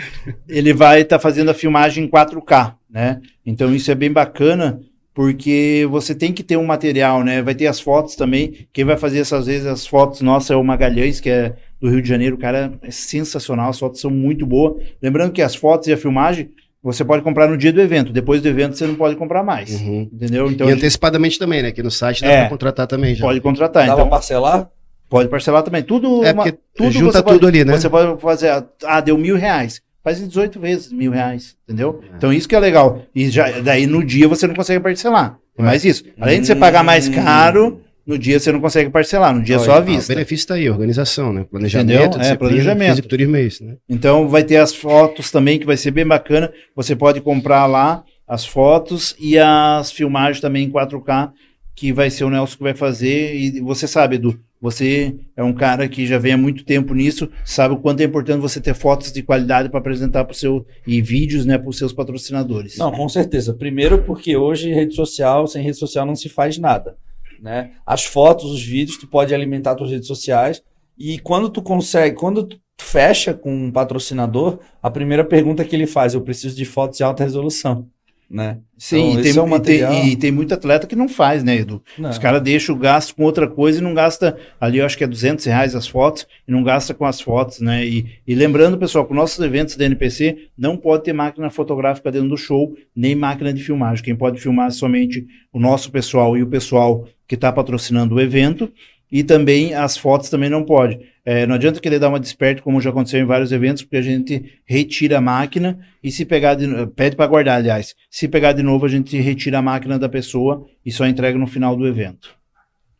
[0.47, 3.21] Ele vai estar tá fazendo a filmagem em 4K, né?
[3.45, 4.79] Então isso é bem bacana,
[5.19, 7.41] porque você tem que ter um material, né?
[7.41, 8.65] Vai ter as fotos também.
[8.71, 12.01] Quem vai fazer essas vezes as fotos nossa é o Magalhães, que é do Rio
[12.01, 12.37] de Janeiro.
[12.37, 14.81] O cara é sensacional, as fotos são muito boas.
[15.01, 16.51] Lembrando que as fotos e a filmagem
[16.81, 18.13] você pode comprar no dia do evento.
[18.13, 19.81] Depois do evento você não pode comprar mais.
[19.81, 20.09] Uhum.
[20.13, 20.49] Entendeu?
[20.49, 21.67] Então, e antecipadamente também, né?
[21.67, 23.13] Aqui no site dá é, para contratar também.
[23.13, 23.25] Já.
[23.25, 23.87] Pode contratar.
[23.87, 24.69] Dá então, pra parcelar?
[25.09, 25.83] Pode parcelar também.
[25.83, 27.77] Tudo, é uma, tudo junta tudo pode, ali, né?
[27.77, 28.65] Você pode fazer.
[28.85, 32.01] Ah, deu mil reais faz em 18 vezes mil reais, entendeu?
[32.11, 32.17] É.
[32.17, 33.03] Então isso que é legal.
[33.13, 35.37] E já, daí no dia você não consegue parcelar.
[35.57, 36.03] É mais isso.
[36.19, 37.13] Além de você pagar mais hum.
[37.13, 40.13] caro, no dia você não consegue parcelar, no dia Olha, só à vista.
[40.13, 41.45] O benefício está aí, organização, né?
[41.49, 43.27] Planejamento, é, planejamento.
[43.27, 43.75] Mês, né?
[43.87, 46.51] Então vai ter as fotos também, que vai ser bem bacana.
[46.75, 51.31] Você pode comprar lá as fotos e as filmagens também em 4K,
[51.75, 53.35] que vai ser o Nelson que vai fazer.
[53.35, 57.29] E você sabe, Edu, você é um cara que já vem há muito tempo nisso,
[57.45, 60.65] sabe o quanto é importante você ter fotos de qualidade para apresentar para o seu
[60.85, 62.77] e vídeos, né, para os seus patrocinadores.
[62.77, 63.53] Não, com certeza.
[63.53, 66.97] Primeiro porque hoje rede social, sem rede social não se faz nada,
[67.41, 67.71] né?
[67.85, 70.61] As fotos, os vídeos, tu pode alimentar suas redes sociais
[70.97, 75.87] e quando tu consegue, quando tu fecha com um patrocinador, a primeira pergunta que ele
[75.87, 77.87] faz, eu preciso de fotos de alta resolução
[78.29, 78.59] né?
[78.77, 79.91] Sim, então, e, tem, é um material...
[79.91, 81.81] e, tem, e, tem, muito atleta que não faz, né, Edu?
[81.97, 82.09] Não.
[82.09, 85.03] Os caras deixam o gasto com outra coisa e não gasta, ali eu acho que
[85.03, 87.85] é 200 reais as fotos, e não gasta com as fotos, né?
[87.85, 92.29] E, e lembrando, pessoal, que nossos eventos da NPC não pode ter máquina fotográfica dentro
[92.29, 94.03] do show, nem máquina de filmagem.
[94.03, 98.21] Quem pode filmar é somente o nosso pessoal e o pessoal que está patrocinando o
[98.21, 98.71] evento,
[99.11, 100.99] e também as fotos também não pode.
[101.31, 104.01] É, não adianta querer dar uma desperta, como já aconteceu em vários eventos, porque a
[104.01, 106.65] gente retira a máquina e se pegar de
[106.95, 107.93] pede para guardar, aliás.
[108.09, 111.45] Se pegar de novo, a gente retira a máquina da pessoa e só entrega no
[111.45, 112.31] final do evento.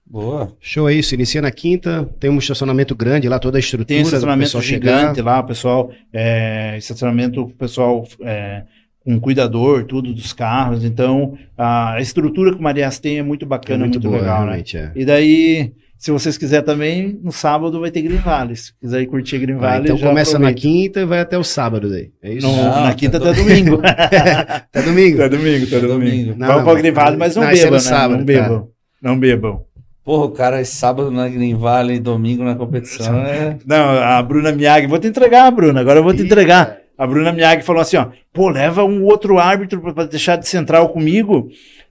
[0.06, 0.56] Boa.
[0.60, 1.16] Show é isso.
[1.16, 3.88] Inicia na quinta, tem um estacionamento grande lá, toda a estrutura.
[3.88, 5.38] Tem um estacionamento gigante chegar.
[5.38, 5.92] lá, pessoal.
[6.14, 8.08] É, estacionamento, pessoal.
[8.22, 8.62] É,
[9.04, 10.86] com cuidador, tudo dos carros.
[10.86, 14.46] Então, a estrutura que o Marias tem é muito bacana, é muito, muito boa, legal,
[14.46, 14.64] né?
[14.76, 14.92] É.
[14.96, 18.56] E daí, se vocês quiserem também, no sábado vai ter Green Valley.
[18.56, 20.40] Se quiser curtir Green Valley, ah, então começa aproveita.
[20.40, 22.10] na quinta e vai até o sábado daí.
[22.24, 22.48] É isso?
[22.48, 23.82] Não, não, na quinta até domingo.
[23.84, 25.18] até domingo.
[25.18, 26.36] Até domingo, até domingo.
[26.38, 27.80] Não, Vamos para Green Valley, mas não, não bebam, é né?
[27.80, 28.62] Sábado, não bebam.
[28.62, 28.68] Tá.
[29.02, 29.62] Não bebam.
[30.02, 33.20] Porra, o cara é sábado na Green Valley, domingo na competição.
[33.20, 33.58] É...
[33.66, 35.82] Não, a Bruna Miag, vou te entregar, Bruna.
[35.82, 36.78] Agora eu vou te entregar.
[36.98, 40.90] A Bruna Miag falou assim: ó, pô, leva um outro árbitro para deixar de central
[40.90, 41.50] comigo.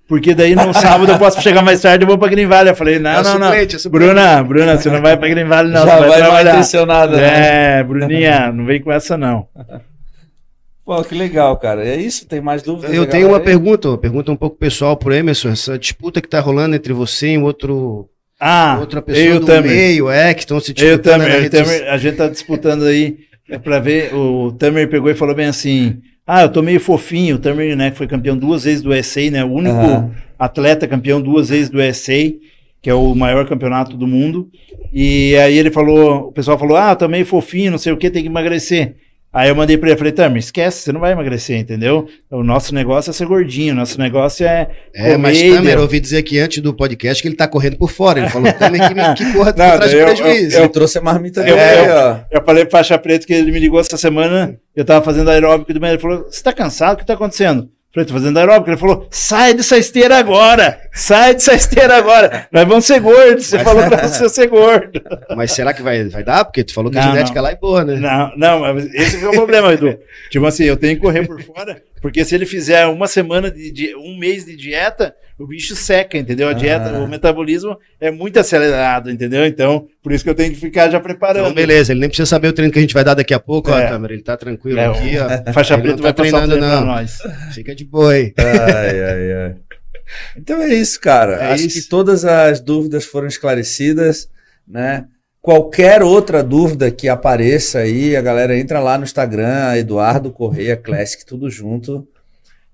[0.09, 2.73] Porque daí no sábado eu posso chegar mais tarde e vou pra Green Valley.
[2.73, 3.49] Eu falei, não, é não, não.
[3.49, 5.85] Suplente, é Bruna, Bruna, você não vai pra Green Valley, não.
[5.87, 7.79] Já você vai, vai mal intencionada, né?
[7.79, 9.47] É, Bruninha, não vem com essa, não.
[10.83, 11.87] Pô, que legal, cara.
[11.87, 12.27] É isso?
[12.27, 12.91] Tem mais dúvidas?
[12.95, 13.45] Eu tenho uma aí?
[13.45, 15.51] pergunta, uma pergunta um pouco pessoal pro Emerson.
[15.51, 18.09] Essa disputa que tá rolando entre você e outro.
[18.41, 19.71] Ah, outra pessoa do Tamer.
[19.71, 21.21] meio, é, que estão se disputando.
[21.23, 23.19] Eu também, eu também, a gente tá disputando aí,
[23.51, 26.01] é pra ver, o Tamer pegou e falou bem assim,
[26.31, 29.43] ah, eu tô meio fofinho, o Tamer, né, foi campeão duas vezes do SA, né,
[29.43, 30.11] o único uhum.
[30.39, 32.13] atleta campeão duas vezes do SA,
[32.83, 34.51] que é o maior campeonato do mundo,
[34.93, 37.97] e aí ele falou, o pessoal falou, ah, eu tô meio fofinho, não sei o
[37.97, 38.97] que, tem que emagrecer.
[39.31, 42.09] Aí eu mandei pra ele, falei, Tamer, esquece, você não vai emagrecer, entendeu?
[42.31, 44.71] O nosso negócio é ser gordinho, o nosso negócio é.
[44.95, 47.91] É, mas Tamer, eu ouvi dizer aqui antes do podcast que ele tá correndo por
[47.91, 48.21] fora.
[48.21, 50.57] Ele falou, Tamer, que, que corra não, traz prejuízo.
[50.57, 51.53] Eu, eu, eu, trouxe a marmita dele.
[51.53, 55.05] Eu, eu, eu, falei pro Faixa Preto que ele me ligou essa semana, eu tava
[55.05, 56.95] fazendo aeróbico do meio, ele falou, você tá cansado?
[56.95, 57.69] O que tá acontecendo?
[57.95, 58.71] Falei, tô fazendo aeróbico.
[58.71, 60.79] Ele falou, sai dessa esteira agora!
[60.93, 62.47] Sai dessa esteira agora!
[62.53, 63.47] Nós vamos ser gordos.
[63.47, 65.01] Você Mas, falou pra você ser gordo.
[65.35, 66.45] Mas será que vai, vai dar?
[66.45, 67.43] Porque tu falou que não, a genética não.
[67.43, 67.97] lá é boa, né?
[67.97, 69.99] Não, não, mas esse é o problema, Edu.
[70.31, 73.71] tipo assim, eu tenho que correr por fora, porque se ele fizer uma semana de,
[73.71, 76.49] de um mês de dieta, o bicho seca, entendeu?
[76.49, 77.01] A dieta, ah.
[77.01, 79.47] o metabolismo é muito acelerado, entendeu?
[79.47, 81.45] Então, por isso que eu tenho que ficar já preparando.
[81.45, 83.41] Então, beleza, ele nem precisa saber o treino que a gente vai dar daqui a
[83.41, 83.87] pouco, é.
[83.87, 85.53] ó, câmera, ele tá tranquilo é, aqui, ó.
[85.53, 86.85] Faixa ele preta não tá vai treinando, não.
[86.85, 87.19] Nós.
[87.53, 88.33] Fica de boa aí.
[88.37, 89.55] Ai, ai, ai.
[90.37, 91.35] Então é isso, cara.
[91.35, 91.83] É Acho isso.
[91.83, 94.29] que todas as dúvidas foram esclarecidas,
[94.67, 95.07] né?
[95.41, 101.25] Qualquer outra dúvida que apareça aí, a galera entra lá no Instagram, Eduardo Correia Classic,
[101.25, 102.07] tudo junto.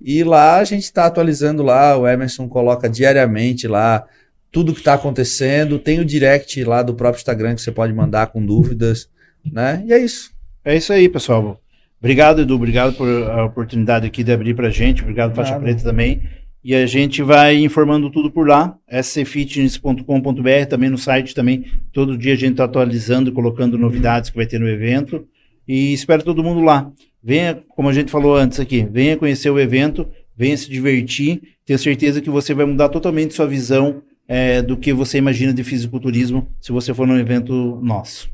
[0.00, 4.04] E lá a gente está atualizando lá, o Emerson coloca diariamente lá
[4.50, 5.78] tudo que está acontecendo.
[5.78, 9.08] Tem o direct lá do próprio Instagram que você pode mandar com dúvidas,
[9.44, 9.82] né?
[9.86, 10.30] E é isso.
[10.64, 11.60] É isso aí, pessoal.
[11.98, 12.54] Obrigado, Edu.
[12.54, 15.02] Obrigado por a oportunidade aqui de abrir para gente.
[15.02, 16.22] Obrigado, Faixa Preta também.
[16.64, 22.32] E a gente vai informando tudo por lá, scfitness.com.br, também no site também, todo dia
[22.32, 25.28] a gente está atualizando, colocando novidades que vai ter no evento,
[25.68, 26.90] e espero todo mundo lá.
[27.22, 31.78] Venha, como a gente falou antes aqui, venha conhecer o evento, venha se divertir, tenho
[31.78, 36.48] certeza que você vai mudar totalmente sua visão é, do que você imagina de fisiculturismo
[36.60, 38.30] se você for num evento nosso.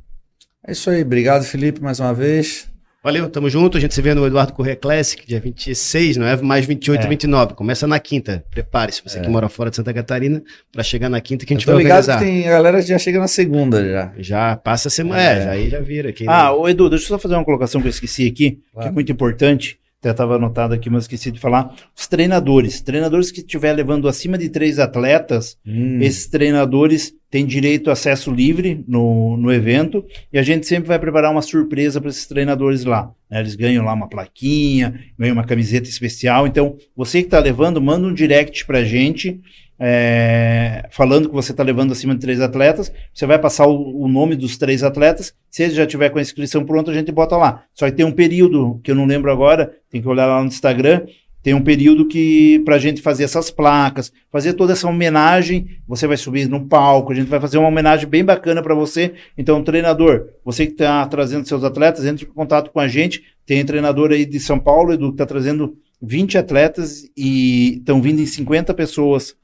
[0.65, 2.70] É isso aí, obrigado Felipe mais uma vez.
[3.03, 3.79] Valeu, tamo junto.
[3.79, 6.37] A gente se vê no Eduardo Corrêa Classic, dia 26, não é?
[6.37, 7.09] Mais 28 e é.
[7.09, 7.55] 29.
[7.55, 8.45] Começa na quinta.
[8.51, 9.23] Prepare-se, você é.
[9.23, 12.19] que mora fora de Santa Catarina, para chegar na quinta que a gente vai organizar.
[12.19, 14.13] Que tem, a galera já chega na segunda já.
[14.19, 16.11] Já passa a semana, é, é já, aí já vira.
[16.11, 18.89] Aqui, ah, o Edu, deixa eu só fazer uma colocação que eu esqueci aqui, claro.
[18.89, 21.75] que é muito importante até estava anotado aqui, mas esqueci de falar.
[21.95, 22.81] Os treinadores.
[22.81, 25.99] Treinadores que estiver levando acima de três atletas, hum.
[26.01, 30.03] esses treinadores têm direito a acesso livre no, no evento
[30.33, 33.13] e a gente sempre vai preparar uma surpresa para esses treinadores lá.
[33.31, 33.41] Né?
[33.41, 36.47] Eles ganham lá uma plaquinha, ganham uma camiseta especial.
[36.47, 39.39] Então, você que está levando, manda um direct para a gente
[39.83, 44.07] é, falando que você está levando acima de três atletas, você vai passar o, o,
[44.09, 45.35] nome dos três atletas.
[45.51, 47.65] Se ele já tiver com a inscrição pronta, a gente bota lá.
[47.73, 50.49] Só que tem um período que eu não lembro agora, tem que olhar lá no
[50.49, 51.07] Instagram.
[51.43, 56.07] Tem um período que para a gente fazer essas placas, fazer toda essa homenagem, você
[56.07, 59.15] vai subir no palco, a gente vai fazer uma homenagem bem bacana para você.
[59.39, 63.23] Então, treinador, você que está trazendo seus atletas, entre em contato com a gente.
[63.47, 68.03] Tem um treinador aí de São Paulo, Edu, que está trazendo 20 atletas e estão
[68.03, 69.35] vindo em 50 pessoas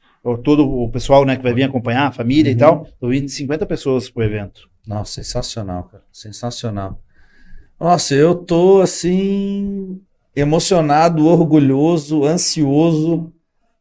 [0.42, 2.56] todo o pessoal né, que vai vir acompanhar, a família uhum.
[2.56, 2.82] e tal.
[2.84, 4.68] Estou indo 50 pessoas pro evento.
[4.86, 6.04] Nossa, sensacional, cara.
[6.12, 7.00] Sensacional.
[7.78, 10.00] Nossa, eu tô assim
[10.34, 13.32] emocionado, orgulhoso, ansioso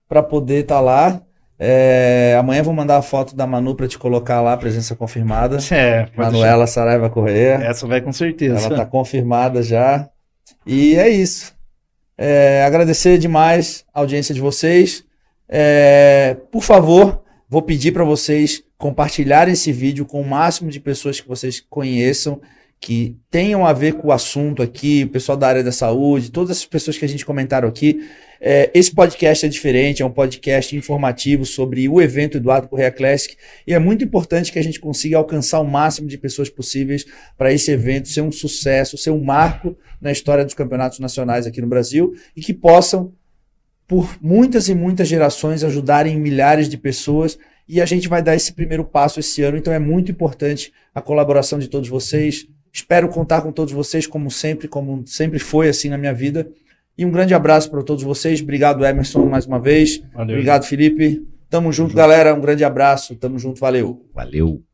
[0.08, 1.22] para poder estar tá lá.
[1.58, 5.58] É, amanhã vou mandar a foto da Manu para te colocar lá, presença confirmada.
[5.72, 6.68] É, Manuela deixar.
[6.68, 7.56] Saraiva Correia.
[7.56, 8.66] Essa vai com certeza.
[8.66, 10.10] Ela está confirmada já.
[10.66, 11.54] E é isso.
[12.18, 15.05] É, agradecer demais a audiência de vocês.
[15.48, 21.20] É, por favor, vou pedir para vocês compartilharem esse vídeo com o máximo de pessoas
[21.20, 22.42] que vocês conheçam,
[22.80, 26.58] que tenham a ver com o assunto aqui, o pessoal da área da saúde, todas
[26.58, 28.08] as pessoas que a gente comentaram aqui.
[28.40, 33.36] É, esse podcast é diferente, é um podcast informativo sobre o evento Eduardo Correia Classic
[33.66, 37.06] e é muito importante que a gente consiga alcançar o máximo de pessoas possíveis
[37.38, 41.62] para esse evento ser um sucesso, ser um marco na história dos campeonatos nacionais aqui
[41.62, 43.14] no Brasil e que possam
[43.88, 47.38] por muitas e muitas gerações, ajudarem milhares de pessoas.
[47.68, 51.02] E a gente vai dar esse primeiro passo esse ano, então é muito importante a
[51.02, 52.48] colaboração de todos vocês.
[52.72, 56.48] Espero contar com todos vocês, como sempre, como sempre foi assim na minha vida.
[56.98, 58.42] E um grande abraço para todos vocês.
[58.42, 60.02] Obrigado, Emerson, mais uma vez.
[60.14, 60.36] Valeu.
[60.36, 61.22] Obrigado, Felipe.
[61.50, 62.34] Tamo junto, Tamo galera.
[62.34, 63.16] Um grande abraço.
[63.16, 63.60] Tamo junto.
[63.60, 64.06] Valeu.
[64.14, 64.66] Valeu.